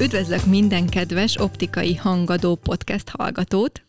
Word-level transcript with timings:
Üdvözlök 0.00 0.44
minden 0.44 0.86
kedves 0.86 1.36
optikai 1.36 1.94
hangadó 1.94 2.54
podcast 2.54 3.08
hallgatót! 3.08 3.82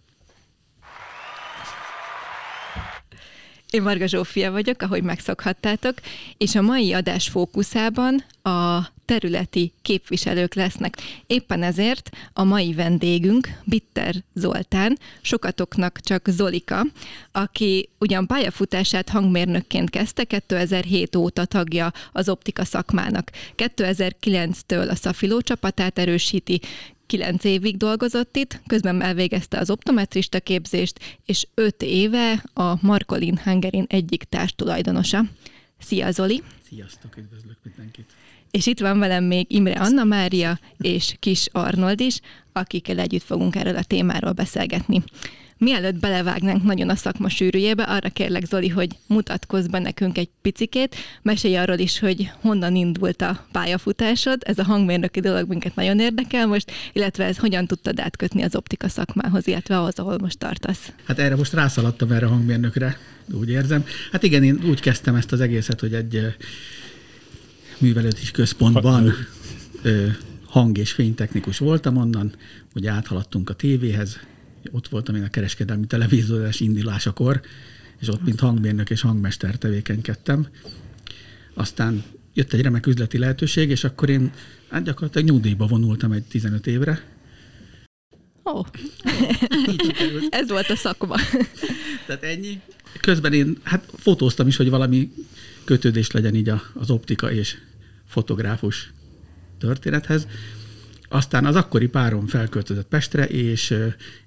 Én 3.69 3.81
Marga 3.81 4.07
Zsófia 4.07 4.51
vagyok, 4.51 4.81
ahogy 4.81 5.03
megszokhattátok, 5.03 5.93
és 6.37 6.55
a 6.55 6.61
mai 6.61 6.93
adás 6.93 7.29
fókuszában 7.29 8.23
a 8.41 8.87
területi 9.09 9.73
képviselők 9.81 10.53
lesznek. 10.53 10.97
Éppen 11.27 11.63
ezért 11.63 12.09
a 12.33 12.43
mai 12.43 12.73
vendégünk 12.73 13.47
Bitter 13.63 14.15
Zoltán, 14.33 14.97
sokatoknak 15.21 15.99
csak 15.99 16.27
Zolika, 16.27 16.85
aki 17.31 17.89
ugyan 17.99 18.27
pályafutását 18.27 19.09
hangmérnökként 19.09 19.89
kezdte, 19.89 20.23
2007 20.23 21.15
óta 21.15 21.45
tagja 21.45 21.91
az 22.11 22.29
optika 22.29 22.63
szakmának. 22.65 23.31
2009-től 23.57 24.89
a 24.89 24.95
Szafiló 24.95 25.41
csapatát 25.41 25.99
erősíti, 25.99 26.61
kilenc 27.05 27.43
évig 27.43 27.77
dolgozott 27.77 28.35
itt, 28.35 28.61
közben 28.67 29.01
elvégezte 29.01 29.57
az 29.57 29.69
optometrista 29.69 30.39
képzést, 30.39 31.19
és 31.25 31.47
öt 31.53 31.81
éve 31.81 32.43
a 32.53 32.85
Markolin 32.85 33.39
Hungarin 33.43 33.85
egyik 33.87 34.23
társtulajdonosa. 34.23 35.23
Szia 35.79 36.11
Zoli! 36.11 36.43
Sziasztok, 36.69 37.17
üdvözlök 37.17 37.57
mindenkit! 37.63 38.09
És 38.51 38.65
itt 38.65 38.79
van 38.79 38.99
velem 38.99 39.23
még 39.23 39.45
Imre 39.49 39.79
Anna 39.79 40.03
Mária 40.03 40.59
és 40.77 41.15
Kis 41.19 41.47
Arnold 41.51 41.99
is, 41.99 42.19
akikkel 42.53 42.99
együtt 42.99 43.23
fogunk 43.23 43.55
erről 43.55 43.75
a 43.75 43.83
témáról 43.83 44.31
beszélgetni. 44.31 45.03
Mielőtt 45.57 45.99
belevágnánk 45.99 46.63
nagyon 46.63 46.89
a 46.89 46.95
szakma 46.95 47.29
sűrűjébe, 47.29 47.83
arra 47.83 48.09
kérlek 48.09 48.45
Zoli, 48.45 48.67
hogy 48.67 48.89
mutatkozz 49.07 49.67
be 49.67 49.79
nekünk 49.79 50.17
egy 50.17 50.29
picikét, 50.41 50.95
mesélj 51.21 51.55
arról 51.55 51.77
is, 51.77 51.99
hogy 51.99 52.31
honnan 52.41 52.75
indult 52.75 53.21
a 53.21 53.45
pályafutásod, 53.51 54.41
ez 54.45 54.59
a 54.59 54.63
hangmérnöki 54.63 55.19
dolog 55.19 55.47
minket 55.47 55.75
nagyon 55.75 55.99
érdekel 55.99 56.47
most, 56.47 56.71
illetve 56.93 57.25
ez 57.25 57.37
hogyan 57.37 57.65
tudtad 57.65 57.99
átkötni 57.99 58.43
az 58.43 58.55
optika 58.55 58.89
szakmához, 58.89 59.47
illetve 59.47 59.77
ahhoz, 59.77 59.99
ahol 59.99 60.17
most 60.17 60.37
tartasz. 60.37 60.91
Hát 61.05 61.19
erre 61.19 61.35
most 61.35 61.53
rászaladtam 61.53 62.11
erre 62.11 62.25
a 62.25 62.29
hangmérnökre, 62.29 62.97
úgy 63.33 63.49
érzem. 63.49 63.85
Hát 64.11 64.23
igen, 64.23 64.43
én 64.43 64.59
úgy 64.69 64.79
kezdtem 64.79 65.15
ezt 65.15 65.31
az 65.31 65.41
egészet, 65.41 65.79
hogy 65.79 65.93
egy 65.93 66.35
művelődési 67.79 68.31
központban 68.31 69.13
hang- 70.45 70.77
és 70.77 70.91
fénytechnikus 70.91 71.57
voltam, 71.57 71.97
onnan 71.97 72.35
ugye 72.75 72.89
áthaladtunk 72.89 73.49
a 73.49 73.53
tévéhez, 73.53 74.19
ott 74.71 74.87
voltam 74.87 75.15
én 75.15 75.23
a 75.23 75.29
kereskedelmi 75.29 75.87
televíziós 75.87 76.59
indulásakor, 76.59 77.41
és 77.99 78.07
ott 78.07 78.23
mint 78.23 78.39
hangmérnök 78.39 78.89
és 78.89 79.01
hangmester 79.01 79.55
tevékenykedtem. 79.55 80.47
Aztán 81.53 82.03
jött 82.33 82.53
egy 82.53 82.61
remek 82.61 82.87
üzleti 82.87 83.17
lehetőség, 83.17 83.69
és 83.69 83.83
akkor 83.83 84.09
én 84.09 84.31
hát 84.69 84.83
gyakorlatilag 84.83 85.27
nyugdíjba 85.27 85.67
vonultam 85.67 86.11
egy 86.11 86.23
15 86.23 86.67
évre. 86.67 87.03
Ó, 88.45 88.51
oh. 88.51 88.65
ez 90.29 90.49
volt 90.49 90.69
a 90.69 90.75
szakma. 90.75 91.15
Tehát 92.05 92.23
ennyi. 92.23 92.61
Közben 93.01 93.33
én 93.33 93.57
hát 93.63 93.91
fotóztam 93.97 94.47
is, 94.47 94.55
hogy 94.55 94.69
valami 94.69 95.11
kötődés 95.63 96.11
legyen 96.11 96.35
így 96.35 96.51
az 96.73 96.89
optika 96.89 97.31
és 97.31 97.57
fotográfus 98.09 98.93
történethez. 99.57 100.27
Aztán 101.09 101.45
az 101.45 101.55
akkori 101.55 101.87
párom 101.87 102.27
felköltözött 102.27 102.87
Pestre, 102.87 103.25
és 103.25 103.75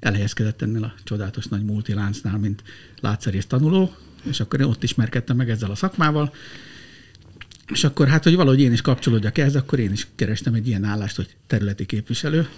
elhelyezkedett 0.01 0.63
ennél 0.63 0.85
a 0.85 0.95
csodálatos 1.05 1.47
nagy 1.47 1.65
multiláncnál, 1.65 2.39
mint 2.39 2.63
látszerész 3.01 3.47
tanuló, 3.47 3.95
és 4.23 4.41
akkor 4.41 4.61
én 4.61 4.67
ott 4.67 4.83
ismerkedtem 4.83 5.37
meg 5.37 5.51
ezzel 5.51 5.71
a 5.71 5.75
szakmával, 5.75 6.35
és 7.73 7.85
akkor 7.85 8.09
hát, 8.09 8.25
hogy 8.25 8.35
valahogy 8.35 8.61
én 8.61 8.73
is 8.73 8.81
kapcsolódjak 8.81 9.39
ehhez, 9.39 9.57
akkor 9.57 9.79
én 9.79 9.93
is 9.93 10.07
kerestem 10.15 10.55
egy 10.55 10.69
ilyen 10.69 10.85
állást, 10.85 11.17
hogy 11.17 11.37
területi 11.47 11.87
képviselő, 11.87 12.49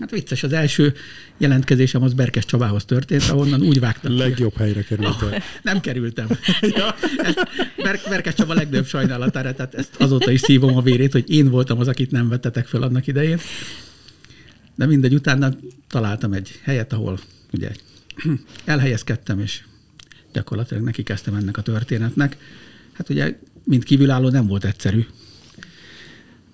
Hát 0.00 0.10
vicces, 0.10 0.42
az 0.42 0.52
első 0.52 0.94
jelentkezésem 1.38 2.02
az 2.02 2.12
Berkes 2.12 2.44
Csabához 2.44 2.84
történt, 2.84 3.22
ahonnan 3.28 3.62
úgy 3.62 3.80
vágtam. 3.80 4.16
Legjobb 4.16 4.52
ki. 4.52 4.58
helyre 4.58 4.82
kerültem. 4.82 5.28
Ah, 5.32 5.42
nem 5.62 5.80
kerültem. 5.80 6.28
ja, 6.76 6.94
Ber- 7.76 8.08
Berkes 8.08 8.34
Csaba 8.34 8.54
legnagyobb 8.54 8.86
sajnálatára, 8.86 9.54
tehát 9.54 9.74
ezt 9.74 9.94
azóta 9.98 10.30
is 10.30 10.40
szívom 10.40 10.76
a 10.76 10.82
vérét, 10.82 11.12
hogy 11.12 11.30
én 11.30 11.50
voltam 11.50 11.78
az, 11.78 11.88
akit 11.88 12.10
nem 12.10 12.28
vettetek 12.28 12.66
fel 12.66 12.82
annak 12.82 13.06
idején. 13.06 13.38
De 14.74 14.86
mindegy, 14.86 15.14
utána 15.14 15.50
találtam 15.88 16.32
egy 16.32 16.60
helyet, 16.62 16.92
ahol 16.92 17.18
ugye 17.52 17.70
elhelyezkedtem, 18.64 19.40
és 19.40 19.62
gyakorlatilag 20.32 20.82
neki 20.82 21.02
kezdtem 21.02 21.34
ennek 21.34 21.56
a 21.56 21.62
történetnek. 21.62 22.36
Hát 22.92 23.08
ugye, 23.08 23.38
mint 23.64 23.84
kívülálló 23.84 24.28
nem 24.28 24.46
volt 24.46 24.64
egyszerű, 24.64 25.06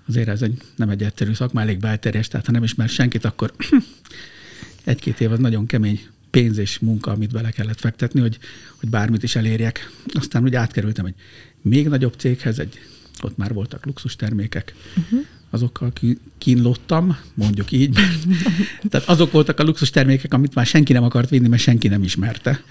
azért 0.09 0.29
ez 0.29 0.43
egy, 0.43 0.63
nem 0.77 0.89
egy 0.89 1.03
egyszerű 1.03 1.33
szakma, 1.33 1.61
elég 1.61 1.79
belterjes, 1.79 2.29
tehát 2.29 2.47
ha 2.47 2.53
nem 2.53 2.63
ismer 2.63 2.89
senkit, 2.89 3.25
akkor 3.25 3.55
egy-két 4.85 5.21
év 5.21 5.33
az 5.33 5.39
nagyon 5.39 5.67
kemény 5.67 6.01
pénz 6.31 6.59
és 6.59 6.79
munka, 6.79 7.11
amit 7.11 7.33
bele 7.33 7.51
kellett 7.51 7.81
fektetni, 7.81 8.21
hogy, 8.21 8.39
hogy 8.77 8.89
bármit 8.89 9.23
is 9.23 9.37
elérjek. 9.37 9.91
Aztán 10.13 10.43
ugye 10.43 10.59
átkerültem 10.59 11.05
egy 11.05 11.15
még 11.63 11.89
nagyobb 11.89 12.15
céghez, 12.17 12.59
egy, 12.59 12.79
ott 13.23 13.37
már 13.37 13.53
voltak 13.53 13.87
luxus 13.87 14.17
termékek, 14.17 14.75
uh-huh. 14.97 15.27
azokkal 15.51 15.93
kínlottam, 16.39 17.19
mondjuk 17.35 17.73
így. 17.73 17.99
Tehát 18.91 19.09
azok 19.09 19.33
voltak 19.33 19.59
a 19.59 19.63
luxus 19.63 19.91
termékek, 19.91 20.35
amit 20.35 20.55
már 20.55 20.67
senki 20.67 20.93
nem 20.93 21.03
akart 21.03 21.31
vinni, 21.31 21.49
mert 21.49 21.63
senki 21.63 21.89
nem 21.89 22.03
ismerte. 22.03 22.63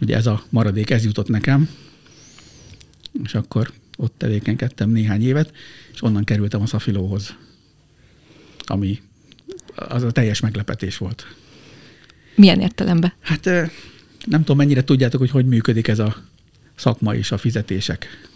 Ugye 0.00 0.16
ez 0.16 0.26
a 0.26 0.44
maradék, 0.48 0.90
ez 0.90 1.04
jutott 1.04 1.28
nekem. 1.28 1.68
És 3.22 3.34
akkor 3.34 3.72
ott 4.00 4.14
tevékenykedtem 4.16 4.90
néhány 4.90 5.22
évet, 5.22 5.52
és 5.92 6.02
onnan 6.02 6.24
kerültem 6.24 6.62
a 6.62 6.66
Szafilóhoz, 6.66 7.36
ami 8.64 9.00
az 9.74 10.02
a 10.02 10.10
teljes 10.10 10.40
meglepetés 10.40 10.98
volt. 10.98 11.26
Milyen 12.34 12.60
értelemben? 12.60 13.12
Hát 13.20 13.44
nem 14.24 14.40
tudom, 14.40 14.56
mennyire 14.56 14.84
tudjátok, 14.84 15.20
hogy 15.20 15.30
hogy 15.30 15.46
működik 15.46 15.88
ez 15.88 15.98
a 15.98 16.16
szakma 16.74 17.14
és 17.14 17.32
a 17.32 17.38
fizetések. 17.38 18.28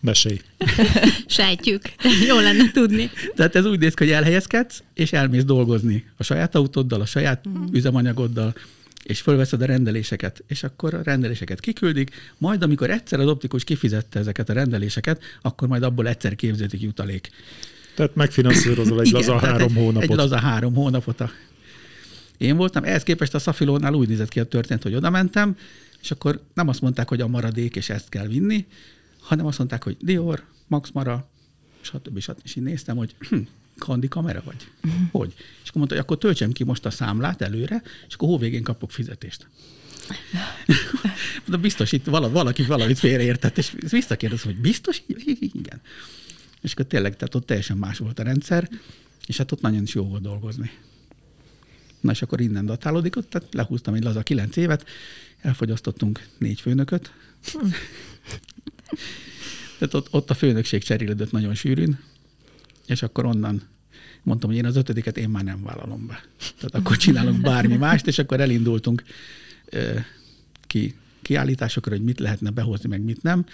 Mesélj. 0.00 0.40
Sejtjük. 1.26 1.82
Jó 2.26 2.38
lenne 2.38 2.70
tudni. 2.70 3.10
Tehát 3.34 3.56
ez 3.56 3.66
úgy 3.66 3.78
néz 3.78 3.94
ki, 3.94 4.04
hogy 4.04 4.12
elhelyezkedsz, 4.12 4.82
és 4.94 5.12
elmész 5.12 5.44
dolgozni 5.44 6.04
a 6.16 6.22
saját 6.22 6.54
autóddal, 6.54 7.00
a 7.00 7.06
saját 7.06 7.48
mm. 7.48 7.64
üzemanyagoddal, 7.72 8.54
és 9.02 9.20
fölveszed 9.20 9.62
a 9.62 9.66
rendeléseket, 9.66 10.44
és 10.46 10.62
akkor 10.62 10.94
a 10.94 11.02
rendeléseket 11.02 11.60
kiküldik, 11.60 12.10
majd 12.38 12.62
amikor 12.62 12.90
egyszer 12.90 13.20
az 13.20 13.26
optikus 13.26 13.64
kifizette 13.64 14.18
ezeket 14.18 14.48
a 14.48 14.52
rendeléseket, 14.52 15.22
akkor 15.42 15.68
majd 15.68 15.82
abból 15.82 16.08
egyszer 16.08 16.34
képződik 16.34 16.80
jutalék. 16.80 17.30
Tehát 17.94 18.14
megfinanszírozol 18.14 19.00
egy 19.00 19.06
Igen, 19.06 19.20
laza 19.20 19.38
három 19.38 19.68
egy, 19.68 19.76
hónapot. 19.76 20.10
Egy 20.10 20.16
laza 20.16 20.38
három 20.38 20.74
hónapot. 20.74 21.20
A... 21.20 21.30
Én 22.36 22.56
voltam, 22.56 22.84
ehhez 22.84 23.02
képest 23.02 23.34
a 23.34 23.38
Szafilónál 23.38 23.94
úgy 23.94 24.08
nézett 24.08 24.28
ki 24.28 24.40
a 24.40 24.44
történet, 24.44 24.82
hogy 24.82 24.94
oda 24.94 25.10
mentem, 25.10 25.56
és 26.02 26.10
akkor 26.10 26.40
nem 26.54 26.68
azt 26.68 26.80
mondták, 26.80 27.08
hogy 27.08 27.20
a 27.20 27.26
maradék, 27.26 27.76
és 27.76 27.90
ezt 27.90 28.08
kell 28.08 28.26
vinni, 28.26 28.66
hanem 29.20 29.46
azt 29.46 29.58
mondták, 29.58 29.84
hogy 29.84 29.96
Dior, 30.00 30.44
Max 30.66 30.90
Mara, 30.90 31.28
stb. 31.80 32.18
stb. 32.18 32.40
És 32.44 32.56
én 32.56 32.62
néztem, 32.62 32.96
hogy 32.96 33.14
hm, 33.28 33.36
kandi 33.78 34.08
kamera 34.08 34.42
vagy? 34.44 34.68
Uh-huh. 34.84 35.00
Hogy? 35.10 35.34
És 35.36 35.68
akkor 35.68 35.76
mondta, 35.76 35.94
hogy 35.94 36.04
akkor 36.04 36.18
töltsem 36.18 36.52
ki 36.52 36.64
most 36.64 36.86
a 36.86 36.90
számlát 36.90 37.42
előre, 37.42 37.82
és 38.08 38.14
akkor 38.14 38.28
hóvégén 38.28 38.62
kapok 38.62 38.90
fizetést. 38.90 39.46
De 41.44 41.56
biztos 41.56 41.92
itt 41.92 42.04
valaki 42.06 42.62
valamit 42.62 42.98
félreértett, 42.98 43.58
és 43.58 43.74
visszakérdezem, 43.90 44.52
hogy 44.52 44.60
biztos? 44.60 45.02
Igen. 45.06 45.80
És 46.60 46.72
akkor 46.72 46.84
tényleg, 46.84 47.16
tehát 47.16 47.34
ott 47.34 47.46
teljesen 47.46 47.76
más 47.76 47.98
volt 47.98 48.18
a 48.18 48.22
rendszer, 48.22 48.68
és 49.26 49.36
hát 49.36 49.52
ott 49.52 49.60
nagyon 49.60 49.82
is 49.82 49.94
jó 49.94 50.04
volt 50.04 50.22
dolgozni. 50.22 50.70
Na 52.00 52.10
és 52.10 52.22
akkor 52.22 52.40
innen 52.40 52.66
datálódik, 52.66 53.16
ott 53.16 53.30
tehát 53.30 53.54
lehúztam 53.54 53.94
egy 53.94 54.02
laza 54.02 54.22
kilenc 54.22 54.56
évet, 54.56 54.86
elfogyasztottunk 55.40 56.26
négy 56.38 56.60
főnököt. 56.60 57.12
Tehát 59.78 59.94
ott, 59.94 60.08
ott 60.10 60.30
a 60.30 60.34
főnökség 60.34 60.82
cserélődött 60.82 61.30
nagyon 61.30 61.54
sűrűn, 61.54 61.98
és 62.86 63.02
akkor 63.02 63.24
onnan 63.24 63.62
mondtam, 64.22 64.50
hogy 64.50 64.58
én 64.58 64.66
az 64.66 64.76
ötödiket 64.76 65.16
én 65.16 65.28
már 65.28 65.44
nem 65.44 65.62
vállalom 65.62 66.06
be. 66.06 66.24
Tehát 66.38 66.74
akkor 66.74 66.96
csinálunk 66.96 67.40
bármi 67.40 67.76
mást, 67.76 68.06
és 68.06 68.18
akkor 68.18 68.40
elindultunk 68.40 69.02
ki 70.66 70.94
kiállításokra, 71.22 71.92
hogy 71.92 72.04
mit 72.04 72.20
lehetne 72.20 72.50
behozni, 72.50 72.88
meg 72.88 73.00
mit 73.00 73.22
nem. 73.22 73.46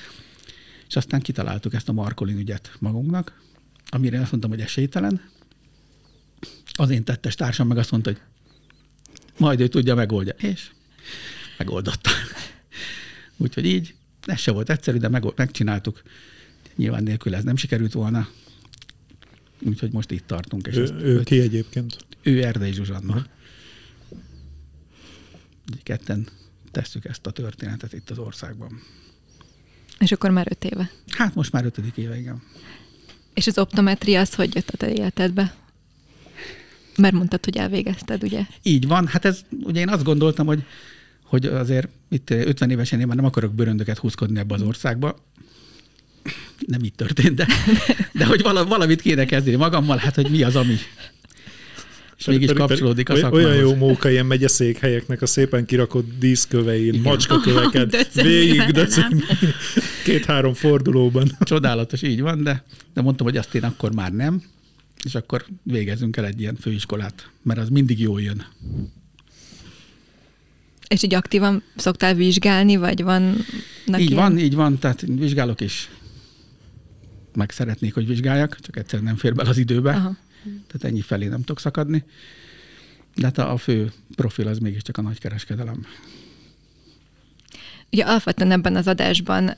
És 0.89 0.97
aztán 0.97 1.21
kitaláltuk 1.21 1.75
ezt 1.75 1.89
a 1.89 1.93
Markolin 1.93 2.39
ügyet 2.39 2.71
magunknak, 2.79 3.41
amire 3.89 4.17
én 4.17 4.23
azt 4.23 4.31
mondtam, 4.31 4.51
hogy 4.51 4.61
esélytelen. 4.61 5.21
Az 6.73 6.91
én 6.91 7.05
tettes 7.05 7.35
társam 7.35 7.67
meg 7.69 7.79
azt 7.79 7.91
mondta, 7.91 8.11
hogy 8.11 8.21
majd 9.39 9.61
ő 9.61 9.69
tudja, 9.69 9.95
megoldja. 9.95 10.33
És 10.33 10.71
megoldotta. 11.59 12.11
Úgyhogy 13.37 13.65
így, 13.65 13.95
ez 14.25 14.41
se 14.41 14.51
volt 14.51 14.71
egyszerű, 14.71 14.99
de 14.99 15.09
meg, 15.09 15.25
megcsináltuk. 15.37 16.03
Nyilván 16.77 17.03
nélkül 17.03 17.35
ez 17.35 17.45
nem 17.45 17.57
sikerült 17.57 17.93
volna, 17.93 18.29
Úgyhogy 19.63 19.93
most 19.93 20.11
itt 20.11 20.27
tartunk. 20.27 20.67
És 20.67 20.77
ő, 20.77 20.83
ezt, 20.83 20.93
ő 20.93 21.23
ki 21.23 21.41
egyébként? 21.41 21.97
Ő 22.23 22.45
Erdei 22.45 22.73
Zsuzsanna. 22.73 23.15
Uh-huh. 23.15 23.25
Ketten 25.83 26.27
tesszük 26.71 27.05
ezt 27.05 27.27
a 27.27 27.31
történetet 27.31 27.93
itt 27.93 28.11
az 28.11 28.19
országban. 28.19 28.83
És 29.99 30.13
akkor 30.13 30.31
már 30.31 30.47
öt 30.51 30.65
éve? 30.65 30.91
Hát 31.09 31.35
most 31.35 31.53
már 31.53 31.65
ötödik 31.65 31.97
éve, 31.97 32.19
igen. 32.19 32.43
És 33.35 33.47
az 33.47 33.59
optometria 33.59 34.21
az 34.21 34.35
hogy 34.35 34.55
jött 34.55 34.69
a 34.69 34.77
te 34.77 34.93
életedbe? 34.93 35.55
Mert 36.97 37.15
mondtad, 37.15 37.45
hogy 37.45 37.57
elvégezted, 37.57 38.23
ugye? 38.23 38.47
Így 38.63 38.87
van. 38.87 39.07
Hát 39.07 39.25
ez, 39.25 39.41
ugye 39.63 39.81
én 39.81 39.89
azt 39.89 40.05
gondoltam, 40.05 40.47
hogy, 40.47 40.65
hogy 41.23 41.47
azért 41.47 41.89
itt 42.09 42.31
50 42.31 42.71
évesen 42.71 43.01
én 43.01 43.07
már 43.07 43.17
nem 43.17 43.25
akarok 43.25 43.55
bőröndöket 43.55 43.99
húzkodni 43.99 44.39
ebbe 44.39 44.55
az 44.55 44.63
országba. 44.63 45.17
Nem 46.67 46.83
így 46.83 46.95
történt, 46.95 47.35
de, 47.35 47.47
de 48.13 48.25
hogy 48.25 48.43
valamit 48.43 49.01
kéne 49.01 49.25
kezdeni 49.25 49.57
magammal, 49.57 49.97
hát 49.97 50.15
hogy 50.15 50.31
mi 50.31 50.43
az, 50.43 50.57
ami, 50.57 50.77
és 52.19 52.25
mégis 52.25 52.53
kapcsolódik 52.53 53.09
a 53.09 53.15
szakmához. 53.15 53.45
Olyan 53.45 53.57
jó 53.57 53.75
móka 53.75 54.11
ilyen 54.11 54.27
megyeszékhelyeknek 54.27 55.23
a 55.23 55.27
szépen 55.27 55.67
kirakott 55.67 56.19
díszkövein, 56.19 57.01
macskaköveket, 57.01 58.13
végig 58.23 58.71
döcim, 58.71 59.25
két-három 60.05 60.55
fordulóban. 60.55 61.31
Csodálatos, 61.41 62.03
így 62.03 62.21
van, 62.21 62.43
de, 62.43 62.65
de 62.95 63.03
mondtam, 63.03 63.27
hogy 63.27 63.37
azt 63.37 63.55
én 63.55 63.65
akkor 63.65 63.95
már 63.95 64.13
nem, 64.13 64.43
és 65.05 65.15
akkor 65.15 65.45
végezzünk 65.63 66.17
el 66.17 66.25
egy 66.25 66.41
ilyen 66.41 66.57
főiskolát, 66.61 67.31
mert 67.43 67.61
az 67.61 67.69
mindig 67.69 68.01
jól 68.01 68.21
jön. 68.21 68.47
És 70.89 71.03
így 71.03 71.15
aktívan 71.15 71.63
szoktál 71.77 72.15
vizsgálni, 72.15 72.77
vagy 72.77 73.03
van? 73.03 73.45
Így 73.87 74.11
ilyen? 74.11 74.15
van, 74.15 74.39
így 74.39 74.55
van, 74.55 74.79
tehát 74.79 75.05
vizsgálok 75.07 75.61
is. 75.61 75.89
Meg 77.39 77.51
szeretnék, 77.51 77.95
hogy 77.95 78.07
vizsgáljak, 78.07 78.61
csak 78.61 78.77
egyszerűen 78.77 79.09
nem 79.09 79.17
fér 79.17 79.35
bele 79.35 79.49
az 79.49 79.59
időbe. 79.59 79.91
Aha. 79.91 80.17
Tehát 80.43 80.85
ennyi 80.85 81.01
felé 81.01 81.27
nem 81.27 81.39
tudok 81.39 81.61
szakadni. 81.61 82.05
De 83.15 83.27
hát 83.27 83.39
a 83.39 83.57
fő 83.57 83.93
profil 84.15 84.49
az 84.49 84.59
mégiscsak 84.59 84.97
a 84.97 85.03
nagykereskedelem. 85.03 85.87
Ugye 87.93 88.05
alapvetően 88.05 88.51
ebben 88.51 88.77
az 88.77 88.87
adásban 88.87 89.55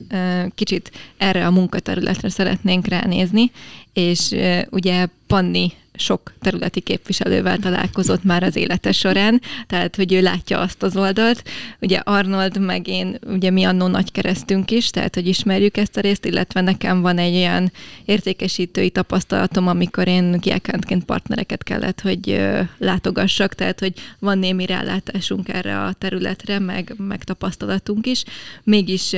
kicsit 0.55 0.91
erre 1.17 1.45
a 1.45 1.51
munkaterületre 1.51 2.29
szeretnénk 2.29 2.87
ránézni, 2.87 3.51
és 3.93 4.35
ugye 4.69 5.07
Panni 5.27 5.71
sok 6.01 6.33
területi 6.41 6.79
képviselővel 6.79 7.57
találkozott 7.57 8.23
már 8.23 8.43
az 8.43 8.55
élete 8.55 8.91
során, 8.91 9.41
tehát 9.67 9.95
hogy 9.95 10.13
ő 10.13 10.21
látja 10.21 10.59
azt 10.59 10.83
az 10.83 10.97
oldalt. 10.97 11.43
Ugye 11.79 11.97
Arnold 11.97 12.59
meg 12.59 12.87
én, 12.87 13.19
ugye 13.27 13.49
mi 13.49 13.63
annó 13.63 13.87
nagy 13.87 14.11
keresztünk 14.11 14.71
is, 14.71 14.89
tehát 14.89 15.15
hogy 15.15 15.27
ismerjük 15.27 15.77
ezt 15.77 15.97
a 15.97 16.01
részt, 16.01 16.25
illetve 16.25 16.61
nekem 16.61 17.01
van 17.01 17.17
egy 17.17 17.35
olyan 17.35 17.71
értékesítői 18.05 18.89
tapasztalatom, 18.89 19.67
amikor 19.67 20.07
én 20.07 20.39
kiákántként 20.39 21.05
partnereket 21.05 21.63
kellett, 21.63 22.01
hogy 22.01 22.41
látogassak, 22.77 23.53
tehát 23.53 23.79
hogy 23.79 23.93
van 24.19 24.37
némi 24.37 24.65
rálátásunk 24.65 25.49
erre 25.49 25.79
a 25.79 25.93
területre, 25.93 26.59
meg, 26.59 26.93
meg 26.97 27.23
tapasztalatunk 27.23 28.05
is. 28.05 28.23
Mégis 28.63 29.15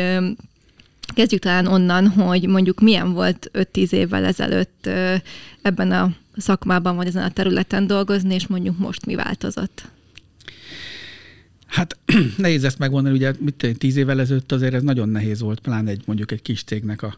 Kezdjük 1.14 1.42
talán 1.42 1.68
onnan, 1.68 2.08
hogy 2.08 2.48
mondjuk 2.48 2.80
milyen 2.80 3.14
volt 3.14 3.52
5-10 3.54 3.92
évvel 3.92 4.26
ezelőtt 4.26 4.90
ebben 5.62 5.92
a 5.92 6.12
szakmában, 6.36 6.96
vagy 6.96 7.08
ezen 7.08 7.24
a 7.24 7.32
területen 7.32 7.88
dolgozni, 7.88 8.34
és 8.34 8.48
mondjuk 8.48 8.78
most 8.78 9.06
mi 9.06 9.16
változott? 9.16 9.92
Hát 11.68 11.98
nehéz 12.38 12.64
ezt 12.64 12.78
megmondani, 12.78 13.16
ugye 13.16 13.34
mit 13.40 13.76
tíz 13.78 13.96
évvel 13.96 14.20
ezelőtt 14.20 14.52
azért 14.52 14.74
ez 14.74 14.84
nagyon 14.84 15.10
nehéz 15.10 15.40
volt, 15.40 15.60
pláne 15.60 15.90
egy 15.92 16.04
mondjuk 16.06 16.32
egy 16.32 16.42
kis 16.42 16.64
cégnek 16.64 17.02
a, 17.02 17.18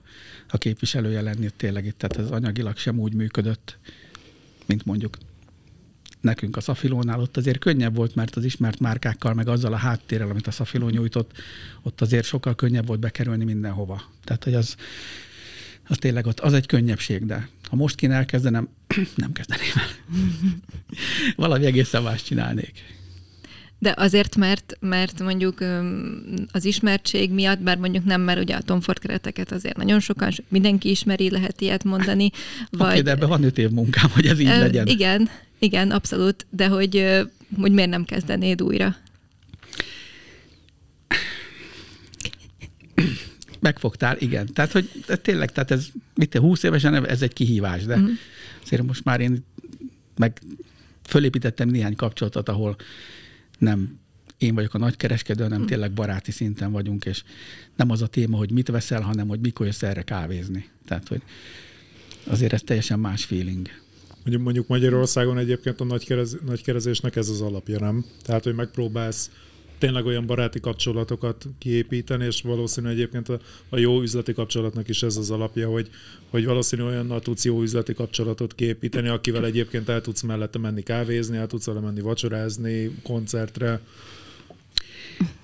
a 0.50 0.58
képviselője 0.58 1.22
lenni 1.22 1.50
tényleg 1.58 1.86
itt, 1.86 1.98
tehát 1.98 2.26
ez 2.26 2.32
anyagilag 2.32 2.78
sem 2.78 3.00
úgy 3.00 3.14
működött, 3.14 3.78
mint 4.66 4.86
mondjuk 4.86 5.18
nekünk 6.22 6.58
a 6.58 6.62
Szafilónál 6.62 7.20
ott 7.20 7.38
azért 7.38 7.60
könnyebb 7.60 7.96
volt, 7.96 8.16
mert 8.16 8.36
az 8.36 8.44
ismert 8.44 8.80
márkákkal, 8.80 9.34
meg 9.34 9.48
azzal 9.48 9.74
a 9.74 9.78
háttérrel, 9.78 10.30
amit 10.30 10.48
a 10.48 10.52
Szafiló 10.52 10.90
nyújtott, 10.90 11.32
ott 11.82 12.02
azért 12.02 12.26
sokkal 12.26 12.56
könnyebb 12.56 12.88
volt 12.88 13.00
bekerülni 13.00 13.44
mindenhova. 13.44 14.02
Tehát, 14.24 14.44
hogy 14.44 14.54
az, 14.54 14.76
az 15.88 15.98
tényleg 15.98 16.26
ott, 16.26 16.40
az 16.40 16.54
egy 16.54 16.66
könnyebbség, 16.66 17.26
de 17.26 17.50
ha 17.64 17.76
most 17.76 17.96
kéne 17.96 18.16
elkezdenem, 18.16 18.68
nem 19.16 19.32
kezdeném 19.32 19.72
el. 19.76 20.18
Valami 21.46 21.66
egészen 21.66 22.04
más 22.04 22.24
csinálnék. 22.24 22.84
De 23.80 23.94
azért, 23.98 24.36
mert, 24.36 24.78
mert 24.80 25.20
mondjuk 25.20 25.64
az 26.52 26.66
ismertség 26.66 27.32
miatt, 27.32 27.60
bár 27.60 27.78
mondjuk 27.78 28.06
nem, 28.06 28.22
mert 28.22 28.40
ugye 28.40 28.56
a 28.56 28.62
Tom 28.62 28.82
Ford 28.82 29.00
kereteket 29.00 29.52
azért 29.52 29.78
nagyon 29.78 30.00
sokan, 30.00 30.32
mindenki 30.48 30.90
ismeri, 30.90 31.30
lehet 31.30 31.62
ilyet 31.62 31.84
mondani. 31.84 32.30
Vagy... 32.70 32.88
Okay, 32.88 33.02
de 33.02 33.12
ebben 33.12 33.30
van 33.30 33.44
öt 33.44 33.58
év 33.58 33.70
munkám, 33.70 34.10
hogy 34.10 34.26
ez 34.26 34.40
így 34.40 34.48
legyen. 34.48 34.88
Igen, 34.88 35.30
igen, 35.60 35.92
abszolút, 35.92 36.46
de 36.50 36.68
hogy, 36.68 37.24
hogy 37.60 37.72
miért 37.72 37.90
nem 37.90 38.06
kezdenéd 38.06 38.62
újra? 38.62 38.96
Megfogtál, 43.66 44.18
igen. 44.20 44.54
Tehát, 44.54 44.72
hogy 44.72 44.90
tényleg, 45.22 45.52
tehát 45.52 45.72
ez, 45.72 45.88
mit 46.16 46.30
te, 46.30 46.40
20 46.40 46.64
évesen 46.64 47.06
ez 47.06 47.22
egy 47.22 47.34
kihívás, 47.34 47.84
de 47.86 47.96
uh-huh. 47.96 48.10
azért 48.64 48.84
most 48.84 49.04
már 49.04 49.20
én 49.20 49.44
meg 50.18 50.42
fölépítettem 51.04 51.70
néhány 51.70 51.96
kapcsolatot, 51.96 52.50
ahol 52.50 52.76
nem 53.58 54.00
én 54.38 54.56
vagyok 54.56 54.74
a 54.74 54.78
nagykereskedő, 54.78 55.44
hanem 55.44 55.58
uh-huh. 55.58 55.72
tényleg 55.72 55.92
baráti 55.94 56.32
szinten 56.32 56.72
vagyunk, 56.72 57.06
és 57.06 57.24
nem 57.76 57.90
az 57.90 58.02
a 58.02 58.08
téma, 58.08 58.38
hogy 58.38 58.52
mit 58.52 58.68
veszel, 58.68 59.02
hanem 59.02 59.28
hogy 59.28 59.40
mikor 59.40 59.66
jössz 59.66 59.84
erre 59.84 60.02
kávézni. 60.02 60.70
Tehát, 60.88 61.08
hogy 61.08 61.22
azért 62.24 62.54
ez 62.54 62.62
teljesen 62.62 63.00
más 63.00 63.26
feeling. 63.26 63.68
Mondjuk, 64.22 64.44
mondjuk 64.44 64.68
Magyarországon 64.68 65.38
egyébként 65.38 65.80
a 65.80 65.84
nagykerez, 65.84 66.38
nagykerezésnek 66.46 67.16
ez 67.16 67.30
az 67.30 67.42
alapja, 67.42 67.80
nem? 67.80 68.06
Tehát, 68.22 68.44
hogy 68.44 68.56
megpróbálsz 68.56 69.32
tényleg 69.78 70.06
olyan 70.06 70.26
baráti 70.26 70.60
kapcsolatokat 70.60 71.46
kiépíteni, 71.58 72.26
és 72.26 72.42
valószínű 72.42 72.88
egyébként 72.88 73.30
a, 73.30 73.40
a 73.70 73.78
jó 73.78 74.02
üzleti 74.02 74.34
kapcsolatnak 74.34 74.90
is 74.90 75.04
ez 75.04 75.18
az 75.18 75.32
alapja, 75.32 75.70
hogy, 75.70 75.90
hogy 76.30 76.46
valószínű 76.46 76.84
olyannal 76.84 77.20
tudsz 77.20 77.46
jó 77.46 77.62
üzleti 77.62 77.94
kapcsolatot 77.94 78.56
kiépíteni, 78.56 79.08
akivel 79.08 79.46
egyébként 79.46 79.90
el 79.90 80.02
tudsz 80.02 80.22
mellette 80.22 80.60
menni 80.60 80.84
kávézni, 80.84 81.38
el 81.38 81.48
tudsz 81.48 81.66
vele 81.66 81.80
menni 81.80 82.02
vacsorázni, 82.02 82.96
koncertre. 83.04 83.80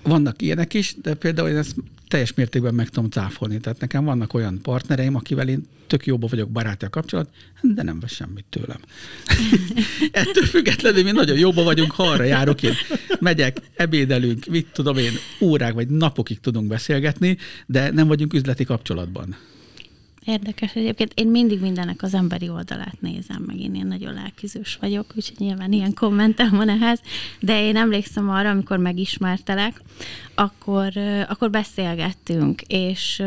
Vannak 0.02 0.42
ilyenek 0.42 0.74
is, 0.74 0.94
de 1.02 1.14
például 1.14 1.48
én 1.48 1.56
ezt 1.56 1.74
teljes 2.08 2.34
mértékben 2.34 2.74
meg 2.74 2.88
tudom 2.88 3.10
cáfolni. 3.10 3.60
Tehát 3.60 3.80
nekem 3.80 4.04
vannak 4.04 4.34
olyan 4.34 4.60
partnereim, 4.62 5.14
akivel 5.14 5.48
én 5.48 5.66
tök 5.86 6.06
jóba 6.06 6.26
vagyok 6.26 6.48
baráti 6.48 6.84
a 6.84 6.88
kapcsolat, 6.88 7.28
de 7.60 7.82
nem 7.82 8.00
vesz 8.00 8.12
semmit 8.12 8.44
tőlem. 8.48 8.80
Ettől 10.22 10.44
függetlenül 10.44 11.02
mi 11.02 11.10
nagyon 11.10 11.38
jóba 11.38 11.62
vagyunk, 11.62 11.90
ha 11.90 12.02
arra 12.02 12.24
járok, 12.24 12.62
én 12.62 12.72
megyek, 13.20 13.56
ebédelünk, 13.76 14.46
mit 14.46 14.66
tudom 14.72 14.96
én, 14.96 15.12
órák 15.40 15.72
vagy 15.72 15.88
napokig 15.88 16.40
tudunk 16.40 16.68
beszélgetni, 16.68 17.38
de 17.66 17.90
nem 17.90 18.06
vagyunk 18.06 18.34
üzleti 18.34 18.64
kapcsolatban. 18.64 19.36
Érdekes 20.24 20.74
egyébként. 20.74 21.12
Én 21.14 21.28
mindig 21.28 21.60
mindennek 21.60 22.02
az 22.02 22.14
emberi 22.14 22.48
oldalát 22.48 23.00
nézem, 23.00 23.42
meg 23.46 23.60
én 23.60 23.74
ilyen 23.74 23.86
nagyon 23.86 24.14
lelkizős 24.14 24.78
vagyok, 24.80 25.12
úgyhogy 25.16 25.36
nyilván 25.38 25.72
ilyen 25.72 25.94
kommentem 25.94 26.50
van 26.50 26.68
ehhez, 26.68 27.00
de 27.40 27.62
én 27.62 27.76
emlékszem 27.76 28.30
arra, 28.30 28.50
amikor 28.50 28.78
megismertelek, 28.78 29.80
akkor, 30.34 30.92
akkor 31.28 31.50
beszélgettünk, 31.50 32.60
és 32.66 33.22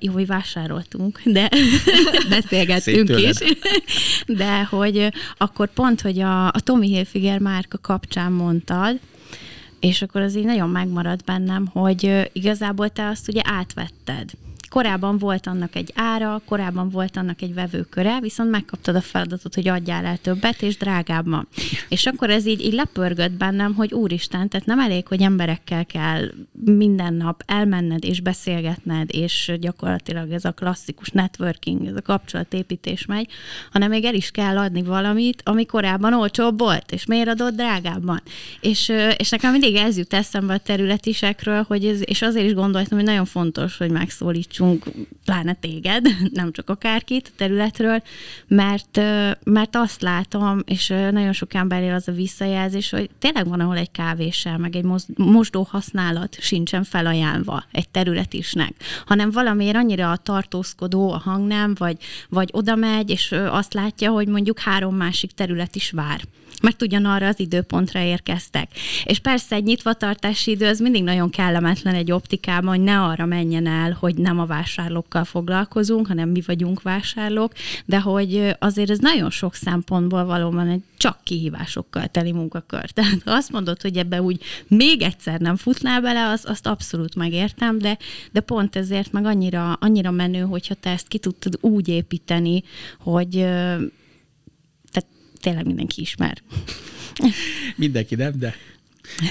jó, 0.00 0.12
hogy 0.12 0.26
vásároltunk, 0.26 1.20
de 1.24 1.48
beszélgettünk 2.28 3.10
is, 3.20 3.36
de 4.26 4.64
hogy 4.64 5.08
akkor 5.36 5.72
pont, 5.72 6.00
hogy 6.00 6.18
a, 6.18 6.46
a 6.46 6.60
Tommy 6.60 6.86
Hilfiger 6.86 7.38
márka 7.38 7.78
kapcsán 7.78 8.32
mondtad, 8.32 8.98
és 9.80 10.02
akkor 10.02 10.20
az 10.20 10.36
így 10.36 10.44
nagyon 10.44 10.68
megmaradt 10.68 11.24
bennem, 11.24 11.66
hogy 11.66 12.30
igazából 12.32 12.88
te 12.88 13.06
azt 13.06 13.28
ugye 13.28 13.40
átvetted 13.44 14.30
korábban 14.72 15.18
volt 15.18 15.46
annak 15.46 15.76
egy 15.76 15.92
ára, 15.94 16.42
korábban 16.44 16.90
volt 16.90 17.16
annak 17.16 17.42
egy 17.42 17.54
vevőköre, 17.54 18.20
viszont 18.20 18.50
megkaptad 18.50 18.94
a 18.94 19.00
feladatot, 19.00 19.54
hogy 19.54 19.68
adjál 19.68 20.04
el 20.04 20.16
többet, 20.16 20.62
és 20.62 20.76
drágábban. 20.76 21.48
És 21.88 22.06
akkor 22.06 22.30
ez 22.30 22.46
így, 22.46 22.60
így 22.60 22.72
lepörgött 22.72 23.32
bennem, 23.32 23.74
hogy 23.74 23.92
úristen, 23.92 24.48
tehát 24.48 24.66
nem 24.66 24.80
elég, 24.80 25.06
hogy 25.06 25.22
emberekkel 25.22 25.86
kell 25.86 26.30
minden 26.64 27.14
nap 27.14 27.42
elmenned 27.46 28.04
és 28.04 28.20
beszélgetned, 28.20 29.08
és 29.14 29.52
gyakorlatilag 29.60 30.30
ez 30.30 30.44
a 30.44 30.52
klasszikus 30.52 31.08
networking, 31.10 31.86
ez 31.86 31.96
a 31.96 32.02
kapcsolatépítés 32.02 33.06
megy, 33.06 33.26
hanem 33.72 33.90
még 33.90 34.04
el 34.04 34.14
is 34.14 34.30
kell 34.30 34.58
adni 34.58 34.82
valamit, 34.82 35.42
ami 35.44 35.66
korábban 35.66 36.14
olcsóbb 36.14 36.58
volt, 36.58 36.92
és 36.92 37.06
miért 37.06 37.28
adott 37.28 37.54
drágábban. 37.54 38.22
És, 38.60 38.92
és 39.16 39.30
nekem 39.30 39.50
mindig 39.50 39.74
ez 39.74 39.96
jut 39.96 40.14
eszembe 40.14 40.54
a 40.54 40.58
területisekről, 40.58 41.64
hogy 41.68 41.84
ez, 41.84 42.00
és 42.04 42.22
azért 42.22 42.46
is 42.46 42.54
gondoltam, 42.54 42.98
hogy 42.98 43.06
nagyon 43.06 43.24
fontos, 43.24 43.76
hogy 43.76 43.90
megszólítsunk 43.90 44.61
hallgassunk, 44.62 45.08
pláne 45.24 45.52
téged, 45.52 46.06
nem 46.32 46.52
csak 46.52 46.70
akárkit 46.70 47.26
a 47.28 47.36
területről, 47.36 48.02
mert, 48.46 49.00
mert 49.44 49.76
azt 49.76 50.02
látom, 50.02 50.62
és 50.64 50.88
nagyon 50.88 51.32
sok 51.32 51.54
emberél 51.54 51.94
az 51.94 52.08
a 52.08 52.12
visszajelzés, 52.12 52.90
hogy 52.90 53.10
tényleg 53.18 53.48
van, 53.48 53.60
ahol 53.60 53.76
egy 53.76 53.90
kávéssel, 53.90 54.58
meg 54.58 54.76
egy 54.76 54.84
mosdó 55.16 55.66
használat 55.70 56.36
sincsen 56.40 56.84
felajánlva 56.84 57.64
egy 57.72 57.88
területisnek, 57.88 58.72
hanem 59.06 59.30
valamiért 59.30 59.76
annyira 59.76 60.10
a 60.10 60.16
tartózkodó 60.16 61.12
a 61.12 61.18
hangnem, 61.18 61.74
vagy, 61.78 61.96
vagy 62.28 62.48
oda 62.52 62.74
megy, 62.74 63.10
és 63.10 63.32
azt 63.32 63.74
látja, 63.74 64.10
hogy 64.10 64.28
mondjuk 64.28 64.58
három 64.58 64.96
másik 64.96 65.32
terület 65.32 65.74
is 65.76 65.90
vár 65.90 66.20
mert 66.62 66.82
ugyanarra 66.82 67.26
az 67.26 67.40
időpontra 67.40 68.00
érkeztek. 68.00 68.68
És 69.04 69.18
persze 69.18 69.54
egy 69.54 69.64
nyitvatartási 69.64 70.50
idő 70.50 70.66
az 70.66 70.78
mindig 70.78 71.02
nagyon 71.02 71.30
kellemetlen 71.30 71.94
egy 71.94 72.12
optikában, 72.12 72.68
hogy 72.68 72.84
ne 72.84 73.00
arra 73.00 73.26
menjen 73.26 73.66
el, 73.66 73.96
hogy 74.00 74.14
nem 74.14 74.38
a 74.38 74.46
vásárlókkal 74.52 75.24
foglalkozunk, 75.24 76.06
hanem 76.06 76.28
mi 76.28 76.42
vagyunk 76.46 76.82
vásárlók, 76.82 77.52
de 77.84 78.00
hogy 78.00 78.56
azért 78.58 78.90
ez 78.90 78.98
nagyon 78.98 79.30
sok 79.30 79.54
szempontból 79.54 80.24
valóban 80.24 80.68
egy 80.68 80.82
csak 80.96 81.18
kihívásokkal 81.22 82.06
teli 82.06 82.32
munkakör. 82.32 82.90
Tehát 82.96 83.22
ha 83.24 83.30
azt 83.30 83.52
mondod, 83.52 83.82
hogy 83.82 83.96
ebbe 83.96 84.22
úgy 84.22 84.40
még 84.68 85.02
egyszer 85.02 85.40
nem 85.40 85.56
futnál 85.56 86.00
bele, 86.00 86.28
az, 86.28 86.44
azt 86.44 86.66
abszolút 86.66 87.14
megértem, 87.14 87.78
de, 87.78 87.98
de 88.32 88.40
pont 88.40 88.76
ezért 88.76 89.12
meg 89.12 89.24
annyira, 89.24 89.72
annyira 89.72 90.10
menő, 90.10 90.40
hogyha 90.40 90.74
te 90.74 90.90
ezt 90.90 91.08
ki 91.08 91.18
tudtad 91.18 91.58
úgy 91.60 91.88
építeni, 91.88 92.62
hogy 92.98 93.30
tehát 94.90 95.08
tényleg 95.40 95.66
mindenki 95.66 96.00
ismer. 96.00 96.42
Mindenki 97.76 98.14
nem, 98.14 98.38
de 98.38 98.54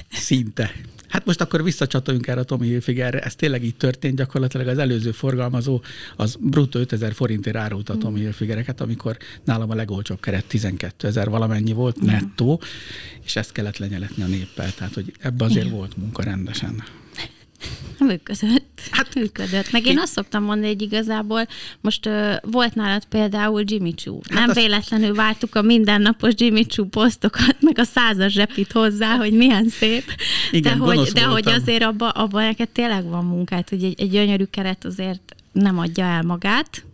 szinte. 0.09 0.71
Hát 1.11 1.25
most 1.25 1.41
akkor 1.41 1.63
visszacsatoljunk 1.63 2.27
erre 2.27 2.39
a 2.39 2.43
Tomi 2.43 2.67
Hilfigerre. 2.67 3.19
Ez 3.19 3.35
tényleg 3.35 3.63
így 3.63 3.75
történt, 3.75 4.15
gyakorlatilag 4.15 4.67
az 4.67 4.77
előző 4.77 5.11
forgalmazó 5.11 5.81
az 6.15 6.37
bruttó 6.39 6.79
5000 6.79 7.13
forintért 7.13 7.55
árulta 7.55 7.93
a 7.93 7.97
Tomi 7.97 8.19
mm. 8.19 8.21
Hilfigereket, 8.21 8.81
amikor 8.81 9.17
nálam 9.43 9.69
a 9.69 9.75
legolcsóbb 9.75 10.19
keret 10.19 10.45
12 10.45 11.07
ezer 11.07 11.29
valamennyi 11.29 11.73
volt 11.73 12.01
nettó, 12.01 12.61
és 13.23 13.35
ezt 13.35 13.51
kellett 13.51 13.77
lenyeletni 13.77 14.23
a 14.23 14.27
néppel. 14.27 14.73
Tehát, 14.73 14.93
hogy 14.93 15.13
ebbe 15.19 15.45
azért 15.45 15.65
Igen. 15.65 15.77
volt 15.77 15.97
munka 15.97 16.23
rendesen. 16.23 16.83
Működött. 17.99 18.81
Hát 18.91 19.15
működött. 19.15 19.71
Meg 19.71 19.85
én 19.85 19.99
azt 19.99 20.11
szoktam 20.11 20.43
mondani, 20.43 20.67
hogy 20.67 20.81
igazából 20.81 21.47
most 21.81 22.05
uh, 22.05 22.33
volt 22.41 22.75
nálad 22.75 23.05
például 23.05 23.63
Jimmy 23.65 23.93
Choo. 23.93 24.19
Hát 24.29 24.39
Nem 24.39 24.49
azt... 24.49 24.59
véletlenül 24.59 25.13
vártuk 25.13 25.55
a 25.55 25.61
mindennapos 25.61 26.33
Jimmy 26.35 26.65
Choo 26.65 26.85
posztokat, 26.85 27.55
meg 27.59 27.79
a 27.79 27.83
százas 27.83 28.33
zsepit 28.33 28.71
hozzá, 28.71 29.15
hogy 29.15 29.33
milyen 29.33 29.69
szép. 29.69 30.03
Igen, 30.51 30.79
de 30.79 30.85
hogy, 30.85 31.11
de 31.11 31.23
hogy 31.23 31.47
azért 31.47 31.83
abban 31.83 32.09
abba 32.09 32.41
neked 32.41 32.69
tényleg 32.69 33.05
van 33.05 33.25
munkát, 33.25 33.69
hogy 33.69 33.83
egy, 33.83 34.01
egy 34.01 34.09
gyönyörű 34.09 34.43
keret 34.43 34.85
azért 34.85 35.35
nem 35.51 35.79
adja 35.79 36.05
el 36.05 36.21
magát, 36.21 36.85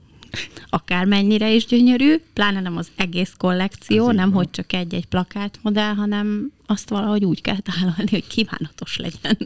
akármennyire 0.70 1.52
is 1.52 1.66
gyönyörű, 1.66 2.16
pláne 2.34 2.62
nem 2.62 2.78
az 2.78 2.88
egész 2.96 3.34
kollekció, 3.38 4.10
Ez 4.10 4.16
nem 4.16 4.32
hogy 4.32 4.50
csak 4.50 4.74
egy-egy 4.74 5.06
plakátmodell, 5.06 5.94
hanem 5.94 6.52
azt 6.66 6.90
valahogy 6.90 7.26
úgy 7.26 7.42
kell 7.42 7.60
találni, 7.60 8.10
hogy 8.10 8.28
kívánatos 8.28 8.98
legyen. 8.98 9.38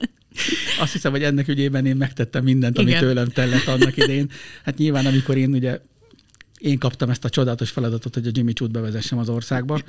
Azt 0.79 0.91
hiszem, 0.91 1.11
hogy 1.11 1.23
ennek 1.23 1.47
ügyében 1.47 1.85
én 1.85 1.95
megtettem 1.95 2.43
mindent, 2.43 2.77
ami 2.77 2.93
tőlem 2.93 3.27
tellett 3.27 3.67
annak 3.67 3.97
idején. 3.97 4.29
Hát 4.63 4.77
nyilván, 4.77 5.05
amikor 5.05 5.37
én 5.37 5.53
ugye 5.53 5.79
én 6.57 6.77
kaptam 6.77 7.09
ezt 7.09 7.25
a 7.25 7.29
csodálatos 7.29 7.69
feladatot, 7.69 8.13
hogy 8.13 8.27
a 8.27 8.31
Jimmy 8.33 8.53
Choo-t 8.53 8.71
bevezessem 8.71 9.17
az 9.17 9.29
országba. 9.29 9.81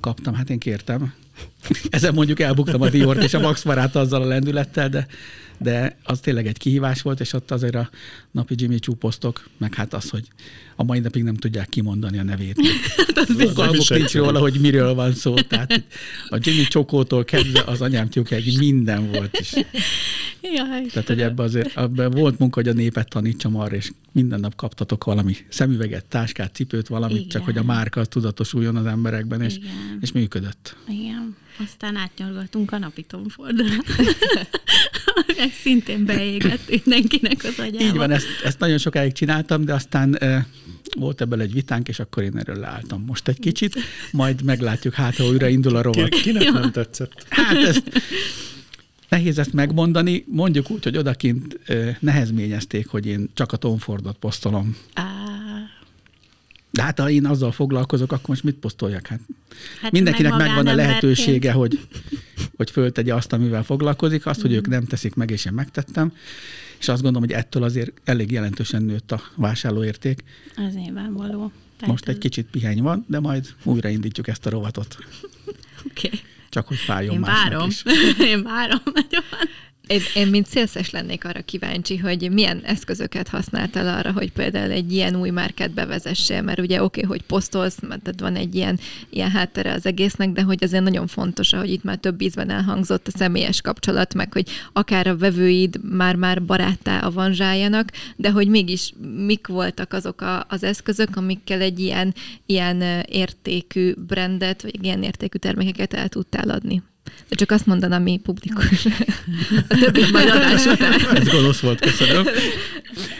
Kaptam, 0.00 0.34
hát 0.34 0.50
én 0.50 0.58
kértem. 0.58 1.14
Ezen 1.90 2.14
mondjuk 2.14 2.40
elbuktam 2.40 2.80
a 2.80 2.88
Diort 2.88 3.22
és 3.22 3.34
a 3.34 3.40
Max 3.40 3.64
Marát 3.64 3.96
azzal 3.96 4.22
a 4.22 4.26
lendülettel, 4.26 4.88
de, 4.88 5.06
de 5.58 5.96
az 6.02 6.20
tényleg 6.20 6.46
egy 6.46 6.58
kihívás 6.58 7.02
volt, 7.02 7.20
és 7.20 7.32
ott 7.32 7.50
azért 7.50 7.74
a 7.74 7.90
napi 8.30 8.54
Jimmy 8.56 8.78
Choo 8.78 8.94
posztok, 8.94 9.48
meg 9.58 9.74
hát 9.74 9.94
az, 9.94 10.10
hogy 10.10 10.28
a 10.76 10.84
mai 10.84 10.98
napig 10.98 11.22
nem 11.22 11.34
tudják 11.34 11.68
kimondani 11.68 12.18
a 12.18 12.22
nevét. 12.22 12.56
hát 12.96 13.18
az 13.18 13.88
nincs 13.88 14.14
róla, 14.14 14.38
hogy 14.38 14.60
miről 14.60 14.94
van 14.94 15.14
szó. 15.14 15.34
Tehát 15.34 15.84
a 16.28 16.38
Jimmy 16.40 16.64
Csokótól 16.64 17.24
kezdve 17.24 17.62
az 17.66 17.80
anyám 17.80 18.08
tyúkig 18.08 18.58
minden 18.58 19.10
volt 19.10 19.38
is. 19.40 19.52
Jaj, 20.42 20.86
Tehát, 20.92 21.08
hogy 21.08 21.20
ebben 21.20 21.46
azért 21.46 21.76
ebben 21.76 22.10
volt 22.10 22.38
munka, 22.38 22.60
hogy 22.60 22.68
a 22.68 22.72
népet 22.72 23.08
tanítsam 23.08 23.56
arra, 23.56 23.76
és 23.76 23.90
minden 24.12 24.40
nap 24.40 24.54
kaptatok 24.54 25.04
valami 25.04 25.36
szemüveget, 25.48 26.04
táskát, 26.04 26.54
cipőt, 26.54 26.88
valamit, 26.88 27.16
Igen. 27.16 27.28
csak 27.28 27.44
hogy 27.44 27.56
a 27.56 27.62
márka 27.62 28.00
az 28.00 28.08
tudatosuljon 28.08 28.76
az 28.76 28.86
emberekben, 28.86 29.42
és, 29.42 29.58
és 30.00 30.12
működött. 30.12 30.76
Igen. 30.88 31.31
Aztán 31.64 31.96
átnyolgatunk 31.96 32.72
a 32.72 32.78
napi 32.78 33.02
tomfordra. 33.02 33.64
Meg 35.38 35.52
szintén 35.62 36.04
beégett 36.04 36.68
mindenkinek 36.68 37.44
az 37.44 37.58
agyába. 37.58 37.84
Így 37.84 37.96
van, 37.96 38.10
ezt, 38.10 38.26
ezt 38.44 38.58
nagyon 38.58 38.78
sokáig 38.78 39.12
csináltam, 39.12 39.64
de 39.64 39.74
aztán 39.74 40.16
e, 40.16 40.46
volt 40.96 41.20
ebből 41.20 41.40
egy 41.40 41.52
vitánk, 41.52 41.88
és 41.88 41.98
akkor 41.98 42.22
én 42.22 42.38
erről 42.38 42.56
leálltam 42.56 43.04
most 43.06 43.28
egy 43.28 43.38
kicsit, 43.38 43.78
majd 44.12 44.42
meglátjuk, 44.42 44.94
hát 44.94 45.16
ha 45.16 45.24
újra 45.24 45.48
indul 45.48 45.76
a 45.76 45.82
rovat. 45.82 46.08
Kinek 46.08 46.52
nem 46.52 46.70
tetszett? 46.70 47.26
Hát 47.28 47.56
ezt 47.56 48.02
Nehéz 49.12 49.38
ezt 49.38 49.52
megmondani, 49.52 50.24
mondjuk 50.28 50.70
úgy, 50.70 50.84
hogy 50.84 50.96
odakint 50.96 51.58
nehezményezték, 52.00 52.88
hogy 52.88 53.06
én 53.06 53.30
csak 53.34 53.52
a 53.52 53.56
Tom 53.56 53.78
Fordot 53.78 54.16
posztolom. 54.16 54.76
De 56.72 56.82
hát 56.82 56.98
ha 56.98 57.10
én 57.10 57.26
azzal 57.26 57.52
foglalkozok, 57.52 58.12
akkor 58.12 58.28
most 58.28 58.44
mit 58.44 58.54
posztoljak? 58.54 59.06
Hát, 59.06 59.20
hát 59.80 59.92
mindenkinek 59.92 60.32
meg 60.32 60.46
megvan 60.46 60.66
a 60.66 60.74
lehetősége, 60.74 61.52
hogy, 61.52 61.80
hogy 62.56 62.70
föltegye 62.70 63.14
azt, 63.14 63.32
amivel 63.32 63.62
foglalkozik, 63.62 64.26
azt, 64.26 64.38
mm. 64.38 64.42
hogy 64.42 64.52
ők 64.52 64.68
nem 64.68 64.84
teszik 64.84 65.14
meg, 65.14 65.30
és 65.30 65.44
én 65.44 65.52
megtettem. 65.52 66.12
És 66.78 66.88
azt 66.88 67.02
gondolom, 67.02 67.28
hogy 67.28 67.38
ettől 67.38 67.62
azért 67.62 68.00
elég 68.04 68.30
jelentősen 68.30 68.82
nőtt 68.82 69.12
a 69.12 69.22
vásárlóérték. 69.34 70.24
Az 70.56 70.74
nyilvánvaló. 70.74 71.52
Tehát 71.76 71.94
Most 71.94 72.08
egy 72.08 72.18
kicsit 72.18 72.46
piheny 72.50 72.82
van, 72.82 73.04
de 73.08 73.20
majd 73.20 73.54
újraindítjuk 73.62 74.28
ezt 74.28 74.46
a 74.46 74.50
rovatot. 74.50 74.96
Oké. 75.90 76.06
Okay. 76.06 76.20
Csak 76.48 76.66
hogy 76.66 76.76
fájjon 76.76 77.14
Én 77.14 77.20
várom. 77.20 77.68
Is. 77.68 77.82
Én 78.32 78.42
várom 78.42 78.80
nagyon. 78.84 79.22
Én, 79.86 80.00
én, 80.14 80.26
mint 80.26 80.46
szélszes 80.46 80.90
lennék 80.90 81.24
arra 81.24 81.40
kíváncsi, 81.40 81.96
hogy 81.96 82.30
milyen 82.32 82.60
eszközöket 82.64 83.28
használtál 83.28 83.98
arra, 83.98 84.12
hogy 84.12 84.32
például 84.32 84.70
egy 84.70 84.92
ilyen 84.92 85.16
új 85.16 85.30
márkát 85.30 85.70
bevezessél, 85.70 86.42
mert 86.42 86.58
ugye 86.58 86.82
oké, 86.82 87.00
okay, 87.04 87.16
hogy 87.16 87.26
posztolsz, 87.26 87.78
mert 87.88 88.20
van 88.20 88.36
egy 88.36 88.54
ilyen, 88.54 88.78
ilyen 89.10 89.30
háttere 89.30 89.72
az 89.72 89.86
egésznek, 89.86 90.32
de 90.32 90.42
hogy 90.42 90.64
azért 90.64 90.82
nagyon 90.82 91.06
fontos, 91.06 91.52
ahogy 91.52 91.70
itt 91.70 91.82
már 91.82 91.96
több 91.96 92.20
ízben 92.20 92.50
elhangzott 92.50 93.06
a 93.06 93.18
személyes 93.18 93.60
kapcsolat, 93.60 94.14
meg 94.14 94.32
hogy 94.32 94.48
akár 94.72 95.06
a 95.06 95.16
vevőid 95.16 95.80
már-már 95.82 96.42
baráttá 96.42 96.98
avanzsáljanak, 96.98 97.90
de 98.16 98.30
hogy 98.30 98.48
mégis 98.48 98.92
mik 99.16 99.46
voltak 99.46 99.92
azok 99.92 100.20
a, 100.20 100.46
az 100.48 100.62
eszközök, 100.62 101.16
amikkel 101.16 101.60
egy 101.60 101.80
ilyen, 101.80 102.14
ilyen 102.46 102.80
értékű 103.08 103.94
brandet, 103.94 104.62
vagy 104.62 104.84
ilyen 104.84 105.02
értékű 105.02 105.38
termékeket 105.38 105.94
el 105.94 106.08
tudtál 106.08 106.50
adni? 106.50 106.82
De 107.28 107.38
csak 107.38 107.50
azt 107.50 107.66
mondanám, 107.66 108.02
mi 108.02 108.20
publikus. 108.22 108.86
A 109.68 109.78
többi 109.80 110.00
majd 110.12 110.28
adás 110.28 110.66
után. 110.66 111.16
Ez 111.16 111.28
gonosz 111.28 111.60
volt, 111.60 111.80
köszönöm. 111.80 112.24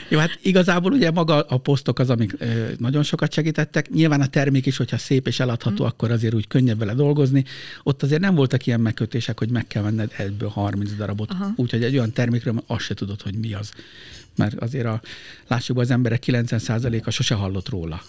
Jó, 0.07 0.19
hát 0.19 0.39
igazából 0.41 0.91
ugye 0.91 1.11
maga 1.11 1.41
a 1.41 1.57
posztok 1.57 1.99
az, 1.99 2.09
amik 2.09 2.37
nagyon 2.77 3.03
sokat 3.03 3.33
segítettek. 3.33 3.89
Nyilván 3.89 4.21
a 4.21 4.27
termék 4.27 4.65
is, 4.65 4.77
hogyha 4.77 4.97
szép 4.97 5.27
és 5.27 5.39
eladható, 5.39 5.83
mm. 5.83 5.87
akkor 5.87 6.11
azért 6.11 6.33
úgy 6.33 6.47
könnyebb 6.47 6.77
vele 6.77 6.93
dolgozni. 6.93 7.43
Ott 7.83 8.03
azért 8.03 8.21
nem 8.21 8.35
voltak 8.35 8.65
ilyen 8.65 8.79
megkötések, 8.79 9.39
hogy 9.39 9.49
meg 9.49 9.67
kell 9.67 9.83
venned 9.83 10.11
egyből 10.17 10.49
30 10.49 10.95
darabot. 10.95 11.35
Úgyhogy 11.55 11.83
egy 11.83 11.93
olyan 11.93 12.13
termékről 12.13 12.63
azt 12.67 12.83
se 12.83 12.93
tudod, 12.93 13.21
hogy 13.21 13.35
mi 13.35 13.53
az. 13.53 13.71
Mert 14.35 14.59
azért 14.59 14.85
a, 14.85 15.01
lássuk, 15.47 15.79
az 15.79 15.91
emberek 15.91 16.23
90%-a 16.25 17.09
sose 17.09 17.35
hallott 17.35 17.69
róla. 17.69 18.01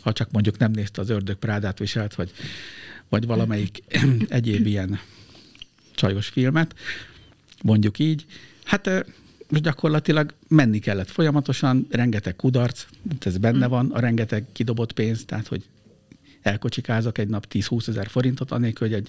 Ha 0.00 0.12
csak 0.12 0.30
mondjuk 0.30 0.58
nem 0.58 0.70
nézte 0.70 1.00
az 1.00 1.10
ördög 1.10 1.36
prádát 1.36 1.78
viselt, 1.78 2.14
vagy, 2.14 2.30
vagy 3.08 3.26
valamelyik 3.26 3.82
egyéb 4.28 4.66
ilyen 4.66 4.98
csajos 5.94 6.28
filmet, 6.28 6.74
mondjuk 7.62 7.98
így. 7.98 8.26
Hát 8.64 9.04
gyakorlatilag 9.48 10.34
menni 10.48 10.78
kellett 10.78 11.10
folyamatosan, 11.10 11.86
rengeteg 11.90 12.36
kudarc, 12.36 12.86
ez 13.18 13.38
benne 13.38 13.66
van, 13.66 13.90
a 13.90 14.00
rengeteg 14.00 14.44
kidobott 14.52 14.92
pénz, 14.92 15.24
tehát 15.24 15.46
hogy 15.46 15.64
elkocsikázok 16.42 17.18
egy 17.18 17.28
nap 17.28 17.46
10-20 17.50 17.88
ezer 17.88 18.08
forintot, 18.08 18.50
anélkül, 18.50 18.88
hogy 18.88 18.96
egy 18.96 19.08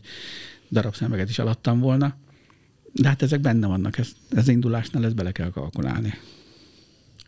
darab 0.72 0.96
szemeget 0.96 1.30
is 1.30 1.40
alattam 1.40 1.80
volna. 1.80 2.16
De 2.92 3.08
hát 3.08 3.22
ezek 3.22 3.40
benne 3.40 3.68
vannak, 3.68 3.98
ez, 3.98 4.12
ez 4.30 4.48
indulásnál 4.48 5.06
ezt 5.06 5.16
bele 5.16 5.32
kell 5.32 5.50
kalkulálni. 5.50 6.14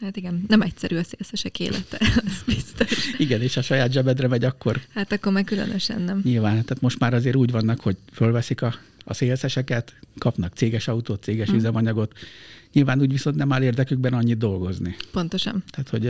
Hát 0.02 0.18
igen, 0.18 0.46
nem 0.48 0.62
egyszerű 0.62 0.98
a 0.98 1.04
szélszesek 1.04 1.60
élete, 1.60 1.98
ez 2.28 2.42
biztos. 2.46 3.14
Igen, 3.18 3.42
és 3.42 3.58
a 3.58 3.62
saját 3.62 3.92
zsebedre 3.92 4.28
megy 4.28 4.44
akkor. 4.44 4.82
Hát 4.94 5.12
akkor 5.12 5.32
meg 5.32 5.44
különösen 5.44 6.02
nem. 6.02 6.22
Nyilván, 6.24 6.52
tehát 6.52 6.82
most 6.82 7.00
már 7.00 7.14
azért 7.14 7.36
úgy 7.36 7.52
vannak, 7.52 7.80
hogy 7.80 7.98
fölveszik 8.12 8.62
a 8.62 8.76
a 9.06 9.14
szélszeseket, 9.14 9.96
kapnak 10.18 10.54
céges 10.54 10.88
autót, 10.88 11.24
céges 11.24 11.52
mm. 11.52 11.56
üzemanyagot. 11.56 12.14
Nyilván 12.74 13.02
úgy 13.02 13.12
viszont 13.12 13.36
nem 13.36 13.52
áll 13.52 13.62
érdekükben 13.62 14.14
annyit 14.14 14.38
dolgozni. 14.38 14.96
Pontosan. 15.12 15.64
Tehát, 15.70 15.90
hogy 15.90 16.02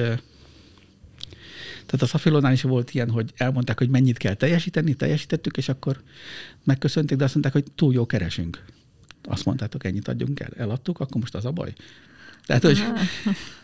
tehát 1.85 2.01
a 2.01 2.05
Szafilónál 2.05 2.51
is 2.51 2.61
volt 2.61 2.93
ilyen, 2.93 3.09
hogy 3.09 3.33
elmondták, 3.35 3.77
hogy 3.77 3.89
mennyit 3.89 4.17
kell 4.17 4.33
teljesíteni, 4.33 4.93
teljesítettük, 4.93 5.57
és 5.57 5.69
akkor 5.69 6.01
megköszönték, 6.63 7.17
de 7.17 7.23
azt 7.23 7.33
mondták, 7.33 7.53
hogy 7.53 7.71
túl 7.75 7.93
jó 7.93 8.05
keresünk. 8.05 8.65
Azt 9.23 9.45
mondtátok, 9.45 9.83
ennyit 9.83 10.07
adjunk 10.07 10.39
el, 10.39 10.51
eladtuk, 10.57 10.99
akkor 10.99 11.21
most 11.21 11.35
az 11.35 11.45
a 11.45 11.51
baj. 11.51 11.73
Tehát, 12.45 12.63
hogy... 12.63 12.83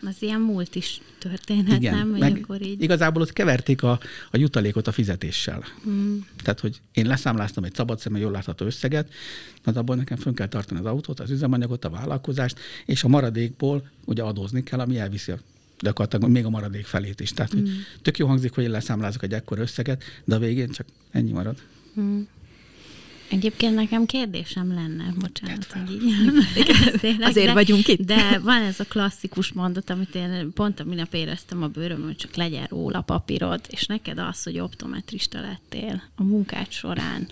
Az 0.06 0.16
ilyen 0.18 0.40
múlt 0.40 0.74
is 0.74 1.00
történhet, 1.18 1.78
igen, 1.78 1.94
nem? 1.94 2.08
Meg 2.08 2.40
akkor 2.42 2.62
így... 2.62 2.82
Igazából 2.82 3.22
ott 3.22 3.32
keverték 3.32 3.82
a, 3.82 4.00
a 4.30 4.36
jutalékot 4.36 4.86
a 4.86 4.92
fizetéssel. 4.92 5.64
Mm. 5.88 6.18
Tehát, 6.42 6.60
hogy 6.60 6.80
én 6.92 7.06
leszámláztam 7.06 7.64
egy 7.64 7.74
szabad 7.74 7.98
szemben 7.98 8.22
jól 8.22 8.30
látható 8.30 8.66
összeget, 8.66 9.12
na 9.64 9.72
abból 9.72 9.96
nekem 9.96 10.16
fönn 10.16 10.34
kell 10.34 10.48
tartani 10.48 10.80
az 10.80 10.86
autót, 10.86 11.20
az 11.20 11.30
üzemanyagot, 11.30 11.84
a 11.84 11.90
vállalkozást, 11.90 12.58
és 12.86 13.04
a 13.04 13.08
maradékból 13.08 13.90
ugye 14.04 14.22
adózni 14.22 14.62
kell, 14.62 14.80
ami 14.80 14.98
elviszi 14.98 15.32
a 15.32 15.38
gyakorlatilag 15.78 16.30
még 16.30 16.44
a 16.44 16.50
maradék 16.50 16.86
felét 16.86 17.20
is. 17.20 17.32
Tehát, 17.32 17.56
mm. 17.56 17.58
hogy 17.58 17.70
tök 18.02 18.18
jó 18.18 18.26
hangzik, 18.26 18.52
hogy 18.52 18.64
én 18.64 18.70
leszámlázok 18.70 19.22
egy 19.22 19.32
ekkor 19.32 19.58
összeget, 19.58 20.02
de 20.24 20.34
a 20.34 20.38
végén 20.38 20.70
csak 20.70 20.86
ennyi 21.10 21.32
marad. 21.32 21.56
Mm. 22.00 22.20
Egyébként 23.32 23.74
nekem 23.74 24.06
kérdésem 24.06 24.74
lenne, 24.74 25.14
bocsánat, 25.18 25.72
hogy 25.72 25.92
így 25.92 26.32
beszélek, 26.92 27.28
Azért 27.28 27.46
de, 27.46 27.52
vagyunk 27.52 27.88
itt. 27.88 28.00
De 28.00 28.38
van 28.38 28.62
ez 28.62 28.80
a 28.80 28.84
klasszikus 28.84 29.52
mondat, 29.52 29.90
amit 29.90 30.14
én 30.14 30.52
pont 30.54 30.80
a 30.80 30.84
minap 30.84 31.14
éreztem 31.14 31.62
a 31.62 31.66
bőrömön, 31.66 32.06
hogy 32.06 32.16
csak 32.16 32.34
legyen 32.34 32.66
róla 32.68 33.00
papírod, 33.00 33.60
és 33.68 33.86
neked 33.86 34.18
az, 34.18 34.42
hogy 34.42 34.58
optometrista 34.58 35.40
lettél 35.40 36.02
a 36.16 36.22
munkád 36.22 36.70
során. 36.70 37.28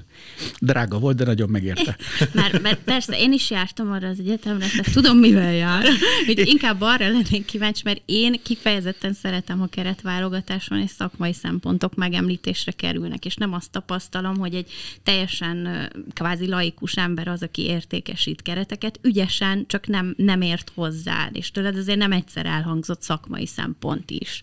Drága 0.59 0.99
volt, 0.99 1.17
de 1.17 1.25
nagyon 1.25 1.49
megérte. 1.49 1.97
Már, 2.35 2.61
mert 2.61 2.83
persze, 2.83 3.19
én 3.19 3.33
is 3.33 3.51
jártam 3.51 3.93
arra 3.93 4.09
az 4.09 4.19
egyetemre, 4.21 4.67
tehát 4.69 4.93
tudom, 4.93 5.19
mivel 5.19 5.53
jár. 5.53 5.87
Hogy 6.27 6.49
inkább 6.55 6.81
arra 6.81 7.09
lennék 7.09 7.45
kíváncsi, 7.45 7.83
mert 7.85 8.03
én 8.05 8.41
kifejezetten 8.43 9.13
szeretem, 9.13 9.59
ha 9.59 9.67
keretválogatáson 9.67 10.81
és 10.81 10.91
szakmai 10.91 11.33
szempontok 11.33 11.95
megemlítésre 11.95 12.73
kerülnek, 12.73 13.25
és 13.25 13.35
nem 13.35 13.53
azt 13.53 13.71
tapasztalom, 13.71 14.37
hogy 14.39 14.55
egy 14.55 14.71
teljesen 15.03 15.89
kvázi 16.13 16.47
laikus 16.47 16.97
ember 16.97 17.29
az, 17.29 17.43
aki 17.43 17.63
értékesít 17.63 18.43
kereteket, 18.43 18.99
ügyesen, 19.03 19.65
csak 19.67 19.87
nem, 19.87 20.15
nem 20.17 20.41
ért 20.41 20.73
hozzá, 20.75 21.29
és 21.33 21.51
tőled 21.51 21.77
azért 21.77 21.99
nem 21.99 22.13
egyszer 22.13 22.47
elhangzott 22.47 23.03
szakmai 23.03 23.47
szempont 23.47 24.11
is. 24.11 24.43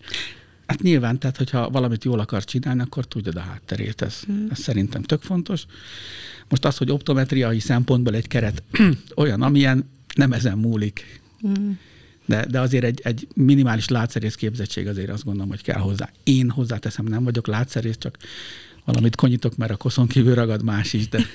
Hát 0.66 0.82
nyilván, 0.82 1.18
tehát 1.18 1.36
hogyha 1.36 1.70
valamit 1.70 2.04
jól 2.04 2.18
akar 2.18 2.44
csinálni, 2.44 2.80
akkor 2.80 3.06
tudjad 3.06 3.36
a 3.36 3.40
hátterét. 3.40 4.02
Ez, 4.02 4.20
hmm. 4.20 4.46
ez 4.50 4.58
szerintem 4.58 5.02
tök 5.02 5.22
fontos. 5.22 5.66
Most 6.48 6.64
az, 6.64 6.76
hogy 6.76 6.90
optometriai 6.90 7.58
szempontból 7.58 8.14
egy 8.14 8.28
keret 8.28 8.62
olyan, 9.16 9.42
amilyen, 9.42 9.90
nem 10.14 10.32
ezen 10.32 10.58
múlik. 10.58 11.20
Hmm. 11.40 11.78
De, 12.26 12.46
de 12.46 12.60
azért 12.60 12.84
egy, 12.84 13.00
egy 13.04 13.28
minimális 13.34 13.88
látszerész 13.88 14.34
képzettség 14.34 14.86
azért 14.86 15.10
azt 15.10 15.24
gondolom, 15.24 15.48
hogy 15.48 15.62
kell 15.62 15.80
hozzá. 15.80 16.10
Én 16.24 16.50
hozzáteszem, 16.50 17.04
nem 17.04 17.24
vagyok 17.24 17.46
látszerész, 17.46 17.96
csak 17.98 18.16
valamit 18.88 19.16
konyítok, 19.16 19.56
mert 19.56 19.70
a 19.70 19.76
koszon 19.76 20.06
kívül 20.06 20.34
ragad 20.34 20.62
más 20.62 20.92
is, 20.92 21.08
de, 21.08 21.18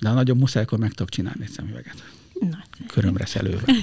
de 0.00 0.08
ha 0.08 0.14
nagyon 0.14 0.36
muszáj, 0.36 0.62
akkor 0.62 0.78
meg 0.78 0.90
tudok 0.90 1.08
csinálni 1.08 1.42
egy 1.42 1.50
szemüveget. 1.50 2.12
Nagyszerű. 2.40 2.86
Körömre 2.86 3.26
szelőve. 3.26 3.74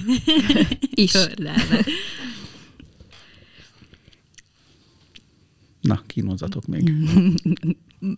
Is. 0.93 1.11
Kördelve. 1.11 1.85
Na, 5.81 6.03
kínozzatok 6.07 6.65
még. 6.65 6.91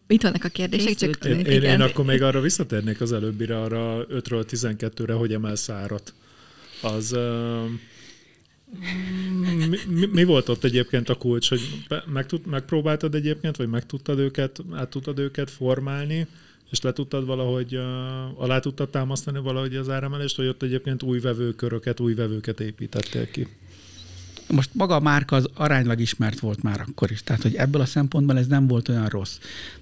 Itt 0.08 0.22
vannak 0.22 0.44
a 0.44 0.50
kérdések, 0.50 0.96
csak. 0.96 1.26
Én, 1.26 1.40
én, 1.40 1.62
én 1.62 1.82
akkor 1.82 2.06
még 2.06 2.22
arra 2.22 2.42
visszatérnék 2.42 3.02
az 3.02 3.12
előbbire, 3.12 3.62
arra 3.62 4.06
5-ről 4.10 4.46
12-re, 4.52 5.14
hogy 5.14 5.34
emelsz 5.34 5.70
árat. 5.70 6.14
Az... 6.82 7.14
Uh, 7.14 7.70
mi, 9.88 10.06
mi, 10.12 10.24
volt 10.24 10.50
ott 10.50 10.64
egyébként 10.64 11.10
a 11.10 11.16
kulcs, 11.16 11.50
hogy 11.50 11.86
meg 12.06 12.26
tud, 12.26 12.46
megpróbáltad 12.46 13.16
egyébként, 13.16 13.56
vagy 13.56 13.70
meg 13.70 13.86
tudtad 13.86 14.20
őket, 14.20 14.60
át 14.74 14.90
tudtad 14.90 15.20
őket 15.20 15.50
formálni, 15.50 16.28
és 16.72 16.82
le 16.82 16.94
tudtad 16.94 17.26
valahogy, 17.26 17.76
alá 18.36 18.60
tudtad 18.60 18.90
támasztani 18.90 19.40
valahogy 19.40 19.76
az 19.76 19.90
áremelést, 19.90 20.38
vagy 20.38 20.48
ott 20.48 20.64
egyébként 20.64 21.04
új 21.04 21.20
vevőköröket, 21.20 22.00
új 22.00 22.14
vevőket 22.14 22.60
építettél 22.60 23.32
ki? 23.32 23.48
Most 24.48 24.70
maga 24.74 24.96
a 24.96 25.00
márka 25.00 25.36
az 25.36 25.50
aránylag 25.54 26.00
ismert 26.00 26.40
volt 26.40 26.64
már 26.64 26.84
akkor 26.88 27.12
is, 27.12 27.24
tehát 27.24 27.42
hogy 27.42 27.56
ebből 27.56 27.82
a 27.82 27.86
szempontból 27.86 28.38
ez 28.38 28.48
nem 28.48 28.68
volt 28.68 28.90
olyan 28.90 29.08
rossz. 29.08 29.38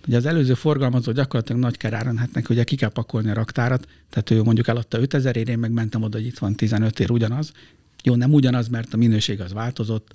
Ugye 0.08 0.18
az 0.18 0.26
előző 0.26 0.54
forgalmazó 0.54 1.12
gyakorlatilag 1.12 1.62
nagy 1.62 1.78
keráron, 1.78 2.18
hát 2.18 2.34
neki 2.34 2.54
ugye 2.54 2.64
ki 2.64 2.76
kell 2.76 2.90
pakolni 2.90 3.30
a 3.30 3.34
raktárat, 3.34 3.88
tehát 4.10 4.32
ő 4.32 4.44
mondjuk 4.44 4.68
eladta 4.68 5.00
5000 5.00 5.36
ér, 5.36 5.50
én 5.50 5.60
meg 5.60 5.72
mentem 5.72 6.02
oda, 6.02 6.18
hogy 6.18 6.26
itt 6.26 6.38
van 6.38 6.56
15 6.56 7.00
ér 7.00 7.12
ugyanaz. 7.12 7.52
Jó, 8.04 8.16
nem 8.16 8.34
ugyanaz, 8.34 8.68
mert 8.68 8.94
a 8.94 8.98
minőség 8.98 9.42
az 9.42 9.54
változott, 9.54 10.12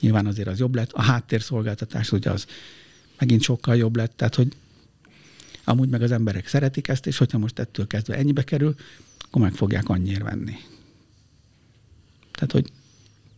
nyilván 0.00 0.26
azért 0.26 0.48
az 0.48 0.58
jobb 0.58 0.74
lett, 0.74 0.92
a 0.92 1.02
háttérszolgáltatás 1.02 2.12
ugye 2.12 2.30
az 2.30 2.46
megint 3.18 3.42
sokkal 3.42 3.76
jobb 3.76 3.96
lett, 3.96 4.16
tehát 4.16 4.34
hogy 4.34 4.56
amúgy 5.64 5.88
meg 5.88 6.02
az 6.02 6.10
emberek 6.10 6.46
szeretik 6.46 6.88
ezt, 6.88 7.06
és 7.06 7.18
hogyha 7.18 7.38
most 7.38 7.58
ettől 7.58 7.86
kezdve 7.86 8.16
ennyibe 8.16 8.44
kerül, 8.44 8.74
akkor 9.18 9.42
meg 9.42 9.52
fogják 9.52 9.88
annyiért 9.88 10.22
venni. 10.22 10.56
Tehát, 12.32 12.52
hogy 12.52 12.72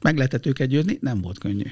meg 0.01 0.17
lehetett 0.17 0.47
őket 0.47 0.69
győzni, 0.69 0.99
nem 1.01 1.21
volt 1.21 1.39
könnyű. 1.39 1.71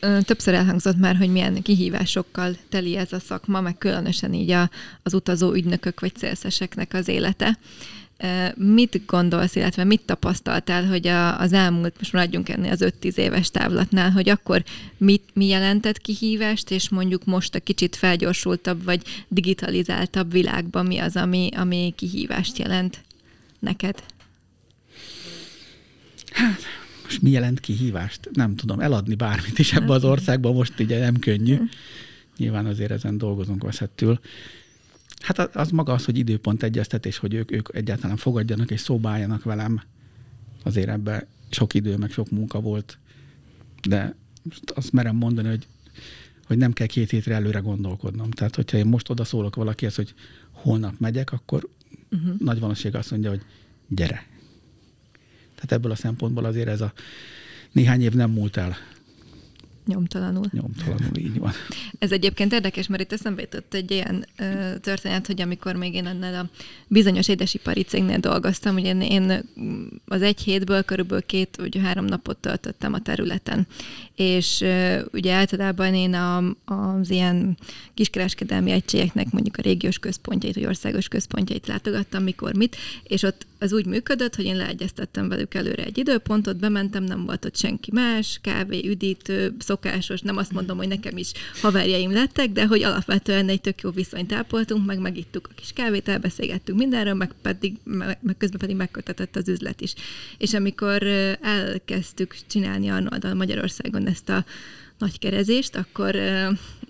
Ö, 0.00 0.18
Többször 0.22 0.54
elhangzott 0.54 0.96
már, 0.96 1.16
hogy 1.16 1.30
milyen 1.30 1.62
kihívásokkal 1.62 2.56
teli 2.68 2.96
ez 2.96 3.12
a 3.12 3.18
szakma, 3.18 3.60
meg 3.60 3.78
különösen 3.78 4.34
így 4.34 4.50
a, 4.50 4.70
az 5.02 5.14
utazó 5.14 5.52
ügynökök 5.52 6.00
vagy 6.00 6.16
szélszeseknek 6.16 6.94
az 6.94 7.08
élete. 7.08 7.58
Mit 8.54 9.02
gondolsz, 9.06 9.56
illetve 9.56 9.84
mit 9.84 10.00
tapasztaltál, 10.00 10.86
hogy 10.86 11.06
a, 11.06 11.40
az 11.40 11.52
elmúlt, 11.52 11.94
most 11.98 12.12
maradjunk 12.12 12.48
ennél 12.48 12.70
az 12.70 12.84
5-10 13.02 13.16
éves 13.16 13.50
távlatnál, 13.50 14.10
hogy 14.10 14.28
akkor 14.28 14.64
mit, 14.96 15.22
mi 15.34 15.46
jelentett 15.46 15.98
kihívást, 15.98 16.70
és 16.70 16.88
mondjuk 16.88 17.24
most 17.24 17.54
a 17.54 17.60
kicsit 17.60 17.96
felgyorsultabb 17.96 18.84
vagy 18.84 19.02
digitalizáltabb 19.28 20.32
világban 20.32 20.86
mi 20.86 20.98
az, 20.98 21.16
ami, 21.16 21.48
ami 21.56 21.92
kihívást 21.96 22.58
jelent 22.58 23.04
neked? 23.58 24.02
Most 27.04 27.22
mi 27.22 27.30
jelent 27.30 27.60
kihívást? 27.60 28.30
Nem 28.32 28.56
tudom, 28.56 28.80
eladni 28.80 29.14
bármit 29.14 29.58
is 29.58 29.72
ebbe 29.72 29.92
az 29.92 30.04
országban 30.04 30.54
most 30.54 30.80
ugye 30.80 30.98
nem 30.98 31.18
könnyű. 31.18 31.58
Nyilván 32.36 32.66
azért 32.66 32.90
ezen 32.90 33.18
dolgozunk 33.18 33.62
veszettül. 33.62 34.20
Hát 35.20 35.38
az- 35.38 35.50
az 35.52 35.70
maga 35.70 35.92
az, 35.92 36.04
hogy 36.04 36.18
időpont 36.18 36.62
egyeztetés, 36.62 37.18
hogy 37.18 37.34
ők, 37.34 37.52
ők 37.52 37.68
egyáltalán 37.72 38.16
fogadjanak 38.16 38.70
és 38.70 38.80
szóba 38.80 39.08
álljanak 39.08 39.42
velem. 39.42 39.82
Azért 40.62 40.88
ebbe 40.88 41.26
sok 41.50 41.74
idő, 41.74 41.96
meg 41.96 42.10
sok 42.10 42.30
munka 42.30 42.60
volt. 42.60 42.98
De 43.88 44.16
azt 44.74 44.92
merem 44.92 45.16
mondani, 45.16 45.48
hogy, 45.48 45.66
hogy 46.46 46.56
nem 46.56 46.72
kell 46.72 46.86
két 46.86 47.10
hétre 47.10 47.34
előre 47.34 47.58
gondolkodnom. 47.58 48.30
Tehát, 48.30 48.54
hogyha 48.54 48.78
én 48.78 48.86
most 48.86 49.10
odaszólok 49.10 49.56
valakihez, 49.56 49.94
hogy 49.94 50.14
holnap 50.50 50.98
megyek, 50.98 51.32
akkor 51.32 51.68
uh-huh. 52.10 52.38
nagy 52.38 52.60
valószínűség 52.60 52.94
azt 52.94 53.10
mondja, 53.10 53.30
hogy 53.30 53.42
gyere. 53.88 54.26
Tehát 55.54 55.72
ebből 55.72 55.90
a 55.90 55.94
szempontból 55.94 56.44
azért 56.44 56.68
ez 56.68 56.80
a 56.80 56.92
néhány 57.72 58.02
év 58.02 58.12
nem 58.12 58.30
múlt 58.30 58.56
el 58.56 58.76
Nyomtalanul. 59.86 60.44
nyomtalanul, 60.52 61.16
így 61.16 61.38
van. 61.38 61.52
Ez 61.98 62.12
egyébként 62.12 62.52
érdekes, 62.52 62.86
mert 62.86 63.02
itt 63.02 63.12
eszembe 63.12 63.40
jutott 63.40 63.74
egy 63.74 63.90
ilyen 63.90 64.26
ö, 64.36 64.78
történet, 64.78 65.26
hogy 65.26 65.40
amikor 65.40 65.74
még 65.74 65.94
én 65.94 66.06
ennél 66.06 66.34
a 66.34 66.48
bizonyos 66.86 67.28
édesipari 67.28 67.82
cégnél 67.82 68.18
dolgoztam, 68.18 68.74
ugye 68.74 68.88
én, 68.88 69.00
én 69.00 69.42
mm, 69.60 69.86
az 70.06 70.22
egy 70.22 70.40
hétből 70.40 70.82
körülbelül 70.82 71.26
két 71.26 71.56
vagy 71.56 71.78
három 71.82 72.04
napot 72.04 72.36
töltöttem 72.36 72.92
a 72.92 73.00
területen. 73.00 73.66
És 74.14 74.60
ö, 74.60 75.00
ugye 75.12 75.32
általában 75.32 75.94
én 75.94 76.14
a, 76.14 76.36
az 76.64 77.10
ilyen 77.10 77.56
kiskereskedelmi 77.94 78.70
egységeknek 78.70 79.30
mondjuk 79.30 79.56
a 79.56 79.62
régiós 79.62 79.98
központjait, 79.98 80.54
vagy 80.54 80.66
országos 80.66 81.08
központjait 81.08 81.66
látogattam, 81.66 82.22
mikor 82.22 82.54
mit, 82.54 82.76
és 83.02 83.22
ott 83.22 83.46
az 83.58 83.72
úgy 83.72 83.86
működött, 83.86 84.34
hogy 84.34 84.44
én 84.44 84.56
leegyeztettem 84.56 85.28
velük 85.28 85.54
előre 85.54 85.84
egy 85.84 85.98
időpontot, 85.98 86.56
bementem, 86.56 87.04
nem 87.04 87.24
volt 87.24 87.44
ott 87.44 87.56
senki 87.56 87.90
más, 87.92 88.38
kávé, 88.42 88.88
üdítő, 88.88 89.54
szokásos, 89.58 90.20
nem 90.20 90.36
azt 90.36 90.52
mondom, 90.52 90.76
hogy 90.76 90.88
nekem 90.88 91.16
is 91.16 91.32
haverjaim 91.60 92.12
lettek, 92.12 92.52
de 92.52 92.66
hogy 92.66 92.82
alapvetően 92.82 93.48
egy 93.48 93.60
tök 93.60 93.80
jó 93.80 93.90
viszonyt 93.90 94.32
ápoltunk, 94.32 94.86
meg 94.86 94.98
megittuk 94.98 95.48
a 95.50 95.54
kis 95.54 95.72
kávét, 95.72 96.08
elbeszélgettünk 96.08 96.78
mindenről, 96.78 97.14
meg, 97.14 97.32
pedig, 97.42 97.76
meg, 97.84 98.18
közben 98.38 98.60
pedig 98.60 98.76
megkötetett 98.76 99.36
az 99.36 99.48
üzlet 99.48 99.80
is. 99.80 99.94
És 100.38 100.54
amikor 100.54 101.02
elkezdtük 101.40 102.36
csinálni 102.46 102.88
Arnoldal 102.88 103.34
Magyarországon 103.34 104.06
ezt 104.06 104.28
a 104.28 104.44
nagy 104.98 105.18
kerezést, 105.18 105.76
akkor 105.76 106.16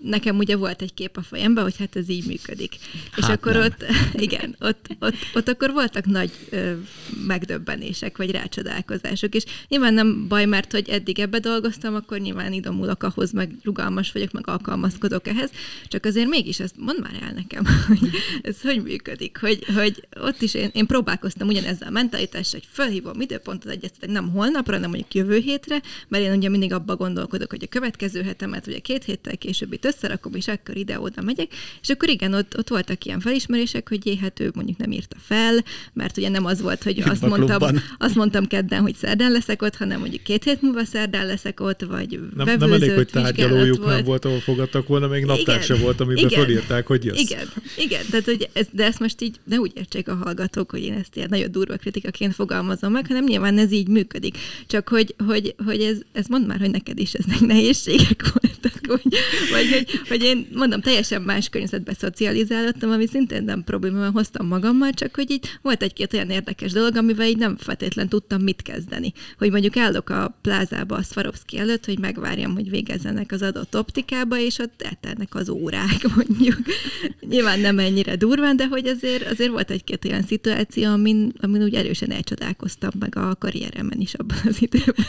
nekem 0.01 0.37
ugye 0.37 0.55
volt 0.55 0.81
egy 0.81 0.93
kép 0.93 1.17
a 1.17 1.21
fejemben, 1.21 1.63
hogy 1.63 1.77
hát 1.77 1.95
ez 1.95 2.09
így 2.09 2.25
működik. 2.25 2.75
Hát 3.11 3.19
és 3.19 3.35
akkor 3.35 3.53
nem. 3.53 3.61
ott, 3.61 3.85
igen, 4.27 4.55
ott, 4.59 4.87
ott, 4.99 5.15
ott 5.33 5.47
akkor 5.47 5.71
voltak 5.71 6.05
nagy 6.05 6.31
ö, 6.49 6.71
megdöbbenések, 7.27 8.17
vagy 8.17 8.31
rácsodálkozások, 8.31 9.35
és 9.35 9.43
nyilván 9.67 9.93
nem 9.93 10.27
baj, 10.27 10.45
mert 10.45 10.71
hogy 10.71 10.89
eddig 10.89 11.19
ebbe 11.19 11.39
dolgoztam, 11.39 11.95
akkor 11.95 12.19
nyilván 12.19 12.53
idomulok 12.53 13.03
ahhoz, 13.03 13.31
meg 13.31 13.51
rugalmas 13.63 14.11
vagyok, 14.11 14.31
meg 14.31 14.47
alkalmazkodok 14.47 15.27
ehhez, 15.27 15.49
csak 15.87 16.05
azért 16.05 16.27
mégis 16.27 16.59
ezt 16.59 16.75
mondd 16.77 17.01
már 17.01 17.19
el 17.21 17.31
nekem, 17.33 17.65
hogy 17.87 18.09
ez 18.41 18.61
hogy 18.61 18.83
működik, 18.83 19.37
hogy, 19.39 19.65
hogy 19.75 20.07
ott 20.19 20.41
is 20.41 20.53
én, 20.53 20.69
én 20.73 20.85
próbálkoztam 20.85 21.47
ugyanezzel 21.47 21.87
a 21.87 21.91
mentalitással, 21.91 22.59
hogy 22.59 22.69
felhívom 22.71 23.21
időpontot 23.21 23.71
egyeztetek, 23.71 24.09
nem 24.09 24.31
holnapra, 24.31 24.73
hanem 24.73 24.89
mondjuk 24.89 25.13
jövő 25.13 25.37
hétre, 25.37 25.81
mert 26.07 26.23
én 26.23 26.37
ugye 26.37 26.49
mindig 26.49 26.73
abba 26.73 26.95
gondolkodok, 26.95 27.49
hogy 27.49 27.63
a 27.63 27.67
következő 27.97 28.27
hetemet, 28.27 28.65
vagy 28.65 28.73
a 28.73 28.81
két 28.81 29.03
héttel 29.03 29.37
később 29.37 29.73
itt 29.73 29.85
összerakom, 29.85 30.33
és 30.35 30.47
akkor 30.47 30.77
ide-oda 30.77 31.21
megyek, 31.21 31.47
és 31.81 31.89
akkor 31.89 32.09
igen, 32.09 32.33
ott, 32.33 32.57
ott 32.57 32.67
voltak 32.69 33.05
ilyen 33.05 33.19
felismerések, 33.19 33.89
hogy 33.89 34.05
jé, 34.05 34.15
hát 34.15 34.39
ő 34.39 34.51
mondjuk 34.53 34.77
nem 34.77 34.91
írta 34.91 35.15
fel, 35.19 35.63
mert 35.93 36.17
ugye 36.17 36.29
nem 36.29 36.45
az 36.45 36.61
volt, 36.61 36.83
hogy 36.83 36.99
azt 37.05 37.23
a 37.23 37.27
mondtam, 37.27 37.57
klubban. 37.57 37.81
azt 37.97 38.15
mondtam 38.15 38.47
kedden, 38.47 38.81
hogy 38.81 38.95
szerdán 38.95 39.31
leszek 39.31 39.61
ott, 39.61 39.75
hanem 39.75 39.99
mondjuk 39.99 40.23
két 40.23 40.43
hét 40.43 40.61
múlva 40.61 40.85
szerdán 40.85 41.25
leszek 41.25 41.59
ott, 41.59 41.81
vagy 41.81 42.19
Nem, 42.35 42.57
nem 42.57 42.71
elég, 42.71 42.91
hogy 42.91 43.07
tárgyalójuk 43.07 43.85
nem 43.85 44.03
volt, 44.03 44.25
ahol 44.25 44.39
fogadtak 44.39 44.87
volna, 44.87 45.07
még 45.07 45.25
naptár 45.25 45.63
se 45.63 45.75
volt, 45.75 45.99
amiben 45.99 46.25
igen, 46.25 46.43
fölírták, 46.43 46.87
hogy 46.87 47.05
jössz. 47.05 47.19
Igen, 47.19 47.47
igen, 47.77 48.01
tehát 48.09 48.25
hogy 48.25 48.49
ez, 48.53 48.67
de 48.71 48.85
ezt 48.85 48.99
most 48.99 49.21
így 49.21 49.35
ne 49.43 49.57
úgy 49.57 49.71
értsék 49.75 50.07
a 50.07 50.15
hallgatók, 50.15 50.71
hogy 50.71 50.83
én 50.83 50.93
ezt 50.93 51.15
ilyen 51.15 51.27
nagyon 51.29 51.51
durva 51.51 51.75
kritikaként 51.75 52.33
fogalmazom 52.33 52.91
meg, 52.91 53.07
hanem 53.07 53.23
nyilván 53.23 53.57
ez 53.57 53.71
így 53.71 53.87
működik. 53.87 54.37
Csak 54.67 54.87
hogy, 54.87 55.15
hogy, 55.27 55.55
hogy 55.65 55.81
ez, 55.81 55.97
ez 56.11 56.27
mondd 56.27 56.45
már, 56.45 56.59
hogy 56.59 56.71
neked 56.71 56.99
is 56.99 57.13
ez 57.13 57.25
nehéz, 57.39 57.86
nehézségek 57.87 58.33
voltak, 58.33 58.85
vagy, 58.87 59.01
vagy 59.51 59.69
hogy, 59.71 60.01
hogy 60.07 60.23
én 60.23 60.47
mondom, 60.53 60.81
teljesen 60.81 61.21
más 61.21 61.49
környezetbe 61.49 61.93
szocializálódtam, 61.93 62.91
ami 62.91 63.07
szintén 63.07 63.43
nem 63.43 63.63
probléma, 63.63 64.11
hoztam 64.11 64.47
magammal, 64.47 64.91
csak 64.91 65.15
hogy 65.15 65.31
így 65.31 65.49
volt 65.61 65.83
egy-két 65.83 66.13
olyan 66.13 66.29
érdekes 66.29 66.71
dolog, 66.71 66.95
amivel 66.95 67.27
így 67.27 67.37
nem 67.37 67.57
feltétlen 67.57 68.09
tudtam 68.09 68.41
mit 68.41 68.61
kezdeni. 68.61 69.13
Hogy 69.37 69.51
mondjuk 69.51 69.77
állok 69.77 70.09
a 70.09 70.37
plázába 70.41 70.95
a 70.95 71.01
Swarovski 71.01 71.57
előtt, 71.57 71.85
hogy 71.85 71.99
megvárjam, 71.99 72.53
hogy 72.53 72.69
végezzenek 72.69 73.31
az 73.31 73.41
adott 73.41 73.77
optikába, 73.77 74.39
és 74.39 74.59
ott 74.59 74.81
eltelnek 74.81 75.35
az 75.35 75.49
órák, 75.49 76.05
mondjuk. 76.15 76.57
Nyilván 77.29 77.59
nem 77.59 77.79
ennyire 77.79 78.15
durván, 78.15 78.55
de 78.55 78.67
hogy 78.67 78.87
azért, 78.87 79.31
azért 79.31 79.49
volt 79.49 79.71
egy-két 79.71 80.05
olyan 80.05 80.23
szituáció, 80.23 80.91
amin, 80.91 81.33
amin 81.41 81.63
úgy 81.63 81.75
erősen 81.75 82.11
elcsodálkoztam 82.11 82.91
meg 82.99 83.15
a 83.15 83.35
karrieremen 83.35 83.99
is 83.99 84.13
abban 84.13 84.37
az 84.45 84.61
időben. 84.61 85.05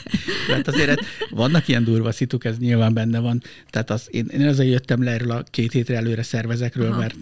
Hát 0.49 0.69
azért 0.69 1.01
vannak 1.31 1.69
ilyen 1.69 1.85
durva 1.85 2.13
szituk, 2.13 2.45
ez 2.45 2.59
nyilván 2.69 2.95
benne 2.95 3.19
van. 3.19 3.43
Tehát 3.71 3.91
az, 3.91 4.09
én, 4.11 4.27
én 4.27 4.47
azért 4.47 4.71
jöttem 4.71 5.03
le 5.03 5.11
erről 5.11 5.31
a 5.31 5.43
két 5.43 5.73
hétre 5.73 5.97
előre 5.97 6.23
szervezekről, 6.23 6.91
Aha. 6.91 6.99
mert 6.99 7.17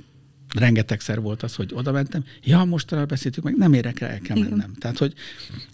rengetegszer 0.55 1.21
volt 1.21 1.43
az, 1.43 1.55
hogy 1.55 1.71
oda 1.75 1.93
mentem, 1.93 2.25
ja, 2.45 2.65
mostanában 2.65 3.09
beszéltük 3.09 3.45
meg, 3.45 3.57
nem 3.57 3.73
érek 3.73 3.99
rá, 3.99 4.09
el 4.09 4.21
kell 4.21 4.37
mennem. 4.39 4.59
Igen. 4.59 4.77
Tehát, 4.79 4.99
hogy, 4.99 5.15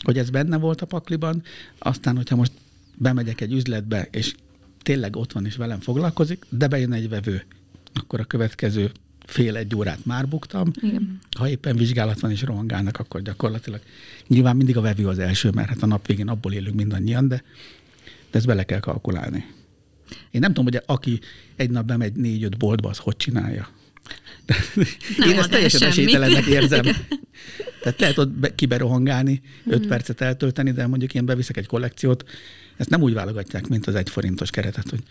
hogy 0.03 0.19
ez 0.19 0.31
benne 0.31 0.57
volt 0.57 0.81
a 0.81 0.87
pakliban, 0.87 1.43
aztán, 1.79 2.17
hogyha 2.17 2.37
most 2.37 2.53
bemegyek 2.97 3.41
egy 3.41 3.53
üzletbe, 3.53 4.09
és 4.11 4.35
tényleg 4.83 5.17
ott 5.17 5.33
van 5.33 5.47
és 5.47 5.57
velem 5.57 5.81
foglalkozik, 5.81 6.45
de 6.49 6.67
bejön 6.67 6.93
egy 6.93 7.09
vevő, 7.09 7.45
akkor 7.95 8.21
a 8.21 8.25
következő 8.25 8.91
fél 9.27 9.57
egy 9.57 9.77
órát 9.77 10.05
már 10.05 10.29
buktam. 10.29 10.71
Igen. 10.81 11.19
Ha 11.37 11.49
éppen 11.49 11.77
vizsgálat 11.77 12.21
van 12.21 12.31
és 12.31 12.43
rohangálnak, 12.43 12.99
akkor 12.99 13.23
gyakorlatilag 13.23 13.81
nyilván 14.27 14.57
mindig 14.57 14.77
a 14.77 14.81
vevő 14.81 15.09
az 15.09 15.19
első, 15.19 15.51
mert 15.51 15.69
hát 15.69 15.83
a 15.83 15.87
nap 15.87 16.07
végén 16.07 16.29
abból 16.29 16.53
élünk 16.53 16.77
mindannyian, 16.77 17.29
de, 17.29 17.43
de 18.31 18.39
ezt 18.39 18.47
bele 18.47 18.65
kell 18.65 18.81
kalkulálni. 18.81 19.45
Én 20.31 20.41
nem 20.41 20.53
tudom, 20.53 20.65
hogy 20.65 20.83
aki 20.87 21.21
egy 21.57 21.71
nap 21.71 21.85
bemegy 21.85 22.13
négy-öt 22.13 22.57
boltba, 22.57 22.89
az 22.89 22.99
hogy 22.99 23.17
csinálja. 23.17 23.69
Nem 25.17 25.29
én 25.31 25.39
ezt 25.39 25.51
teljesen 25.51 25.89
esélytelennek 25.89 26.47
érzem. 26.47 26.83
Tehát 27.83 28.01
lehet 28.01 28.19
ott 28.19 28.55
kiberohangálni, 28.55 29.43
öt 29.67 29.79
hmm. 29.79 29.89
percet 29.89 30.21
eltölteni, 30.21 30.71
de 30.71 30.87
mondjuk 30.87 31.15
én 31.15 31.25
beviszek 31.25 31.57
egy 31.57 31.67
kollekciót, 31.67 32.25
ezt 32.77 32.91
nem 32.91 33.03
úgy 33.03 33.13
válogatják, 33.13 33.69
mint 33.69 33.87
az 33.87 33.95
egy 33.95 34.11
forintos 34.11 34.51
keretet, 34.51 34.91
hogy 34.91 35.03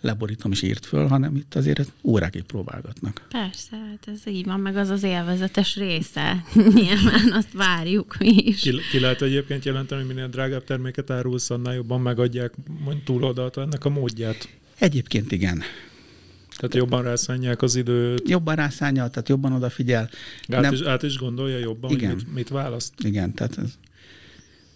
leborítom 0.00 0.52
és 0.52 0.62
írt 0.62 0.86
föl, 0.86 1.06
hanem 1.06 1.36
itt 1.36 1.54
azért 1.54 1.92
órákig 2.02 2.42
próbálgatnak. 2.42 3.26
Persze, 3.28 3.76
hát 3.76 4.08
ez 4.14 4.32
így 4.32 4.44
van, 4.44 4.60
meg 4.60 4.76
az 4.76 4.88
az 4.88 5.02
élvezetes 5.02 5.76
része. 5.76 6.44
Nyilván 6.74 7.32
azt 7.32 7.52
várjuk 7.52 8.16
mi 8.18 8.34
is. 8.36 8.60
Ki, 8.60 8.74
ki 8.90 9.00
lehet 9.00 9.22
egyébként 9.22 9.64
jelenteni, 9.64 10.00
hogy 10.00 10.14
minél 10.14 10.28
drágább 10.28 10.64
terméket 10.64 11.10
árulsz, 11.10 11.50
annál 11.50 11.74
jobban 11.74 12.00
megadják 12.00 12.52
mondjuk 12.84 13.04
túloldalt 13.04 13.56
ennek 13.56 13.84
a 13.84 13.88
módját? 13.88 14.48
Egyébként 14.78 15.32
igen. 15.32 15.62
Tehát 16.56 16.74
jobban 16.74 17.02
rászánják 17.02 17.62
az 17.62 17.76
időt. 17.76 18.28
Jobban 18.28 18.54
rászánja, 18.54 19.08
tehát 19.08 19.28
jobban 19.28 19.52
odafigyel. 19.52 20.10
Át, 20.48 20.60
nem... 20.60 20.72
is, 20.72 20.80
át 20.80 21.02
is 21.02 21.18
gondolja 21.18 21.58
jobban, 21.58 21.90
igen. 21.90 22.10
hogy 22.10 22.22
mit, 22.24 22.34
mit 22.34 22.48
választ. 22.48 22.92
Igen, 23.04 23.34
tehát 23.34 23.58
ez 23.58 23.78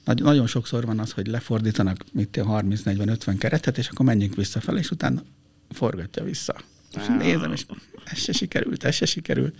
nagy, 0.05 0.23
nagyon 0.23 0.47
sokszor 0.47 0.87
van 0.87 0.99
az, 0.99 1.13
hogy 1.13 1.27
lefordítanak 1.27 2.05
mit 2.13 2.41
30-40-50 2.43 3.35
keretet, 3.39 3.79
és 3.79 3.89
akkor 3.89 4.07
menjünk 4.07 4.35
visszafelé, 4.35 4.79
és 4.79 4.91
utána 4.91 5.23
forgatja 5.71 6.25
vissza. 6.25 6.55
És 6.97 7.07
nézem, 7.19 7.53
és 7.53 7.67
ez 8.05 8.19
se 8.19 8.33
sikerült, 8.33 8.85
ez 8.85 8.95
se 8.95 9.07
sikerült. 9.07 9.55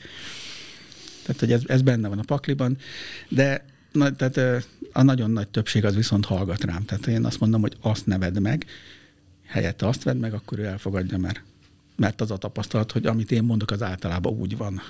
Tehát, 1.23 1.41
hogy 1.41 1.53
ez, 1.53 1.63
ez 1.67 1.83
benne 1.83 2.09
van 2.09 2.19
a 2.19 2.23
pakliban, 2.23 2.77
de 3.29 3.65
na, 3.93 4.17
tehát, 4.17 4.67
a 4.93 5.03
nagyon 5.03 5.31
nagy 5.31 5.49
többség 5.49 5.85
az 5.85 5.95
viszont 5.95 6.25
hallgat 6.25 6.65
rám. 6.65 6.85
Tehát 6.85 7.07
én 7.07 7.25
azt 7.25 7.41
mondom, 7.41 7.61
hogy 7.61 7.77
azt 7.81 8.07
neved 8.07 8.41
meg, 8.41 8.67
helyette 9.47 9.87
azt 9.87 10.03
vedd 10.03 10.17
meg, 10.17 10.35
akkor 10.35 10.59
ő 10.59 10.65
elfogadja, 10.65 11.19
mert, 11.19 11.43
mert 11.97 12.21
az 12.21 12.31
a 12.31 12.37
tapasztalat, 12.37 12.93
hogy 12.93 13.07
amit 13.07 13.31
én 13.31 13.43
mondok, 13.43 13.71
az 13.71 13.83
általában 13.83 14.33
úgy 14.33 14.57
van. 14.57 14.83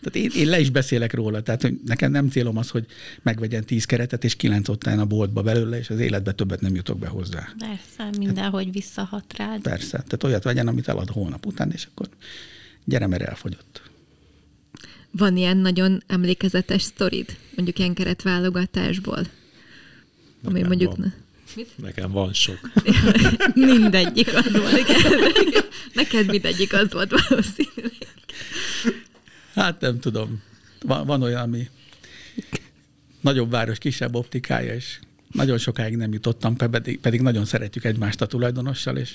Tehát 0.00 0.16
én, 0.16 0.42
én 0.42 0.48
le 0.48 0.60
is 0.60 0.70
beszélek 0.70 1.14
róla, 1.14 1.42
tehát 1.42 1.62
hogy 1.62 1.80
nekem 1.86 2.10
nem 2.10 2.28
célom 2.28 2.56
az, 2.56 2.70
hogy 2.70 2.86
megvegyen 3.22 3.64
tíz 3.64 3.84
keretet, 3.84 4.24
és 4.24 4.36
kilenc 4.36 4.68
ott 4.68 4.82
a 4.82 5.06
boltba 5.06 5.42
belőle, 5.42 5.78
és 5.78 5.90
az 5.90 6.00
életbe 6.00 6.32
többet 6.32 6.60
nem 6.60 6.74
jutok 6.74 6.98
be 6.98 7.06
hozzá. 7.06 7.48
Persze, 7.58 8.18
mindenhogy 8.18 8.60
tehát, 8.60 8.74
visszahat 8.74 9.36
rád. 9.36 9.60
Persze, 9.60 9.90
tehát 9.90 10.24
olyat 10.24 10.42
vegyen, 10.42 10.68
amit 10.68 10.88
elad 10.88 11.08
hónap 11.10 11.46
után, 11.46 11.72
és 11.72 11.88
akkor 11.90 12.08
gyere, 12.84 13.06
mert 13.06 13.22
elfogyott. 13.22 13.82
Van 15.10 15.36
ilyen 15.36 15.56
nagyon 15.56 16.02
emlékezetes 16.06 16.82
sztorid, 16.82 17.36
mondjuk 17.56 17.78
ilyen 17.78 17.94
keretválogatásból? 17.94 19.16
Nekem 19.16 19.30
ami 20.42 20.62
mondjuk... 20.62 20.96
Van. 20.96 21.14
Mit? 21.56 21.68
Nekem 21.76 22.10
van 22.10 22.32
sok. 22.32 22.58
mindegyik 23.54 24.34
az 24.34 24.52
volt. 24.52 24.86
Neked 25.92 26.26
mindegyik 26.26 26.72
az 26.72 26.92
volt 26.92 27.10
valószínűleg. 27.10 27.92
Hát 29.58 29.80
nem 29.80 30.00
tudom. 30.00 30.42
Van, 30.80 31.06
van 31.06 31.22
olyan, 31.22 31.42
ami 31.42 31.68
nagyobb 33.20 33.50
város, 33.50 33.78
kisebb 33.78 34.14
optikája, 34.14 34.74
és 34.74 34.98
nagyon 35.32 35.58
sokáig 35.58 35.96
nem 35.96 36.12
jutottam, 36.12 36.56
pedig, 36.56 37.00
pedig 37.00 37.20
nagyon 37.20 37.44
szeretjük 37.44 37.84
egymást 37.84 38.20
a 38.20 38.26
tulajdonossal, 38.26 38.96
és 38.96 39.14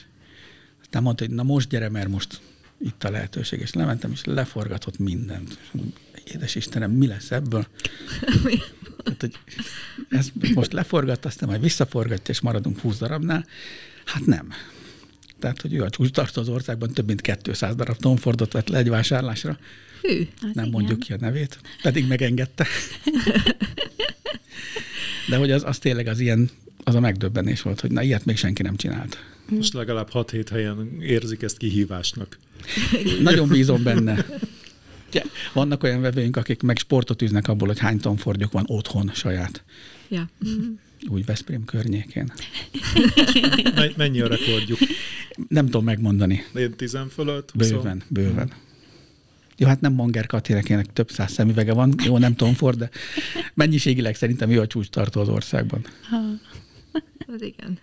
aztán 0.82 1.04
mondta, 1.04 1.26
hogy 1.26 1.34
na 1.34 1.44
most 1.44 1.70
gyere, 1.70 1.90
mert 1.90 2.08
most 2.08 2.42
itt 2.80 3.04
a 3.04 3.10
lehetőség, 3.10 3.60
és 3.60 3.74
lementem, 3.74 4.12
és 4.12 4.24
leforgatott 4.24 4.98
mindent. 4.98 5.58
Édes 6.34 6.56
Istenem, 6.56 6.92
mi 6.92 7.08
lesz 7.08 7.32
ebből? 7.32 7.68
Tehát, 9.04 9.20
hogy 9.20 9.36
ezt 10.10 10.32
most 10.54 10.74
leforgat, 10.74 11.26
aztán 11.26 11.50
majd 11.50 11.62
visszaforgatja, 11.62 12.34
és 12.34 12.42
maradunk 12.42 12.80
20 12.80 12.98
darabnál. 12.98 13.46
Hát 14.06 14.26
nem. 14.26 14.50
Tehát, 15.40 15.62
hogy 15.62 15.74
ő 15.74 15.82
a 15.82 15.90
csúcs 15.90 16.18
az 16.18 16.50
országban 16.50 16.94
több 16.94 17.06
mint 17.06 17.22
200 17.22 17.76
darab 17.76 17.98
Tomfordot 17.98 18.52
vett 18.52 18.68
le 18.68 18.78
egy 18.78 18.90
vásárlásra, 18.90 19.58
Hű, 20.04 20.28
nem 20.42 20.52
igen. 20.52 20.70
mondjuk 20.70 21.00
ki 21.00 21.14
a 21.14 21.18
nevét, 21.20 21.60
pedig 21.82 22.08
megengedte. 22.08 22.68
De 25.30 25.36
hogy 25.38 25.52
az, 25.52 25.64
az 25.64 25.78
tényleg 25.78 26.08
az 26.08 26.20
ilyen, 26.20 26.50
az 26.84 26.96
a 26.96 27.00
megdöbbenés 27.00 27.62
volt, 27.62 27.80
hogy 27.80 27.92
na 27.92 28.02
ilyet 28.02 28.26
még 28.26 28.38
senki 28.38 28.62
nem 28.62 28.76
csinált. 28.76 29.18
Most 29.50 29.74
legalább 29.74 30.10
6-7 30.14 30.48
helyen 30.52 30.98
érzik 31.02 31.42
ezt 31.42 31.58
kihívásnak. 31.58 32.40
Nagyon 33.22 33.48
bízom 33.48 33.84
benne. 33.84 34.26
Vannak 35.54 35.84
olyan 35.84 36.02
vevőink, 36.02 36.38
akik 36.38 36.62
meg 36.62 36.78
sportot 36.78 37.22
üznek 37.22 37.48
abból, 37.48 37.68
hogy 37.68 37.80
hány 37.80 38.00
tonfordjuk 38.00 38.52
van 38.52 38.64
otthon 38.68 39.12
saját. 39.14 39.64
Ja. 40.10 40.30
Úgy 41.08 41.26
Veszprém 41.26 41.66
környékén. 41.66 42.32
Mennyi 43.98 44.22
a 44.22 44.28
rekordjuk? 44.28 44.80
Nem 45.48 45.66
tudom 45.66 45.84
megmondani. 45.84 46.44
Én 46.56 46.74
tizen 46.76 47.10
fölött? 47.10 47.52
Bőven, 47.56 48.04
bőven. 48.08 48.52
Jó, 49.58 49.68
hát 49.68 49.82
nem 49.82 49.94
Manger 49.94 50.26
Katirekének 50.26 50.94
több 50.94 51.12
száz 51.12 51.32
szemüvege 51.32 51.74
van, 51.74 51.94
jó, 52.06 52.18
nem 52.18 52.36
Tom 52.36 52.54
Ford, 52.54 52.78
de 52.78 52.90
mennyiségileg 53.54 54.16
szerintem 54.16 54.50
ő 54.50 54.60
a 54.60 54.68
csúcs 54.68 54.88
tartó 54.88 55.22
az 55.22 55.30
országban. 55.30 55.86
Ha. 56.10 56.18
Az 57.36 57.42
igen. 57.42 57.80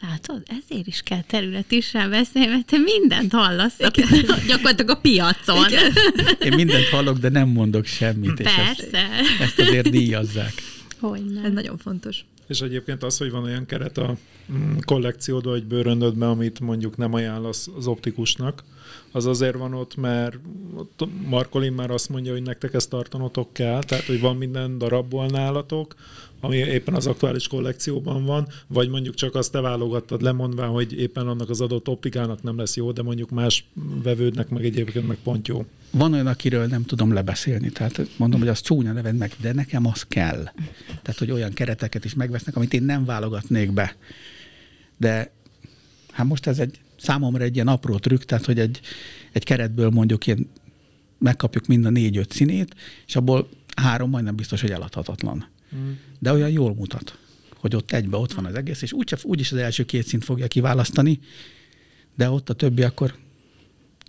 Látod, 0.00 0.42
ezért 0.46 0.86
is 0.86 1.00
kell 1.00 1.22
területisre 1.22 2.08
beszélni, 2.08 2.48
mert 2.48 2.66
te 2.66 2.76
mindent 2.78 3.32
hallasz 3.32 3.76
gyakorlatilag 4.48 4.90
a 4.90 4.96
piacon. 4.96 5.68
Igen. 5.68 5.92
Én 6.40 6.54
mindent 6.54 6.84
hallok, 6.88 7.18
de 7.18 7.28
nem 7.28 7.48
mondok 7.48 7.86
semmit. 7.86 8.42
Persze. 8.42 8.62
És 8.72 8.78
ezt, 8.78 9.40
ezt 9.40 9.58
azért 9.58 9.90
díjazzák. 9.90 10.52
Hogyne. 11.00 11.42
Ez 11.44 11.52
nagyon 11.52 11.78
fontos. 11.78 12.24
És 12.52 12.60
egyébként 12.60 13.02
az, 13.02 13.18
hogy 13.18 13.30
van 13.30 13.42
olyan 13.42 13.66
keret 13.66 13.98
a 13.98 14.16
mm, 14.52 14.76
kollekciódban, 14.84 15.52
vagy 15.52 15.64
bőröndödben, 15.64 16.28
amit 16.28 16.60
mondjuk 16.60 16.96
nem 16.96 17.14
ajánlasz 17.14 17.68
az 17.76 17.86
optikusnak, 17.86 18.64
az 19.12 19.26
azért 19.26 19.56
van 19.56 19.74
ott, 19.74 19.96
mert 19.96 20.38
Markolin 21.26 21.72
már 21.72 21.90
azt 21.90 22.08
mondja, 22.08 22.32
hogy 22.32 22.42
nektek 22.42 22.74
ezt 22.74 22.90
tartanotok 22.90 23.52
kell, 23.52 23.82
tehát 23.82 24.04
hogy 24.04 24.20
van 24.20 24.36
minden 24.36 24.78
darabból 24.78 25.26
nálatok, 25.26 25.94
ami 26.44 26.56
éppen 26.56 26.94
az 26.94 27.06
aktuális 27.06 27.48
kollekcióban 27.48 28.24
van, 28.24 28.48
vagy 28.66 28.88
mondjuk 28.88 29.14
csak 29.14 29.34
azt 29.34 29.52
te 29.52 29.60
válogattad 29.60 30.22
lemondván, 30.22 30.68
hogy 30.68 30.92
éppen 30.92 31.28
annak 31.28 31.50
az 31.50 31.60
adott 31.60 31.88
optikának 31.88 32.42
nem 32.42 32.58
lesz 32.58 32.76
jó, 32.76 32.92
de 32.92 33.02
mondjuk 33.02 33.30
más 33.30 33.64
vevődnek 34.02 34.48
meg 34.48 34.64
egyébként 34.64 35.06
meg 35.06 35.16
pont 35.22 35.48
jó. 35.48 35.64
Van 35.90 36.12
olyan, 36.12 36.26
akiről 36.26 36.66
nem 36.66 36.84
tudom 36.84 37.12
lebeszélni, 37.12 37.70
tehát 37.70 38.08
mondom, 38.16 38.40
hogy 38.40 38.48
az 38.48 38.60
csúnya 38.60 38.92
neved 38.92 39.16
meg, 39.16 39.32
de 39.40 39.52
nekem 39.52 39.86
az 39.86 40.02
kell. 40.02 40.44
Tehát, 41.02 41.18
hogy 41.18 41.30
olyan 41.30 41.52
kereteket 41.52 42.04
is 42.04 42.14
megvesznek, 42.14 42.56
amit 42.56 42.72
én 42.72 42.82
nem 42.82 43.04
válogatnék 43.04 43.72
be. 43.72 43.96
De 44.96 45.32
hát 46.10 46.26
most 46.26 46.46
ez 46.46 46.58
egy 46.58 46.80
számomra 46.96 47.44
egy 47.44 47.54
ilyen 47.54 47.68
apró 47.68 47.98
trükk, 47.98 48.22
tehát 48.22 48.44
hogy 48.44 48.58
egy, 48.58 48.80
egy 49.32 49.44
keretből 49.44 49.90
mondjuk 49.90 50.26
ilyen 50.26 50.50
megkapjuk 51.18 51.66
mind 51.66 51.84
a 51.84 51.90
négy-öt 51.90 52.32
színét, 52.32 52.74
és 53.06 53.16
abból 53.16 53.48
három 53.76 54.10
majdnem 54.10 54.36
biztos, 54.36 54.60
hogy 54.60 54.70
eladhatatlan. 54.70 55.46
De 56.18 56.32
olyan 56.32 56.50
jól 56.50 56.74
mutat, 56.74 57.18
hogy 57.56 57.76
ott 57.76 57.92
egybe 57.92 58.16
ott 58.16 58.32
van 58.32 58.44
az 58.44 58.54
egész, 58.54 58.82
és 58.82 58.92
úgyse, 58.92 59.18
úgyis 59.22 59.52
az 59.52 59.58
első 59.58 59.84
két 59.84 60.06
szint 60.06 60.24
fogja 60.24 60.46
kiválasztani, 60.46 61.20
de 62.16 62.30
ott 62.30 62.50
a 62.50 62.54
többi 62.54 62.82
akkor 62.82 63.14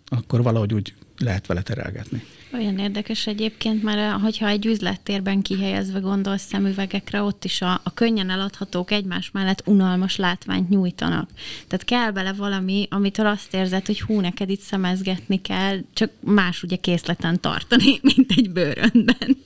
akkor 0.05 0.43
valahogy 0.43 0.73
úgy 0.73 0.93
lehet 1.23 1.47
vele 1.47 1.61
terelgetni. 1.61 2.23
Olyan 2.53 2.77
érdekes 2.79 3.27
egyébként, 3.27 3.83
mert 3.83 4.21
hogyha 4.21 4.47
egy 4.47 4.65
üzlettérben 4.65 5.41
kihelyezve 5.41 5.99
gondolsz 5.99 6.45
szemüvegekre, 6.45 7.21
ott 7.21 7.45
is 7.45 7.61
a, 7.61 7.81
a 7.83 7.93
könnyen 7.93 8.29
eladhatók 8.29 8.91
egymás 8.91 9.31
mellett 9.31 9.61
unalmas 9.65 10.15
látványt 10.15 10.69
nyújtanak. 10.69 11.29
Tehát 11.67 11.85
kell 11.85 12.11
bele 12.11 12.33
valami, 12.33 12.87
amitől 12.89 13.25
azt 13.25 13.53
érzed, 13.53 13.85
hogy 13.85 14.01
hú, 14.01 14.19
neked 14.19 14.49
itt 14.49 14.61
szemezgetni 14.61 15.41
kell, 15.41 15.79
csak 15.93 16.11
más 16.19 16.63
ugye 16.63 16.75
készleten 16.75 17.39
tartani, 17.39 17.99
mint 18.15 18.31
egy 18.35 18.49
bőröndben. 18.49 19.37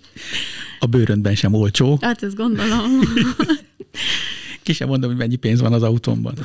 A 0.79 0.85
bőröndben 0.85 1.35
sem 1.35 1.53
olcsó. 1.53 1.97
Hát 2.01 2.23
ezt 2.23 2.35
gondolom. 2.35 2.99
Ki 4.63 4.73
sem 4.73 4.87
mondom, 4.87 5.09
hogy 5.09 5.19
mennyi 5.19 5.35
pénz 5.35 5.61
van 5.61 5.73
az 5.73 5.83
autómban. 5.83 6.33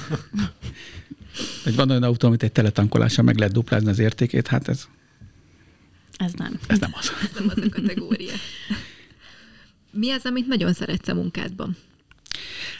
Hogy 1.64 1.74
van 1.74 1.90
olyan 1.90 2.02
autó, 2.02 2.26
amit 2.26 2.42
egy 2.42 2.52
teletankolással 2.52 3.24
meg 3.24 3.38
lehet 3.38 3.52
duplázni 3.52 3.90
az 3.90 3.98
értékét, 3.98 4.46
hát 4.46 4.68
ez, 4.68 4.88
Ez 6.16 6.32
nem. 6.32 6.58
ez 6.66 6.78
nem 6.78 6.90
az. 6.94 7.12
Ez 7.22 7.30
nem 7.38 7.52
az 7.56 7.64
a 7.64 7.68
kategória. 7.68 8.32
Mi 9.90 10.10
az, 10.10 10.24
amit 10.24 10.46
nagyon 10.46 10.72
szeretsz 10.72 11.08
a 11.08 11.14
munkádban? 11.14 11.76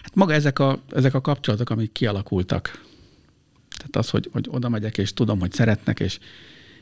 Hát 0.03 0.15
maga 0.15 0.33
ezek 0.33 0.59
a, 0.59 0.83
ezek 0.89 1.15
a 1.15 1.21
kapcsolatok, 1.21 1.71
amik 1.71 1.93
kialakultak. 1.93 2.85
Tehát 3.77 3.97
az, 3.97 4.11
hogy, 4.11 4.29
hogy 4.33 4.47
oda 4.51 4.69
megyek, 4.69 4.99
és 4.99 5.13
tudom, 5.13 5.41
hogy 5.41 5.53
szeretnek, 5.53 6.01
és, 6.01 6.19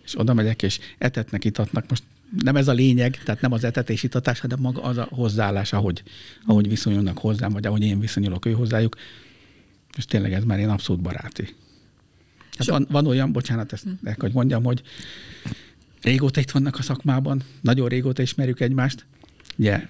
és 0.04 0.18
oda 0.18 0.34
megyek, 0.34 0.62
és 0.62 0.78
etetnek, 0.98 1.44
itatnak. 1.44 1.88
Most 1.88 2.02
nem 2.42 2.56
ez 2.56 2.68
a 2.68 2.72
lényeg, 2.72 3.22
tehát 3.24 3.40
nem 3.40 3.52
az 3.52 3.64
etetés, 3.64 4.02
itatás, 4.02 4.40
hanem 4.40 4.58
maga 4.60 4.82
az 4.82 4.96
a 4.96 5.08
hozzáállás, 5.10 5.72
ahogy, 5.72 6.02
ahogy 6.46 6.68
viszonyulnak 6.68 7.18
hozzám, 7.18 7.52
vagy 7.52 7.66
ahogy 7.66 7.82
én 7.82 8.00
viszonyulok 8.00 8.46
ő 8.46 8.52
hozzájuk. 8.52 8.96
És 9.96 10.04
tényleg 10.04 10.32
ez 10.32 10.44
már 10.44 10.58
én 10.58 10.68
abszolút 10.68 11.02
baráti. 11.02 11.54
Hát 12.56 12.68
van, 12.68 12.86
van 12.90 13.06
olyan, 13.06 13.32
bocsánat, 13.32 13.72
ezt 13.72 13.86
hogy 14.18 14.32
mondjam, 14.32 14.64
hogy 14.64 14.82
régóta 16.02 16.40
itt 16.40 16.50
vannak 16.50 16.78
a 16.78 16.82
szakmában, 16.82 17.42
nagyon 17.60 17.88
régóta 17.88 18.22
ismerjük 18.22 18.60
egymást. 18.60 19.06
Ugye 19.56 19.86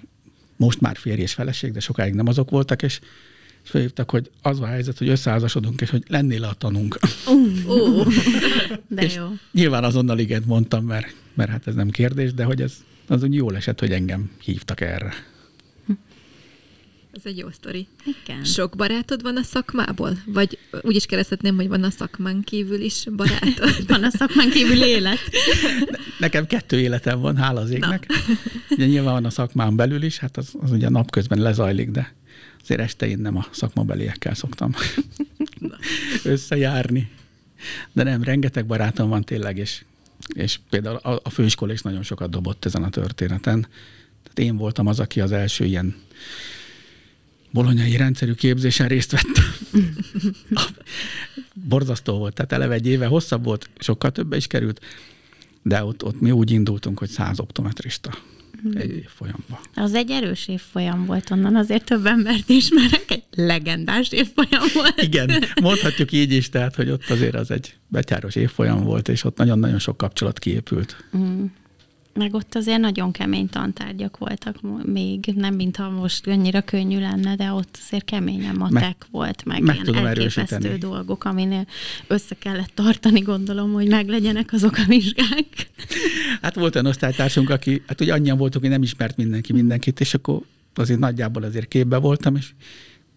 most 0.57 0.81
már 0.81 0.97
férj 0.97 1.21
és 1.21 1.33
feleség, 1.33 1.73
de 1.73 1.81
sokáig 1.81 2.15
nem 2.15 2.27
azok 2.27 2.51
voltak, 2.51 2.83
és 2.83 3.01
és 3.65 3.71
felhívtak, 3.71 4.11
hogy 4.11 4.31
az 4.43 4.61
a 4.61 4.67
helyzet, 4.67 4.99
hogy 4.99 5.09
összeházasodunk, 5.09 5.81
és 5.81 5.91
hogy 5.91 6.05
lennél 6.09 6.45
a 6.45 6.53
tanunk. 6.53 6.99
Ó, 7.69 8.03
De 8.89 9.03
és 9.03 9.15
jó. 9.15 9.25
nyilván 9.53 9.85
azonnal 9.85 10.19
igent 10.19 10.47
mondtam, 10.47 10.85
mert, 10.85 11.15
mert 11.35 11.51
hát 11.51 11.67
ez 11.67 11.75
nem 11.75 11.91
kérdés, 11.91 12.35
de 12.35 12.45
hogy 12.45 12.63
ez 12.63 12.73
az 13.07 13.23
úgy 13.23 13.35
jól 13.35 13.57
esett, 13.57 13.81
hogy 13.81 13.93
engem 13.93 14.31
hívtak 14.43 14.81
erre. 14.81 15.13
Ez 17.25 17.31
egy 17.31 17.39
jó 17.39 17.51
sztori. 17.51 17.87
Igen. 18.05 18.45
Sok 18.45 18.77
barátod 18.77 19.23
van 19.23 19.37
a 19.37 19.43
szakmából? 19.43 20.23
Vagy 20.27 20.59
úgy 20.81 20.95
is 20.95 21.07
keresztetném, 21.07 21.57
hogy 21.57 21.69
van 21.69 21.83
a 21.83 21.91
szakmán 21.91 22.43
kívül 22.43 22.81
is 22.81 23.07
barátod? 23.17 23.87
Van 23.89 24.05
a 24.05 24.11
szakmán 24.11 24.51
kívül 24.51 24.83
élet. 24.83 25.19
Nekem 26.19 26.47
kettő 26.47 26.81
életem 26.81 27.21
van, 27.21 27.37
hála 27.37 27.61
az 27.61 27.71
égnek. 27.71 28.07
Ugye 28.71 28.87
nyilván 28.87 29.13
van 29.13 29.25
a 29.25 29.31
szakmán 29.31 29.77
belül 29.77 30.03
is, 30.03 30.19
hát 30.19 30.37
az, 30.37 30.55
az 30.61 30.71
ugye 30.71 30.89
napközben 30.89 31.39
lezajlik, 31.39 31.91
de 31.91 32.15
azért 32.63 32.81
este 32.81 33.09
én 33.09 33.19
nem 33.19 33.37
a 33.37 33.47
szakmabeliekkel 33.51 34.35
szoktam 34.35 34.75
összejárni. 36.23 37.11
De 37.93 38.03
nem, 38.03 38.23
rengeteg 38.23 38.67
barátom 38.67 39.09
van 39.09 39.25
tényleg, 39.25 39.59
és, 39.59 39.85
és 40.35 40.61
például 40.71 40.97
a, 40.97 41.21
a 41.23 41.31
főiskola 41.31 41.73
is 41.73 41.83
nagyon 41.83 42.03
sokat 42.03 42.31
dobott 42.31 42.65
ezen 42.65 42.83
a 42.83 42.91
történeten. 42.91 43.67
Tehát 44.23 44.39
én 44.39 44.57
voltam 44.57 44.87
az, 44.87 45.01
aki 45.01 45.21
az 45.21 45.33
első 45.33 45.65
ilyen 45.65 45.97
bolonyai 47.51 47.97
rendszerű 47.97 48.33
képzésen 48.33 48.89
részt 48.89 49.11
vettem. 49.11 49.55
Borzasztó 51.69 52.19
volt, 52.19 52.35
tehát 52.35 52.53
eleve 52.53 52.75
egy 52.75 52.87
éve 52.87 53.07
hosszabb 53.07 53.45
volt, 53.45 53.71
sokkal 53.79 54.13
többe 54.13 54.37
is 54.37 54.47
került, 54.47 54.81
de 55.63 55.85
ott, 55.85 56.05
ott 56.05 56.21
mi 56.21 56.31
úgy 56.31 56.51
indultunk, 56.51 56.99
hogy 56.99 57.09
száz 57.09 57.41
optometrista 57.41 58.11
egy 58.75 58.91
év 58.91 59.09
folyamban. 59.09 59.59
Az 59.75 59.95
egy 59.95 60.11
erős 60.11 60.49
évfolyam 60.49 61.07
volt 61.07 61.31
onnan, 61.31 61.57
azért 61.57 61.85
több 61.85 62.07
embert 62.07 62.49
ismerek, 62.49 63.05
egy 63.09 63.23
legendás 63.35 64.13
évfolyam 64.13 64.63
volt. 64.75 65.03
Igen, 65.03 65.31
mondhatjuk 65.63 66.13
így 66.13 66.33
is, 66.33 66.49
tehát, 66.49 66.75
hogy 66.75 66.91
ott 66.91 67.11
azért 67.11 67.35
az 67.35 67.51
egy 67.51 67.75
betyáros 67.89 68.35
évfolyam 68.35 68.85
volt, 68.85 69.09
és 69.09 69.25
ott 69.25 69.37
nagyon-nagyon 69.37 69.79
sok 69.79 69.97
kapcsolat 69.97 70.39
kiépült. 70.39 71.05
Mm. 71.17 71.45
Meg 72.15 72.35
ott 72.35 72.55
azért 72.55 72.81
nagyon 72.81 73.13
kemény 73.13 73.49
tantárgyak 73.49 74.19
voltak 74.19 74.57
még, 74.85 75.33
nem 75.35 75.55
mintha 75.55 75.91
most 75.91 76.27
annyira 76.27 76.61
könnyű 76.61 76.99
lenne, 77.01 77.37
de 77.37 77.53
ott 77.53 77.79
azért 77.85 78.05
keményen 78.05 78.55
matek 78.57 78.81
Meg- 78.83 78.97
volt, 79.11 79.45
meg, 79.45 79.63
meg 79.63 79.75
ilyen 79.75 79.87
tudom 79.87 80.07
elképesztő 80.07 80.41
erősíteni. 80.41 80.79
dolgok, 80.79 81.25
aminél 81.25 81.67
össze 82.07 82.35
kellett 82.39 82.71
tartani, 82.75 83.21
gondolom, 83.21 83.73
hogy 83.73 83.89
meglegyenek 83.89 84.53
azok 84.53 84.77
a 84.77 84.85
vizsgák. 84.87 85.47
Hát 86.43 86.55
volt 86.55 86.75
olyan 86.75 86.87
osztálytársunk, 86.87 87.51
aki, 87.51 87.83
hát 87.87 88.01
ugye 88.01 88.13
annyian 88.13 88.39
voltunk, 88.39 88.65
hogy 88.65 88.73
nem 88.73 88.83
ismert 88.83 89.17
mindenki 89.17 89.53
mindenkit, 89.53 90.01
és 90.01 90.15
akkor 90.15 90.41
azért 90.75 90.99
nagyjából 90.99 91.43
azért 91.43 91.69
képbe 91.69 91.97
voltam, 91.97 92.37
és 92.37 92.53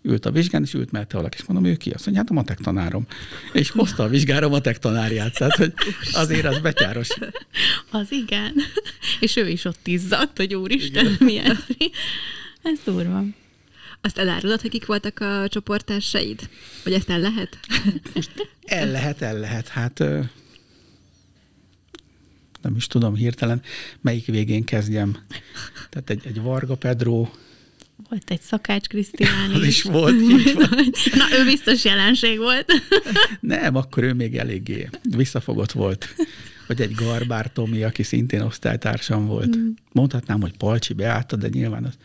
ült 0.04 0.26
a 0.26 0.32
vizsgán, 0.32 0.64
és 0.64 0.74
ült 0.74 0.92
mellette 0.92 1.18
valaki, 1.18 1.38
és 1.38 1.46
mondom, 1.46 1.72
ő 1.72 1.76
ki? 1.76 1.90
Azt 1.90 2.06
mondja, 2.06 2.24
hát 2.24 2.32
a 2.32 2.34
matek 2.34 2.58
tanárom. 2.58 3.06
És 3.54 3.70
hozta 3.70 4.04
a 4.04 4.08
vizsgára 4.08 4.46
a 4.46 4.50
matek 4.50 4.80
tanárját, 4.80 5.38
tehát 5.38 5.56
hogy 5.56 5.74
azért 6.14 6.46
az 6.46 6.60
betyáros. 6.60 7.08
Az 7.92 8.12
igen. 8.12 8.54
És 9.20 9.36
ő 9.36 9.50
is 9.50 9.66
ott 9.66 9.88
izzadt, 9.88 10.38
hogy 10.38 10.56
úristen, 10.56 11.16
mi 11.20 11.38
ez? 11.38 11.58
Ez 12.62 12.80
durva. 12.86 13.24
Azt 14.02 14.18
elárulod, 14.18 14.62
hogy 14.62 14.70
kik 14.70 14.86
voltak 14.86 15.20
a 15.20 15.48
csoporttársaid? 15.48 16.50
Vagy 16.84 16.94
ezt 16.94 17.10
el 17.10 17.20
lehet? 17.20 17.60
El 18.66 18.92
lehet, 18.92 19.22
el 19.22 19.40
lehet. 19.40 19.68
Hát 19.68 20.00
nem 22.62 22.76
is 22.76 22.88
tudom 22.88 23.16
hirtelen, 23.16 23.62
melyik 24.02 24.26
végén 24.26 24.64
kezdjem. 24.64 25.18
Tehát 25.90 26.10
egy, 26.10 26.22
egy 26.26 26.42
Varga 26.42 26.76
Pedro, 26.76 27.30
Volt 28.10 28.32
egy 28.32 28.42
szakács 28.42 28.88
Krisztián 28.88 29.52
az 29.52 29.64
is 29.64 29.82
volt, 29.84 30.22
így 30.22 30.54
van. 30.70 30.92
Na, 31.14 31.38
ő 31.40 31.46
biztos 31.46 31.84
jelenség 31.86 32.38
volt. 32.38 32.72
Nem, 33.40 33.76
akkor 33.76 34.04
ő 34.04 34.14
még 34.14 34.38
eléggé 34.38 34.90
visszafogott 35.04 35.72
volt. 35.72 36.16
Vagy 36.68 36.82
egy 36.82 36.94
Garbár 36.94 37.52
Tomi, 37.52 37.84
aki 37.84 38.04
szintén 38.04 38.42
osztálytársam 38.42 39.26
volt. 39.26 39.58
Mondhatnám, 39.92 40.42
hogy 40.42 40.58
Palcsi 40.58 40.94
Beáta, 40.94 41.36
de 41.36 41.48
nyilván 41.48 41.84
az 41.84 41.98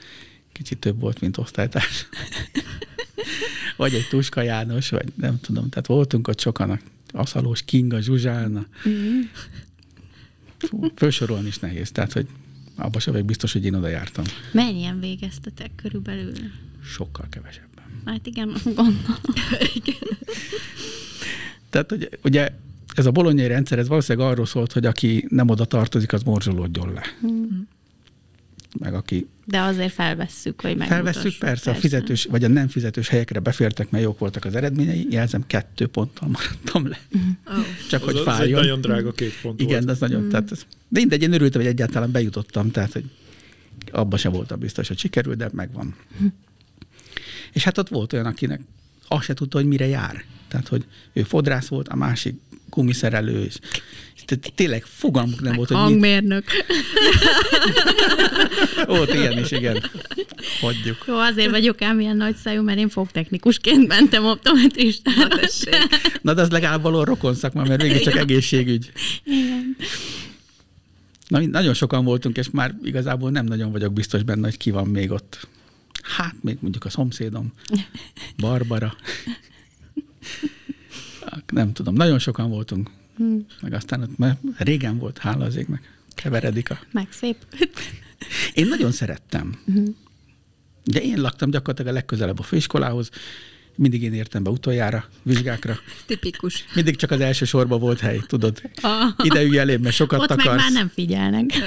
kicsit 0.53 0.79
több 0.79 1.01
volt, 1.01 1.20
mint 1.20 1.37
osztálytárs. 1.37 2.07
Vagy 3.77 3.94
egy 3.94 4.09
Tuska 4.09 4.42
János, 4.42 4.90
vagy 4.90 5.12
nem 5.14 5.40
tudom. 5.40 5.68
Tehát 5.68 5.87
voltunk 5.87 6.29
ott 6.29 6.40
sokan, 6.40 6.81
Aszalós 7.12 7.62
Kinga, 7.64 8.01
Zsuzsána. 8.01 8.66
Fú, 10.59 10.92
Fölsorolni 10.96 11.46
is 11.46 11.59
nehéz, 11.59 11.90
tehát, 11.90 12.12
hogy 12.12 12.27
abban 12.79 13.01
sem 13.01 13.12
vagyok 13.12 13.27
biztos, 13.27 13.53
hogy 13.53 13.64
én 13.64 13.75
oda 13.75 13.88
jártam. 13.88 14.25
Mennyien 14.53 15.01
végeztetek 15.01 15.71
körülbelül? 15.77 16.33
Sokkal 16.85 17.27
kevesebben. 17.31 17.85
Hát 18.05 18.27
igen, 18.27 18.49
gondolom. 18.64 19.03
Tehát 21.71 21.93
ugye, 21.93 22.09
ugye 22.25 22.51
ez 22.95 23.07
a 23.07 23.11
bolonyai 23.11 23.47
rendszer, 23.47 23.79
ez 23.79 23.88
valószínűleg 23.88 24.31
arról 24.31 24.47
szólt, 24.47 24.73
hogy 24.73 24.87
aki 24.87 25.27
nem 25.29 25.49
oda 25.49 25.64
tartozik, 25.64 26.12
az 26.12 26.23
morzsolódjon 26.23 26.93
le. 26.93 27.03
Meg 28.79 28.95
aki 28.95 29.27
De 29.49 29.61
azért 29.61 29.93
felvesszük, 29.93 30.61
hogy 30.61 30.77
meg. 30.77 30.89
felvesszük, 30.89 31.39
persze, 31.39 31.71
a 31.71 31.75
fizetős, 31.75 32.25
vagy 32.25 32.45
a 32.45 32.49
nem 32.49 32.69
fizetős 32.69 33.09
helyekre 33.09 33.39
befértek, 33.39 33.91
mert 33.91 34.05
jók 34.05 34.19
voltak 34.19 34.45
az 34.45 34.55
eredményei, 34.55 35.07
jelzem, 35.11 35.47
kettő 35.47 35.87
ponttal 35.87 36.29
maradtam 36.29 36.89
le. 36.89 36.99
Oh. 37.47 37.59
Csak 37.89 38.03
hogy 38.03 38.15
Az, 38.15 38.21
az 38.21 38.27
egy 38.27 38.35
fájjon. 38.35 38.61
nagyon 38.61 38.81
drága 38.81 39.13
két 39.13 39.41
pont 39.41 39.61
Igen, 39.61 39.79
volt. 39.79 39.91
az 39.91 39.99
nagyon, 39.99 40.23
mm. 40.23 40.29
tehát 40.29 40.51
de 40.89 41.01
mindegy, 41.01 41.23
én 41.23 41.33
örültem, 41.33 41.61
hogy 41.61 41.71
egyáltalán 41.71 42.11
bejutottam, 42.11 42.71
tehát 42.71 42.93
hogy 42.93 43.05
abba 43.93 44.17
sem 44.17 44.33
voltam 44.33 44.59
biztos, 44.59 44.89
hogy 44.89 44.99
sikerül, 44.99 45.35
de 45.35 45.49
megvan. 45.53 45.95
És 47.53 47.65
hát 47.65 47.79
ott 47.79 47.89
volt 47.89 48.13
olyan, 48.13 48.27
akinek 48.27 48.61
azt 49.09 49.25
se 49.25 49.35
tudta, 49.35 49.59
hogy 49.59 49.67
mire 49.67 49.87
jár. 49.87 50.25
Tehát, 50.49 50.69
hogy 50.69 50.85
ő 51.13 51.23
fodrász 51.23 51.67
volt, 51.69 51.89
a 51.89 51.97
másik 51.97 52.41
gumiszerelő, 52.71 53.45
és 53.45 53.59
tehát 54.29 54.53
tényleg 54.55 54.85
fogalmuk 54.85 55.41
nem 55.41 55.55
volt, 55.55 55.69
hogy 55.69 55.77
hangmérnök. 55.77 56.45
volt 58.87 59.14
ilyen 59.14 59.38
is, 59.38 59.51
igen. 59.51 59.91
Hagyjuk. 60.61 61.05
Jó, 61.07 61.19
azért 61.19 61.51
vagyok 61.51 61.83
ám 61.83 62.01
ilyen 62.01 62.17
nagy 62.17 62.37
szájú, 62.37 62.62
mert 62.62 62.79
én 62.79 62.88
fogtechnikusként 62.88 63.87
mentem 63.87 64.25
optometristára. 64.25 65.27
Na. 65.27 65.79
Na, 66.23 66.35
de 66.35 66.43
az 66.43 66.51
legalább 66.51 66.83
való 66.83 67.05
rokon 67.05 67.35
szakma, 67.35 67.64
mert 67.64 67.83
végig 67.83 68.03
csak 68.03 68.17
egészségügy. 68.17 68.93
Igen. 69.25 69.77
Na, 71.29 71.41
nagyon 71.41 71.75
sokan 71.75 72.05
voltunk, 72.05 72.37
és 72.37 72.51
már 72.51 72.75
igazából 72.85 73.31
nem 73.31 73.45
nagyon 73.45 73.73
vagyok 73.73 73.93
biztos 73.93 74.23
benne, 74.23 74.45
hogy 74.45 74.57
ki 74.57 74.71
van 74.71 74.87
még 74.87 75.11
ott. 75.11 75.49
Hát, 76.03 76.35
még 76.41 76.57
mondjuk 76.61 76.85
a 76.85 76.91
szomszédom, 76.91 77.53
Barbara. 78.37 78.97
Nem 81.53 81.73
tudom, 81.73 81.95
nagyon 81.95 82.19
sokan 82.19 82.51
voltunk. 82.51 82.91
Meg 83.61 83.72
aztán 83.72 84.02
ott, 84.02 84.18
mert 84.18 84.38
régen 84.57 84.98
volt, 84.98 85.18
hála 85.18 85.44
az 85.44 85.57
égnek, 85.57 85.92
keveredik 86.14 86.70
a... 86.70 86.78
Meg 86.92 87.07
szép. 87.11 87.37
Én 88.54 88.66
nagyon 88.66 88.92
szerettem. 88.92 89.59
De 90.85 91.00
én 91.00 91.20
laktam 91.20 91.50
gyakorlatilag 91.50 91.90
a 91.90 91.94
legközelebb 91.94 92.38
a 92.38 92.42
főiskolához, 92.42 93.11
mindig 93.74 94.02
én 94.02 94.14
értem 94.14 94.42
be 94.42 94.50
utoljára, 94.50 95.04
vizsgákra. 95.22 95.78
Tipikus. 96.07 96.64
Mindig 96.74 96.96
csak 96.96 97.11
az 97.11 97.20
első 97.20 97.44
sorban 97.44 97.81
volt 97.81 98.00
hely, 98.00 98.20
tudod? 98.26 98.62
Ah. 98.81 99.12
Ide 99.22 99.42
ülj 99.42 99.59
elém, 99.59 99.81
mert 99.81 99.94
sokat 99.94 100.20
Ott 100.20 100.26
takarsz. 100.28 100.46
meg 100.46 100.57
már 100.57 100.72
nem 100.72 100.88
figyelnek. 100.94 101.50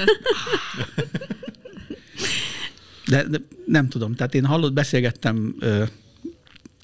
De, 3.06 3.22
de 3.28 3.38
nem 3.66 3.88
tudom, 3.88 4.14
tehát 4.14 4.34
én 4.34 4.44
hallott, 4.44 4.72
beszélgettem 4.72 5.54
ö, 5.58 5.84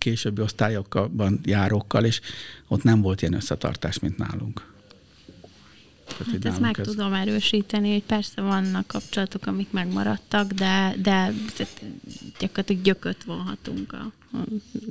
későbbi 0.09 0.43
osztályokban 0.43 1.41
járókkal, 1.45 2.05
és 2.05 2.21
ott 2.69 2.83
nem 2.83 3.01
volt 3.01 3.23
ilyen 3.23 3.35
összetartás, 3.35 3.99
mint 3.99 4.17
nálunk. 4.17 4.67
Tehát, 6.07 6.33
Hát 6.33 6.45
ezt 6.45 6.61
meg 6.61 6.77
tudom 6.77 7.13
erősíteni, 7.13 7.93
hogy 7.93 8.03
persze 8.03 8.41
vannak 8.41 8.87
kapcsolatok, 8.87 9.47
amik 9.47 9.71
megmaradtak, 9.71 10.53
de, 10.53 10.95
de 11.03 11.33
gyakorlatilag 12.39 12.83
gyököt 12.83 13.25
vonhatunk 13.25 13.93
a, 13.93 14.13
a 14.33 14.39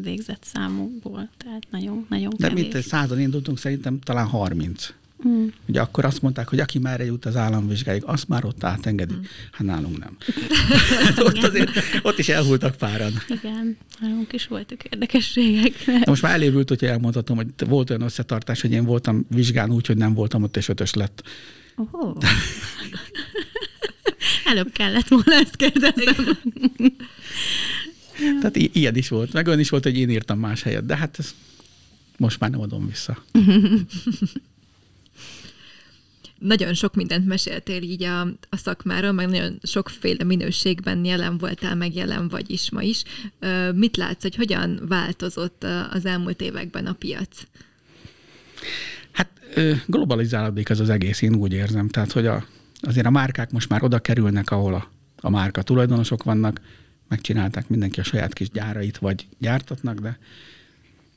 végzett 0.02 0.44
számokból. 0.44 1.30
Tehát 1.38 1.64
nagyon, 1.70 2.06
nagyon 2.10 2.34
De 2.38 2.48
kevés. 2.48 2.74
mit 2.74 2.84
százan 2.84 3.20
indultunk, 3.20 3.58
szerintem 3.58 4.00
talán 4.00 4.28
30. 4.28 4.94
Mm. 5.28 5.48
Ugye 5.68 5.82
akkor 5.82 6.06
azt 6.06 6.22
mondták, 6.22 6.48
hogy 6.48 6.60
aki 6.60 6.80
merre 6.80 7.06
jut 7.06 7.26
az 7.26 7.36
államvizsgáig, 7.36 8.04
azt 8.06 8.28
már 8.28 8.46
ott 8.46 8.64
átengedi. 8.64 9.14
Hmm. 9.14 9.24
Hát 9.52 9.68
nálunk 9.68 9.98
nem. 10.00 10.18
Ott, 11.28 11.38
azért, 11.44 11.72
ott 12.02 12.18
is 12.18 12.30
elhultak 12.30 12.76
páran. 12.76 13.12
Igen, 13.28 13.78
nálunk 14.00 14.34
is 14.34 14.48
voltak 14.48 14.84
érdekességek. 14.84 15.74
De 15.86 16.02
most 16.06 16.22
már 16.22 16.34
elévült, 16.34 16.70
hogyha 16.70 16.88
elmondhatom, 16.88 17.36
hogy 17.36 17.48
volt 17.68 17.90
olyan 17.90 18.02
összetartás, 18.02 18.62
hogy 18.62 18.72
én 18.72 18.86
voltam 18.86 19.26
vizsgán 19.30 19.72
úgy, 19.72 19.88
hogy 19.88 19.98
nem 19.98 20.14
voltam 20.14 20.44
ott, 20.44 20.58
és 20.58 20.68
ötös 20.68 20.94
lett. 20.94 21.24
Oh. 21.92 22.18
Előbb 24.46 24.72
kellett 24.72 25.08
volna 25.08 25.34
ezt 25.34 25.56
kérdeznem. 25.56 26.16
Tehát 28.42 28.56
i- 28.56 28.70
ilyen 28.74 28.96
is 28.96 29.08
volt. 29.10 29.34
Meg 29.34 29.48
olyan 29.48 29.60
is 29.60 29.70
volt, 29.70 29.84
hogy 29.84 29.98
én 29.98 30.10
írtam 30.10 30.40
más 30.40 30.64
helyet, 30.64 30.86
de 30.86 30.96
hát 30.98 31.16
ez 31.20 31.34
most 32.18 32.40
már 32.40 32.50
nem 32.50 32.60
adom 32.62 32.88
vissza. 32.88 33.24
Nagyon 36.40 36.74
sok 36.74 36.96
mindent 36.96 37.26
meséltél 37.26 37.82
így 37.82 38.04
a, 38.04 38.22
a 38.50 38.58
szakmáról, 38.58 39.12
meg 39.12 39.28
nagyon 39.28 39.60
sokféle 39.64 40.24
minőségben 40.24 41.06
jelen 41.06 41.38
voltál, 41.38 41.76
meg 41.76 41.96
jelen 41.96 42.28
vagy 42.28 42.50
is 42.50 42.72
ma 42.72 42.82
is. 42.82 43.04
Mit 43.76 43.98
látsz, 43.98 44.22
hogy 44.22 44.36
hogyan 44.36 44.82
változott 44.88 45.66
az 45.92 46.06
elmúlt 46.06 46.42
években 46.42 46.86
a 46.86 46.94
piac? 46.94 47.44
Hát 49.12 49.30
globalizálódik 49.86 50.70
ez 50.70 50.80
az 50.80 50.90
egész, 50.90 51.22
én 51.22 51.36
úgy 51.36 51.54
érzem. 51.54 51.88
Tehát, 51.88 52.12
hogy 52.12 52.26
a, 52.26 52.46
azért 52.82 53.06
a 53.06 53.10
márkák 53.10 53.52
most 53.52 53.70
már 53.70 53.84
oda 53.84 54.00
kerülnek, 54.00 54.52
ahol 54.52 54.74
a, 54.74 54.92
a 55.22 55.30
márka 55.30 55.62
tulajdonosok 55.62 56.24
vannak, 56.24 56.62
megcsinálták 57.08 57.70
mindenki 57.70 58.00
a 58.00 58.04
saját 58.04 58.34
kis 58.34 58.50
gyárait, 58.50 58.98
vagy 58.98 59.28
gyártatnak, 59.40 60.00
de 60.00 60.18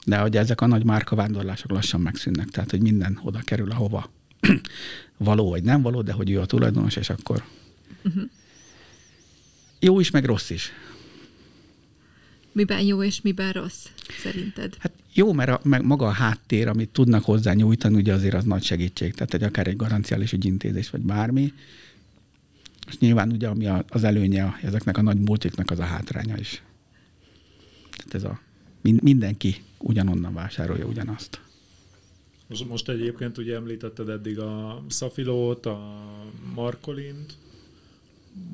de 0.04 0.18
hogy 0.18 0.37
ezek 0.37 0.61
a 0.61 0.66
nagy 0.66 0.85
márkavándorlások 0.85 1.70
lassan 1.70 2.00
megszűnnek, 2.00 2.48
tehát 2.48 2.70
hogy 2.70 2.80
minden 2.80 3.20
oda 3.22 3.40
kerül, 3.44 3.70
ahova 3.70 4.11
való 5.16 5.50
vagy 5.50 5.62
nem 5.62 5.83
való, 5.83 6.03
de 6.03 6.12
hogy 6.12 6.31
ő 6.31 6.40
a 6.40 6.46
tulajdonos, 6.46 6.96
és 6.96 7.11
akkor 7.11 7.44
uh-huh. 8.05 8.22
jó 9.81 10.00
is, 10.00 10.11
meg 10.11 10.24
rossz 10.24 10.50
is. 10.50 10.72
Miben 12.53 12.81
jó 12.81 13.03
és 13.03 13.20
miben 13.20 13.53
rossz, 13.53 13.87
szerinted? 14.22 14.76
Hát 14.79 14.92
jó, 15.12 15.33
mert 15.33 15.50
a, 15.50 15.61
meg 15.62 15.85
maga 15.85 16.07
a 16.07 16.11
háttér, 16.11 16.68
amit 16.68 16.88
tudnak 16.88 17.24
hozzá 17.24 17.53
nyújtani, 17.53 17.96
ugye 17.96 18.12
azért 18.12 18.35
az 18.35 18.44
nagy 18.44 18.62
segítség. 18.62 19.14
Tehát 19.14 19.35
egy 19.35 19.42
akár 19.42 19.66
egy 19.66 19.76
garanciális 19.76 20.33
ügyintézés, 20.33 20.90
vagy 20.90 21.00
bármi. 21.00 21.53
És 22.87 22.98
nyilván 22.98 23.33
ugye 23.33 23.48
ami 23.48 23.66
a, 23.66 23.85
az 23.88 24.05
előnye 24.05 24.59
ezeknek 24.62 24.98
a 24.98 25.03
nagy 25.03 25.18
multiknak 25.20 25.70
az 25.70 25.79
a 25.79 25.85
hátránya 25.85 26.37
is. 26.37 26.62
Tehát 27.90 28.14
ez 28.14 28.24
a 28.24 28.40
min, 28.81 28.98
mindenki 29.03 29.57
ugyanonnan 29.79 30.35
vásárolja 30.35 30.87
ugyanazt. 30.87 31.40
Most, 32.50 32.68
most 32.68 32.88
egyébként 32.88 33.38
ugye 33.38 33.54
említetted 33.54 34.08
eddig 34.08 34.38
a 34.38 34.82
Szafilót, 34.88 35.66
a 35.66 36.04
Markolint. 36.54 37.32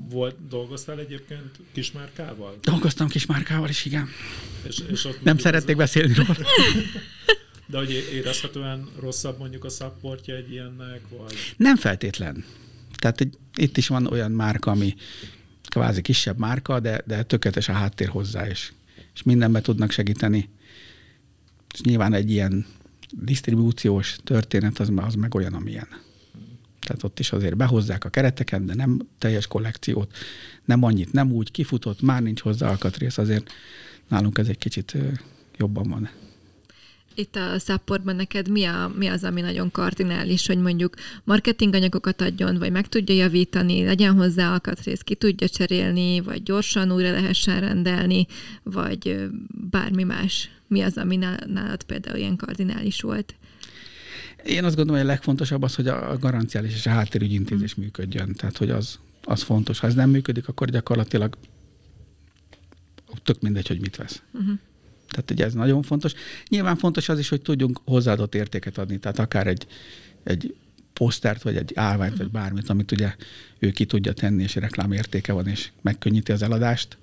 Volt, 0.08 0.48
dolgoztál 0.48 0.98
egyébként 0.98 1.60
kismárkával? 1.72 2.56
Dolgoztam 2.62 3.08
kis 3.08 3.26
márkával 3.26 3.68
is, 3.68 3.84
igen. 3.84 4.08
És, 4.68 4.78
és 4.90 5.04
ott 5.04 5.12
Nem 5.12 5.20
mondjuk 5.22 5.40
szerették 5.40 5.76
beszélni 5.76 6.14
róla. 6.14 6.28
Az, 6.28 6.36
de 7.70 7.78
hogy 7.78 7.90
érezhetően 8.12 8.88
rosszabb 9.00 9.38
mondjuk 9.38 9.64
a 9.64 9.68
szapportja 9.68 10.34
egy 10.34 10.50
ilyennek, 10.50 11.00
vagy... 11.08 11.34
Nem 11.56 11.76
feltétlen. 11.76 12.44
Tehát 12.96 13.20
egy, 13.20 13.38
itt 13.54 13.76
is 13.76 13.88
van 13.88 14.06
olyan 14.06 14.30
márka, 14.30 14.70
ami 14.70 14.94
kvázi 15.68 16.02
kisebb 16.02 16.38
márka, 16.38 16.80
de, 16.80 17.02
de 17.06 17.22
tökéletes 17.22 17.68
a 17.68 17.72
háttér 17.72 18.08
hozzá, 18.08 18.48
és, 18.48 18.72
és 19.14 19.22
mindenben 19.22 19.62
tudnak 19.62 19.90
segíteni. 19.90 20.48
És 21.74 21.80
nyilván 21.80 22.12
egy 22.12 22.30
ilyen 22.30 22.66
disztribúciós 23.10 24.16
történet 24.24 24.78
az, 24.78 24.90
az 24.96 25.14
meg 25.14 25.34
olyan, 25.34 25.54
amilyen. 25.54 25.88
Tehát 26.80 27.02
ott 27.02 27.18
is 27.18 27.32
azért 27.32 27.56
behozzák 27.56 28.04
a 28.04 28.08
kereteket, 28.08 28.64
de 28.64 28.74
nem 28.74 29.08
teljes 29.18 29.46
kollekciót, 29.46 30.16
nem 30.64 30.82
annyit, 30.82 31.12
nem 31.12 31.32
úgy, 31.32 31.50
kifutott, 31.50 32.00
már 32.02 32.22
nincs 32.22 32.40
hozzá 32.40 32.68
alkatrész, 32.68 33.18
azért 33.18 33.50
nálunk 34.08 34.38
ez 34.38 34.48
egy 34.48 34.58
kicsit 34.58 34.96
jobban 35.56 35.88
van. 35.88 36.10
Itt 37.18 37.36
a 37.36 37.58
Supportban 37.58 38.16
neked 38.16 38.48
mi, 38.48 38.64
a, 38.64 38.92
mi 38.96 39.06
az, 39.06 39.24
ami 39.24 39.40
nagyon 39.40 39.70
kardinális, 39.70 40.46
hogy 40.46 40.58
mondjuk 40.58 40.94
marketinganyagokat 41.24 42.20
adjon, 42.20 42.58
vagy 42.58 42.72
meg 42.72 42.88
tudja 42.88 43.14
javítani, 43.14 43.84
legyen 43.84 44.14
hozzá 44.14 44.52
alkatrész, 44.52 45.00
ki 45.00 45.14
tudja 45.14 45.48
cserélni, 45.48 46.20
vagy 46.20 46.42
gyorsan 46.42 46.92
újra 46.92 47.10
lehessen 47.10 47.60
rendelni, 47.60 48.26
vagy 48.62 49.28
bármi 49.70 50.02
más. 50.02 50.50
Mi 50.68 50.82
az, 50.82 50.96
ami 50.96 51.16
ná- 51.16 51.46
nálad 51.46 51.82
például 51.82 52.16
ilyen 52.16 52.36
kardinális 52.36 53.00
volt? 53.00 53.34
Én 54.44 54.64
azt 54.64 54.76
gondolom, 54.76 55.00
hogy 55.00 55.10
a 55.10 55.12
legfontosabb 55.12 55.62
az, 55.62 55.74
hogy 55.74 55.88
a 55.88 56.16
garanciális 56.18 56.74
és 56.74 56.86
a 56.86 56.90
háttérügyintézés 56.90 57.74
működjön. 57.74 58.32
Tehát, 58.32 58.56
hogy 58.56 58.70
az, 58.70 58.98
az 59.24 59.42
fontos. 59.42 59.78
Ha 59.78 59.86
ez 59.86 59.94
nem 59.94 60.10
működik, 60.10 60.48
akkor 60.48 60.70
gyakorlatilag 60.70 61.36
tök 63.22 63.40
mindegy, 63.40 63.66
hogy 63.68 63.80
mit 63.80 63.96
vesz. 63.96 64.22
Uh-huh. 64.32 64.58
Tehát 65.08 65.30
ugye 65.30 65.44
ez 65.44 65.54
nagyon 65.54 65.82
fontos. 65.82 66.12
Nyilván 66.48 66.76
fontos 66.76 67.08
az 67.08 67.18
is, 67.18 67.28
hogy 67.28 67.42
tudjunk 67.42 67.80
hozzáadott 67.84 68.34
értéket 68.34 68.78
adni, 68.78 68.98
tehát 68.98 69.18
akár 69.18 69.46
egy, 69.46 69.66
egy 70.22 70.54
posztert, 70.92 71.42
vagy 71.42 71.56
egy 71.56 71.72
állványt, 71.74 72.16
vagy 72.16 72.30
bármit, 72.30 72.68
amit 72.68 72.92
ugye 72.92 73.14
ő 73.58 73.70
ki 73.70 73.84
tudja 73.84 74.12
tenni, 74.12 74.42
és 74.42 74.54
reklám 74.54 74.92
értéke 74.92 75.32
van, 75.32 75.46
és 75.46 75.70
megkönnyíti 75.80 76.32
az 76.32 76.42
eladást, 76.42 76.98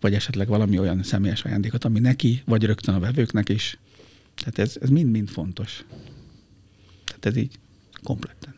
vagy 0.00 0.14
esetleg 0.14 0.48
valami 0.48 0.78
olyan 0.78 1.02
személyes 1.02 1.44
ajándékot, 1.44 1.84
ami 1.84 2.00
neki, 2.00 2.42
vagy 2.44 2.64
rögtön 2.64 2.94
a 2.94 3.00
vevőknek 3.00 3.48
is. 3.48 3.78
Tehát 4.34 4.58
ez, 4.58 4.76
ez 4.80 4.88
mind-mind 4.88 5.28
fontos. 5.28 5.84
Tehát 7.04 7.26
ez 7.26 7.36
így 7.36 7.58
kompletten. 8.02 8.54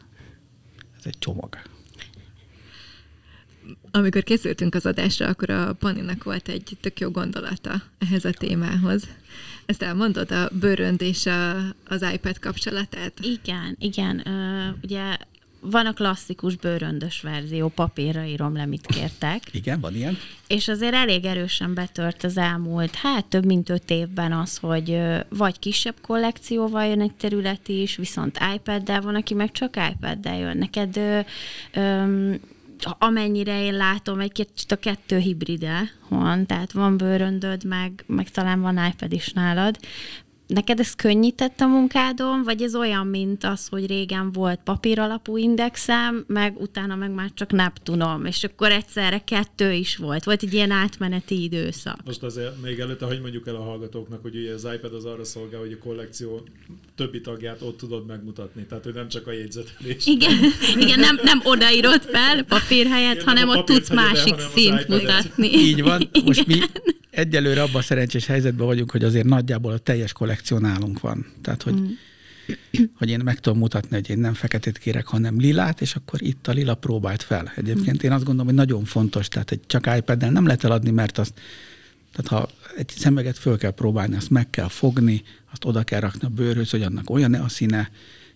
Ez 0.99 1.03
egy 1.05 1.19
csomag. 1.19 1.72
Amikor 3.95 4.23
készültünk 4.23 4.75
az 4.75 4.87
adásra, 4.87 5.27
akkor 5.27 5.51
a 5.51 5.73
Paninak 5.73 6.25
volt 6.25 6.49
egy 6.49 6.77
tök 6.81 7.01
jó 7.01 7.11
gondolata 7.11 7.83
ehhez 7.99 8.25
a 8.25 8.31
témához. 8.31 9.03
Ezt 9.67 9.83
elmondod, 9.83 10.31
a 10.31 10.49
bőrönd 10.61 11.03
és 11.03 11.27
a, 11.27 11.57
az 11.89 12.05
iPad 12.13 12.39
kapcsolatát? 12.39 13.13
Igen, 13.21 13.77
igen. 13.79 14.23
Ö, 14.27 14.69
ugye 14.83 15.17
van 15.61 15.87
a 15.87 15.93
klasszikus 15.93 16.57
bőröndös 16.57 17.21
verzió, 17.21 17.69
papírra 17.69 18.25
írom 18.25 18.57
le, 18.57 18.67
mit 18.67 18.87
kértek. 18.87 19.43
Igen, 19.51 19.81
van 19.81 19.95
ilyen? 19.95 20.19
És 20.47 20.69
azért 20.69 20.95
elég 20.95 21.25
erősen 21.25 21.75
betört 21.75 22.25
az 22.25 22.37
elmúlt, 22.37 22.95
hát 22.95 23.25
több 23.25 23.45
mint 23.45 23.69
öt 23.69 23.91
évben 23.91 24.33
az, 24.33 24.57
hogy 24.57 24.99
vagy 25.29 25.59
kisebb 25.59 25.95
kollekcióval 26.01 26.87
jön 26.87 27.01
egy 27.01 27.15
terület 27.15 27.69
is, 27.69 27.97
viszont 27.97 28.39
iPad-del 28.55 29.01
van, 29.01 29.15
aki 29.15 29.35
meg 29.35 29.53
csak 29.53 29.77
iPad-del 29.91 30.39
jön. 30.39 30.57
Neked 30.57 30.97
ö, 30.97 31.21
ö, 31.73 32.35
amennyire 32.85 33.63
én 33.63 33.77
látom, 33.77 34.21
egy 34.21 34.33
kicsit 34.33 34.73
a 34.73 34.77
kettő 34.77 35.19
hibride 35.19 35.91
van, 36.09 36.47
tehát 36.47 36.73
van 36.73 36.97
bőröndöd, 36.97 37.65
meg, 37.65 38.05
meg 38.07 38.31
talán 38.31 38.61
van 38.61 38.87
iPad 38.87 39.13
is 39.13 39.33
nálad. 39.33 39.79
Neked 40.47 40.81
ez 40.81 40.95
könnyített 40.95 41.61
a 41.61 41.67
munkádon, 41.67 42.43
vagy 42.43 42.63
ez 42.63 42.75
olyan, 42.75 43.07
mint 43.07 43.45
az, 43.45 43.69
hogy 43.69 43.87
régen 43.87 44.33
volt 44.33 44.61
papíralapú 44.65 45.37
indexem, 45.37 46.25
meg 46.27 46.61
utána 46.61 46.95
meg 46.95 47.11
már 47.11 47.31
csak 47.35 47.53
Neptunom, 47.53 48.25
és 48.25 48.45
akkor 48.45 48.71
egyszerre 48.71 49.19
kettő 49.19 49.73
is 49.73 49.97
volt. 49.97 50.25
Volt 50.25 50.43
egy 50.43 50.55
ilyen 50.55 50.71
átmeneti 50.71 51.43
időszak. 51.43 51.99
Most 52.05 52.23
azért 52.23 52.63
még 52.63 52.79
előtte, 52.79 53.07
hogy 53.07 53.21
mondjuk 53.21 53.47
el 53.47 53.55
a 53.55 53.63
hallgatóknak, 53.63 54.23
hogy 54.23 54.37
ugye 54.37 54.53
az 54.53 54.69
iPad 54.75 54.95
az 54.95 55.05
arra 55.05 55.25
szolgál, 55.25 55.61
hogy 55.61 55.73
a 55.73 55.85
kollekció 55.85 56.43
többi 56.97 57.21
tagját 57.21 57.63
ott 57.63 57.77
tudod 57.77 58.07
megmutatni. 58.07 58.67
Tehát, 58.67 58.85
hogy 58.85 58.95
nem 58.95 59.09
csak 59.09 59.27
a 59.27 59.33
jegyzetelés. 59.33 60.07
Igen, 60.07 60.39
igen 60.77 60.99
nem, 60.99 61.21
nem 61.23 61.41
odaírod 61.45 62.03
fel 62.03 62.43
papír 62.43 62.87
helyett, 62.87 63.15
Igen, 63.15 63.27
hanem 63.27 63.49
ott 63.49 63.67
tudsz 63.67 63.91
el, 63.91 63.97
másik 63.97 64.35
az 64.35 64.51
szint 64.55 64.89
mutatni. 64.89 65.49
Így 65.49 65.83
van. 65.83 66.11
Most 66.25 66.47
mi 66.47 66.61
egyelőre 67.13 67.63
abban 67.63 67.77
a 67.77 67.83
szerencsés 67.83 68.27
helyzetben 68.27 68.67
vagyunk, 68.67 68.91
hogy 68.91 69.05
azért 69.05 69.27
nagyjából 69.27 69.73
a 69.73 69.79
teljes 69.79 70.13
kollekció 70.13 70.59
nálunk 70.59 71.01
van. 71.01 71.27
Tehát, 71.43 71.63
hogy, 71.63 71.75
mm. 71.75 72.83
hogy 72.99 73.11
én 73.11 73.21
meg 73.25 73.41
tudom 73.41 73.59
mutatni, 73.59 73.97
hogy 73.97 74.11
én 74.11 74.19
nem 74.19 74.35
feketét 74.35 74.79
kérek, 74.79 75.07
hanem 75.07 75.39
lilát, 75.39 75.81
és 75.81 75.95
akkor 75.95 76.23
itt 76.23 76.47
a 76.47 76.53
lila 76.53 76.75
próbált 76.75 77.23
fel. 77.23 77.53
Egyébként 77.57 78.03
én 78.03 78.13
azt 78.13 78.25
gondolom, 78.25 78.47
hogy 78.47 78.67
nagyon 78.67 78.85
fontos, 78.85 79.29
tehát 79.29 79.51
egy 79.51 79.61
csak 79.67 79.97
iPad-del 79.97 80.31
nem 80.31 80.47
lehet 80.47 80.65
eladni, 80.65 80.91
mert 80.91 81.19
azt 81.19 81.33
Tehát 82.13 82.31
ha 82.31 82.51
egy 82.77 82.89
szemeget 82.89 83.39
föl 83.39 83.59
kell 83.59 83.71
próbálni, 83.71 84.17
azt 84.17 84.31
meg 84.31 84.51
kell 84.51 84.69
fogni, 84.69 85.23
azt 85.53 85.65
oda 85.65 85.83
kell 85.83 86.01
rakni 86.01 86.27
a 86.27 86.29
bőrhöz, 86.29 86.71
hogy 86.71 86.83
annak 86.83 87.11
olyan 87.11 87.35
a 87.35 87.49
színe, 87.49 87.91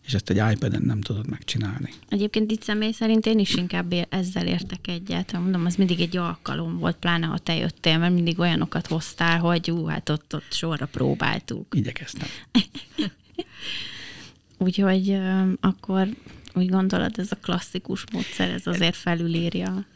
és 0.07 0.15
ezt 0.15 0.31
egy 0.31 0.53
iPad-en 0.53 0.83
nem 0.83 1.01
tudod 1.01 1.29
megcsinálni. 1.29 1.93
Egyébként 2.09 2.51
itt 2.51 2.63
személy 2.63 2.93
szerint 2.93 3.27
én 3.27 3.39
is 3.39 3.55
inkább 3.55 3.95
ezzel 4.09 4.47
értek 4.47 4.89
egyet. 4.89 5.33
Mondom, 5.33 5.65
az 5.65 5.75
mindig 5.75 6.01
egy 6.01 6.17
alkalom 6.17 6.79
volt, 6.79 6.97
pláne 6.97 7.27
ha 7.27 7.39
te 7.39 7.55
jöttél, 7.55 7.99
mert 7.99 8.15
mindig 8.15 8.39
olyanokat 8.39 8.87
hoztál, 8.87 9.39
hogy 9.39 9.71
ú, 9.71 9.85
hát 9.85 10.09
ott, 10.09 10.35
ott 10.35 10.53
sorra 10.53 10.87
próbáltuk. 10.87 11.75
Igyekeztem. 11.77 12.29
Úgyhogy 14.59 15.19
akkor 15.61 16.09
úgy 16.55 16.69
gondolod, 16.69 17.19
ez 17.19 17.31
a 17.31 17.37
klasszikus 17.37 18.05
módszer, 18.13 18.51
ez 18.51 18.67
azért 18.67 18.97
felülírja 18.97 19.87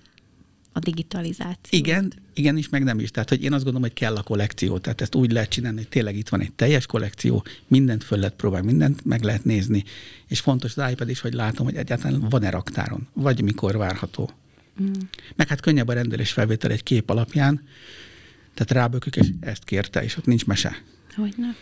a 0.73 0.79
digitalizációt. 0.79 1.68
Igen, 1.71 2.12
igen 2.35 2.57
is, 2.57 2.68
meg 2.68 2.83
nem 2.83 2.99
is. 2.99 3.11
Tehát, 3.11 3.29
hogy 3.29 3.43
én 3.43 3.53
azt 3.53 3.64
gondolom, 3.64 3.89
hogy 3.89 3.99
kell 3.99 4.16
a 4.16 4.23
kollekció. 4.23 4.79
Tehát 4.79 5.01
ezt 5.01 5.14
úgy 5.14 5.33
lehet 5.33 5.49
csinálni, 5.49 5.79
hogy 5.79 5.89
tényleg 5.89 6.16
itt 6.16 6.29
van 6.29 6.41
egy 6.41 6.53
teljes 6.53 6.87
kollekció, 6.87 7.45
mindent 7.66 8.05
föl 8.05 8.18
lehet 8.18 8.35
próbálni, 8.35 8.66
mindent 8.66 9.05
meg 9.05 9.23
lehet 9.23 9.45
nézni. 9.45 9.85
És 10.27 10.41
fontos 10.41 10.77
az 10.77 10.91
iPad 10.91 11.09
is, 11.09 11.21
hogy 11.21 11.33
látom, 11.33 11.66
hogy 11.66 11.77
egyáltalán 11.77 12.21
van-e 12.29 12.51
raktáron, 12.51 13.09
vagy 13.12 13.43
mikor 13.43 13.77
várható. 13.77 14.31
Mm. 14.83 14.93
Meg 15.37 15.49
hát 15.49 15.61
könnyebb 15.61 15.89
a 15.89 15.93
rendelés 15.93 16.33
felvétel 16.33 16.71
egy 16.71 16.83
kép 16.83 17.11
alapján, 17.11 17.62
tehát 18.55 18.83
rábökök, 18.83 19.16
és 19.16 19.29
ezt 19.41 19.64
kérte, 19.64 20.03
és 20.03 20.16
ott 20.16 20.27
nincs 20.27 20.47
mese. 20.47 20.83
Hogyne. 21.14 21.57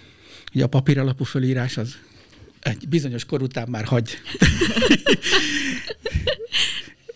Ugye 0.54 0.64
a 0.64 0.68
papír 0.68 0.98
alapú 0.98 1.24
fölírás 1.24 1.76
az 1.76 1.96
egy 2.60 2.88
bizonyos 2.88 3.24
kor 3.24 3.42
után 3.42 3.68
már 3.68 3.84
hagy. 3.84 4.10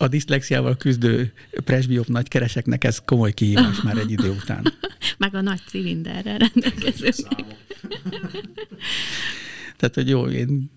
a 0.03 0.07
diszlexiával 0.07 0.77
küzdő 0.77 1.33
presbiop 1.63 2.07
nagykereseknek 2.07 2.83
ez 2.83 2.99
komoly 3.05 3.31
kihívás 3.31 3.81
már 3.81 3.97
egy 3.97 4.11
idő 4.11 4.29
után. 4.29 4.73
Meg 5.17 5.35
a 5.35 5.41
nagy 5.41 5.61
cilinderrel 5.67 6.37
rendelkező. 6.37 7.09
Tehát, 9.77 9.95
hogy 9.95 10.09
jó, 10.09 10.27
én 10.27 10.71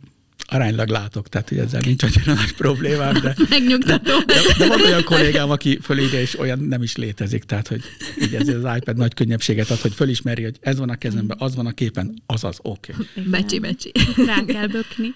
aránylag 0.49 0.89
látok, 0.89 1.29
tehát 1.29 1.49
hogy 1.49 1.59
ezzel 1.59 1.81
nincs 1.85 2.03
annyira 2.03 2.35
nagy 2.35 2.53
problémám, 2.53 3.15
de, 3.23 3.35
Megnyugtató. 3.49 4.19
de, 4.19 4.35
de, 4.35 4.55
de 4.59 4.67
van 4.69 4.81
olyan 4.81 5.05
kollégám, 5.05 5.51
aki 5.51 5.79
fölírja, 5.83 6.21
és 6.21 6.39
olyan 6.39 6.59
nem 6.59 6.83
is 6.83 6.97
létezik, 6.97 7.45
tehát 7.45 7.69
hogy 7.69 7.83
így 8.23 8.35
ez 8.35 8.49
az 8.49 8.77
iPad 8.77 8.97
nagy 8.97 9.15
könnyebbséget 9.15 9.71
ad, 9.71 9.79
hogy 9.79 9.93
fölismeri, 9.93 10.43
hogy 10.43 10.57
ez 10.61 10.79
van 10.79 10.91
a 10.91 10.97
kezemben, 10.97 11.37
az 11.41 11.55
van 11.55 11.67
a 11.67 11.73
képen, 11.73 12.23
az 12.27 12.45
az, 12.45 12.59
oké. 12.63 12.93
Okay. 12.93 13.25
Becsi, 13.25 13.59
becsi. 13.59 13.93
Rá 14.27 14.45
kell 14.45 14.67
bökni. 14.67 15.15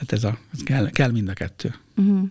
Tehát 0.00 0.12
ez, 0.12 0.24
a, 0.24 0.38
ez 0.52 0.62
kell, 0.62 0.90
kell 0.90 1.10
mind 1.10 1.28
a 1.28 1.32
kettő. 1.32 1.74
Uh-huh. 1.96 2.28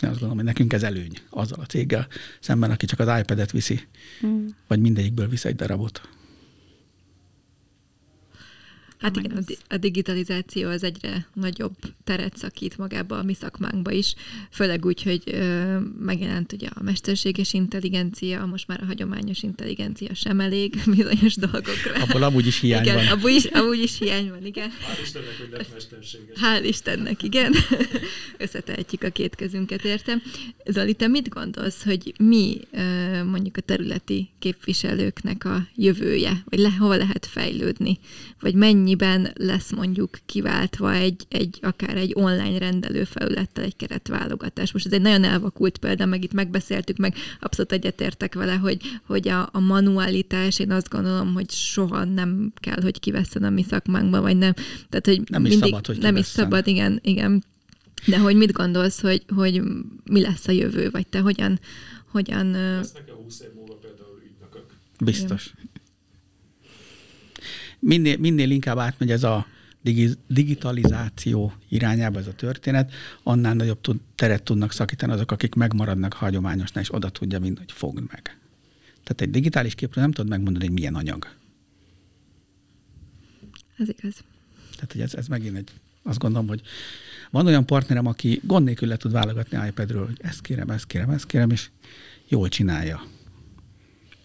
Én 0.00 0.08
azt 0.08 0.10
gondolom, 0.10 0.36
hogy 0.36 0.44
nekünk 0.44 0.72
ez 0.72 0.82
előny 0.82 1.18
azzal 1.30 1.60
a 1.60 1.66
céggel 1.66 2.06
szemben, 2.40 2.70
aki 2.70 2.86
csak 2.86 2.98
az 2.98 3.18
iPad-et 3.20 3.50
viszi, 3.50 3.80
uh-huh. 4.22 4.44
vagy 4.66 4.80
mindegyikből 4.80 5.28
visz 5.28 5.44
egy 5.44 5.56
darabot. 5.56 6.08
Hát 8.98 9.16
igen, 9.16 9.36
a, 9.36 9.40
di- 9.46 9.58
a 9.68 9.76
digitalizáció 9.76 10.68
az 10.68 10.82
egyre 10.82 11.26
nagyobb 11.34 11.76
teret 12.04 12.36
szakít 12.36 12.78
magába 12.78 13.18
a 13.18 13.22
mi 13.22 13.34
szakmánkba 13.34 13.90
is, 13.90 14.14
főleg 14.50 14.84
úgy, 14.84 15.02
hogy 15.02 15.22
ö, 15.24 15.78
megjelent 15.98 16.52
ugye 16.52 16.68
a 16.74 16.82
mesterséges 16.82 17.52
intelligencia, 17.52 18.46
most 18.46 18.68
már 18.68 18.80
a 18.82 18.84
hagyományos 18.84 19.42
intelligencia 19.42 20.14
sem 20.14 20.40
elég 20.40 20.82
bizonyos 20.96 21.34
dolgokra. 21.34 22.02
Abból 22.02 22.22
amúgy 22.22 22.46
is 22.46 22.60
hiány 22.60 22.82
igen, 22.82 22.94
van. 22.94 23.06
Abból 23.06 23.30
is, 23.30 23.44
amúgy 23.44 23.78
is 23.82 23.98
hiány 23.98 24.28
van, 24.28 24.46
igen. 24.46 24.70
Hál' 24.70 25.02
Istennek, 25.02 25.38
hogy 25.38 25.48
lett 25.50 25.72
mesterséges. 25.72 26.36
Hál' 26.40 26.64
Istennek, 26.64 27.22
igen. 27.22 27.54
Összetehetjük 28.38 29.02
a 29.02 29.10
két 29.10 29.34
kezünket, 29.34 29.84
értem. 29.84 30.22
Zoli, 30.66 30.94
te 30.94 31.06
mit 31.06 31.28
gondolsz, 31.28 31.84
hogy 31.84 32.14
mi 32.18 32.60
ö, 32.72 33.24
mondjuk 33.24 33.56
a 33.56 33.60
területi 33.60 34.28
képviselőknek 34.38 35.44
a 35.44 35.68
jövője, 35.74 36.42
vagy 36.44 36.58
le, 36.58 36.70
hova 36.78 36.96
lehet 36.96 37.26
fejlődni, 37.26 37.98
vagy 38.40 38.54
mennyi 38.54 38.87
mennyiben 38.88 39.32
lesz 39.34 39.72
mondjuk 39.72 40.18
kiváltva 40.26 40.92
egy, 40.92 41.26
egy 41.28 41.58
akár 41.62 41.96
egy 41.96 42.12
online 42.14 42.58
rendelő 42.58 43.04
felülettel 43.04 43.64
egy 43.64 43.76
keretválogatás. 43.76 44.72
Most 44.72 44.86
ez 44.86 44.92
egy 44.92 45.00
nagyon 45.00 45.24
elvakult 45.24 45.78
példa, 45.78 46.06
meg 46.06 46.24
itt 46.24 46.32
megbeszéltük, 46.32 46.96
meg 46.96 47.14
abszolút 47.40 47.72
egyetértek 47.72 48.34
vele, 48.34 48.54
hogy, 48.54 48.80
hogy 49.06 49.28
a, 49.28 49.48
a 49.52 49.60
manualitás, 49.60 50.58
én 50.58 50.70
azt 50.70 50.88
gondolom, 50.88 51.34
hogy 51.34 51.50
soha 51.50 52.04
nem 52.04 52.52
kell, 52.60 52.82
hogy 52.82 53.00
kiveszem 53.00 53.44
a 53.44 53.50
mi 53.50 53.62
szakmánkba, 53.62 54.20
vagy 54.20 54.36
nem. 54.36 54.52
Tehát, 54.88 55.06
hogy 55.06 55.22
nem 55.26 55.44
is 55.44 55.50
mindig, 55.50 55.68
szabad, 55.68 55.86
hogy 55.86 55.98
Nem 55.98 56.16
is 56.16 56.30
kivesszen. 56.30 56.44
szabad, 56.44 56.66
igen, 56.66 56.98
igen. 57.02 57.44
De 58.06 58.18
hogy 58.18 58.36
mit 58.36 58.52
gondolsz, 58.52 59.00
hogy, 59.00 59.24
hogy 59.34 59.62
mi 60.04 60.20
lesz 60.20 60.48
a 60.48 60.52
jövő, 60.52 60.90
vagy 60.90 61.06
te 61.06 61.20
hogyan, 61.20 61.60
hogyan 62.10 62.50
Lesznek-e 62.50 63.12
20 63.12 63.40
év 63.40 63.48
múlva 63.54 63.74
például 63.74 64.20
ügynökök? 64.24 64.66
Biztos. 65.04 65.54
Minél, 67.78 68.16
minél 68.18 68.50
inkább 68.50 68.78
átmegy 68.78 69.10
ez 69.10 69.22
a 69.22 69.46
digi- 69.82 70.18
digitalizáció 70.26 71.52
irányába 71.68 72.18
ez 72.18 72.26
a 72.26 72.34
történet, 72.34 72.92
annál 73.22 73.54
nagyobb 73.54 73.80
tud, 73.80 74.00
teret 74.14 74.42
tudnak 74.42 74.72
szakítani 74.72 75.12
azok, 75.12 75.30
akik 75.30 75.54
megmaradnak 75.54 76.12
hagyományosnál, 76.12 76.82
és 76.82 76.94
oda 76.94 77.08
tudja 77.08 77.38
mind, 77.38 77.58
hogy 77.58 77.72
fogd 77.72 78.00
meg. 78.10 78.38
Tehát 79.02 79.20
egy 79.20 79.30
digitális 79.30 79.74
képről 79.74 80.02
nem 80.02 80.12
tudod 80.12 80.30
megmondani, 80.30 80.64
hogy 80.64 80.74
milyen 80.74 80.94
anyag. 80.94 81.26
Ez 83.76 83.88
igaz. 83.88 84.24
Tehát 84.74 84.92
hogy 84.92 85.00
ez, 85.00 85.14
ez 85.14 85.26
megint 85.26 85.56
egy, 85.56 85.70
azt 86.02 86.18
gondolom, 86.18 86.48
hogy 86.48 86.62
van 87.30 87.46
olyan 87.46 87.66
partnerem, 87.66 88.06
aki 88.06 88.40
gond 88.44 88.64
nélkül 88.64 88.88
le 88.88 88.96
tud 88.96 89.12
válogatni 89.12 89.66
iPadről, 89.66 90.06
hogy 90.06 90.18
ezt 90.20 90.40
kérem, 90.40 90.70
ezt 90.70 90.86
kérem, 90.86 91.10
ezt 91.10 91.26
kérem, 91.26 91.50
és 91.50 91.70
jól 92.28 92.48
csinálja. 92.48 93.06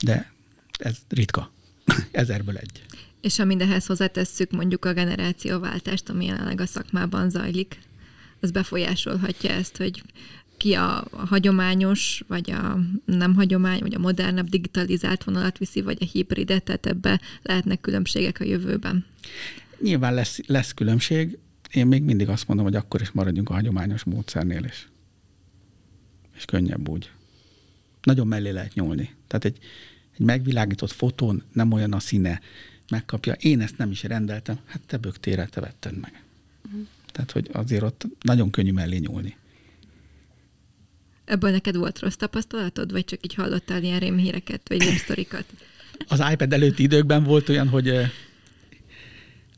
De 0.04 0.32
ez 0.72 0.98
ritka. 1.10 1.52
Ezerből 2.12 2.58
egy. 2.58 2.86
És 3.24 3.38
ha 3.38 3.46
mindehhez 3.46 3.86
hozzátesszük 3.86 4.52
mondjuk 4.52 4.86
a 4.86 4.94
generációváltást, 4.94 6.10
ami 6.10 6.26
jelenleg 6.26 6.62
a 6.62 6.66
szakmában 6.66 7.30
zajlik, 7.30 7.80
az 8.40 8.52
befolyásolhatja 8.52 9.50
ezt, 9.50 9.78
hogy 9.78 10.04
ki 10.58 10.74
a, 10.74 10.98
a 10.98 11.26
hagyományos, 11.26 12.24
vagy 12.28 12.52
a 12.52 12.80
nem 13.06 13.36
hagyomány, 13.36 13.80
vagy 13.80 13.96
a 13.96 14.00
modernebb 14.00 14.50
digitalizált 14.50 15.24
vonalat 15.24 15.58
viszi, 15.58 15.82
vagy 15.82 15.98
a 16.02 16.06
hibridet, 16.06 16.64
tehát 16.64 16.86
ebbe 16.86 17.22
lehetnek 17.42 17.82
különbségek 17.82 18.40
a 18.40 18.44
jövőben. 18.44 19.06
Nyilván 19.82 20.14
lesz, 20.14 20.40
lesz 20.48 20.74
különbség. 20.74 21.38
Én 21.72 21.88
még 21.88 22.04
mindig 22.04 22.30
azt 22.30 22.48
mondom, 22.48 22.66
hogy 22.66 22.76
akkor 22.76 23.02
is 23.02 23.12
maradjunk 23.12 23.50
a 23.50 23.54
hagyományos 23.54 24.04
módszernél 24.04 24.64
is. 24.64 24.90
És 26.36 26.46
könnyebb 26.46 26.90
úgy. 26.90 27.12
Nagyon 28.02 28.28
mellé 28.28 28.50
lehet 28.50 28.74
nyúlni. 28.74 29.16
Tehát 29.28 29.46
egy, 29.46 29.58
egy 30.18 30.26
megvilágított 30.26 30.92
fotón 30.92 31.44
nem 31.54 31.72
olyan 31.72 31.94
a 31.94 32.00
színe, 32.00 32.42
megkapja. 32.90 33.34
Én 33.34 33.62
ezt 33.62 33.78
nem 33.78 33.92
is 33.92 34.04
rendeltem, 34.04 34.60
hát 34.66 34.82
te 34.86 34.98
bögtére, 34.98 35.46
te 35.46 35.62
vetted 35.62 36.00
meg. 36.00 36.24
Uh-huh. 36.66 36.88
Tehát, 37.12 37.32
hogy 37.32 37.50
azért 37.54 37.84
ott 37.84 38.06
nagyon 38.22 38.50
könnyű 38.50 38.72
mellé 38.72 38.98
nyúlni. 38.98 39.38
Ebből 41.26 41.52
neked 41.52 41.76
volt 41.76 42.00
rossz 42.00 42.16
tapasztalatod, 42.16 42.92
vagy 42.92 43.06
csak 43.06 43.20
így 43.26 43.34
hallottál 43.34 43.84
ilyen 43.84 44.00
rémhíreket, 44.00 44.62
vagy 44.70 44.82
rémsztorikat? 44.82 45.46
Az 46.08 46.24
iPad 46.32 46.54
előtti 46.54 46.84
időkben 46.84 47.24
volt 47.24 47.50
olyan, 47.50 47.68
hogy 47.68 47.90
eh, 47.90 48.10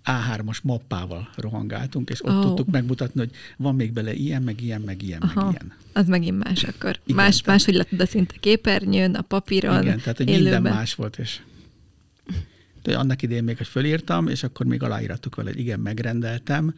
A3-as 0.05 0.61
mappával 0.63 1.29
rohangáltunk, 1.35 2.09
és 2.09 2.25
ott 2.25 2.31
oh. 2.31 2.41
tudtuk 2.41 2.71
megmutatni, 2.71 3.19
hogy 3.19 3.31
van 3.57 3.75
még 3.75 3.91
bele 3.91 4.13
ilyen, 4.13 4.41
meg 4.41 4.61
ilyen, 4.61 4.81
meg 4.81 5.01
ilyen, 5.01 5.21
Aha, 5.21 5.45
meg 5.45 5.51
ilyen. 5.51 5.73
az 5.93 6.07
megint 6.07 6.43
más 6.43 6.63
akkor. 6.63 6.99
Igen, 7.03 7.15
más, 7.15 7.35
tehát- 7.35 7.45
más, 7.45 7.65
hogy 7.65 7.73
látod 7.73 7.99
a 7.99 8.05
szinte 8.05 8.35
képernyőn, 8.39 9.15
a 9.15 9.21
papíron, 9.21 9.81
Igen, 9.81 9.97
tehát 9.97 10.17
hogy 10.17 10.27
élőben. 10.27 10.61
minden 10.61 10.73
más 10.73 10.95
volt, 10.95 11.17
és 11.17 11.39
de 12.85 12.97
annak 12.97 13.21
idején 13.21 13.43
még, 13.43 13.57
hogy 13.57 13.67
fölírtam, 13.67 14.27
és 14.27 14.43
akkor 14.43 14.65
még 14.65 14.83
aláírattuk 14.83 15.35
vele, 15.35 15.49
hogy 15.49 15.59
igen, 15.59 15.79
megrendeltem. 15.79 16.75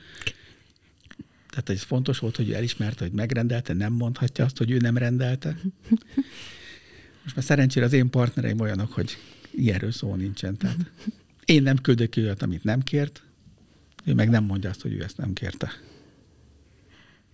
Tehát 1.50 1.70
ez 1.70 1.82
fontos 1.82 2.20
volt, 2.20 2.36
hogy 2.36 2.50
ő 2.50 2.54
elismerte, 2.54 3.04
hogy 3.04 3.14
megrendelte, 3.14 3.74
nem 3.74 3.94
mondhatja 3.94 4.46
azt, 4.46 4.58
hogy 4.58 4.72
ő 4.72 4.78
nem 4.78 4.98
rendelte. 4.98 5.58
Most 7.24 7.36
már 7.36 7.46
szerencsére 7.46 7.86
az 7.86 7.94
én 7.94 8.10
partnereim 8.10 8.60
olyanok, 8.60 8.92
hogy 8.92 9.18
ilyenről 9.52 9.92
szó 9.92 10.16
nincsen. 10.16 10.58
Tehát 10.58 10.78
én 11.46 11.64
nem 11.64 11.78
küldök 11.78 12.10
ki 12.10 12.22
olyat, 12.22 12.42
amit 12.42 12.64
nem 12.64 12.82
kért, 12.82 13.24
ő 14.06 14.14
meg 14.14 14.30
nem 14.30 14.44
mondja 14.44 14.70
azt, 14.70 14.82
hogy 14.82 14.94
ő 14.94 15.04
ezt 15.04 15.18
nem 15.18 15.34
kérte. 15.34 15.72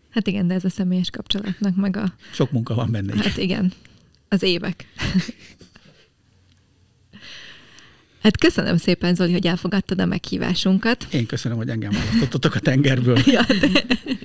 Hát 0.09 0.28
igen, 0.28 0.47
de 0.47 0.53
ez 0.53 0.65
a 0.65 0.69
személyes 0.69 1.09
kapcsolatnak 1.09 1.76
meg 1.76 1.97
a... 1.97 2.13
Sok 2.32 2.51
munka 2.51 2.74
van 2.74 2.91
benne. 2.91 3.15
Hát 3.15 3.38
igen, 3.38 3.74
az 4.28 4.43
évek. 4.43 4.86
Hát 8.24 8.38
köszönöm 8.38 8.78
szépen, 8.78 9.15
Zoli, 9.15 9.32
hogy 9.32 9.47
elfogadtad 9.47 10.01
a 10.01 10.05
meghívásunkat. 10.05 11.07
Én 11.11 11.26
köszönöm, 11.26 11.57
hogy 11.57 11.69
engem 11.69 11.91
választottatok 11.91 12.55
a 12.55 12.59
tengerből. 12.59 13.17
Ja, 13.26 13.41
de, 13.59 13.84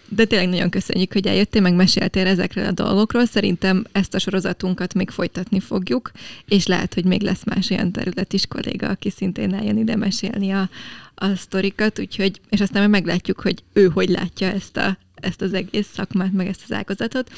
de 0.09 0.25
tényleg 0.25 0.49
nagyon 0.49 0.71
köszönjük, 0.71 1.13
hogy 1.13 1.27
eljöttél, 1.27 1.61
meg 1.61 1.75
meséltél 1.75 2.27
ezekről 2.27 2.65
a 2.65 2.73
dolgokról. 2.73 3.27
Szerintem 3.27 3.85
ezt 3.93 4.15
a 4.15 4.19
sorozatunkat 4.19 4.95
még 4.95 5.11
folytatni 5.11 5.61
fogjuk, 5.61 6.11
és 6.45 6.67
lehet, 6.67 6.95
hogy 6.95 7.05
még 7.05 7.23
lesz 7.23 7.45
más 7.45 7.71
olyan 7.71 7.93
terület 7.93 8.33
is 8.33 8.47
kolléga, 8.47 8.89
aki 8.89 9.11
szintén 9.11 9.55
eljön 9.55 9.79
ide 9.79 9.97
mesélni 9.97 10.51
a, 10.51 10.71
a 11.15 11.35
sztorikat, 11.35 11.99
úgyhogy, 11.99 12.41
és 12.49 12.61
aztán 12.61 12.81
majd 12.81 12.93
meglátjuk, 12.93 13.41
hogy 13.41 13.63
ő 13.73 13.89
hogy 13.89 14.09
látja 14.09 14.47
ezt, 14.53 14.77
a, 14.77 14.99
ezt 15.15 15.43
az 15.43 15.55
egész 15.55 15.89
szakmát, 15.95 16.33
meg 16.33 16.47
ezt 16.47 16.63
az 16.69 16.77
ágazatot. 16.77 17.31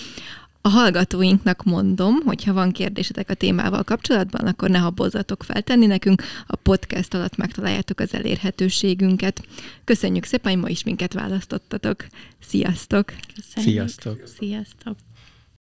A 0.63 0.69
hallgatóinknak 0.69 1.65
mondom, 1.65 2.15
hogy 2.15 2.45
ha 2.45 2.53
van 2.53 2.73
kérdésetek 2.73 3.31
a 3.31 3.35
témával 3.35 3.83
kapcsolatban, 3.83 4.47
akkor 4.47 4.71
ne 4.71 4.79
habozzatok 4.79 5.43
feltenni 5.43 5.87
nekünk, 5.87 6.23
a 6.47 6.57
podcast 6.57 7.15
alatt 7.15 7.37
megtaláljátok 7.37 8.01
az 8.01 8.15
elérhetőségünket. 8.15 9.43
Köszönjük 9.85 10.25
szépen, 10.25 10.53
hogy 10.53 10.61
ma 10.61 10.69
is 10.69 10.85
minket 10.85 11.13
választottatok. 11.13 12.07
Sziasztok! 12.41 13.13
Köszönjük. 13.35 13.73
Sziasztok! 13.73 14.23
Sziasztok! 14.39 14.97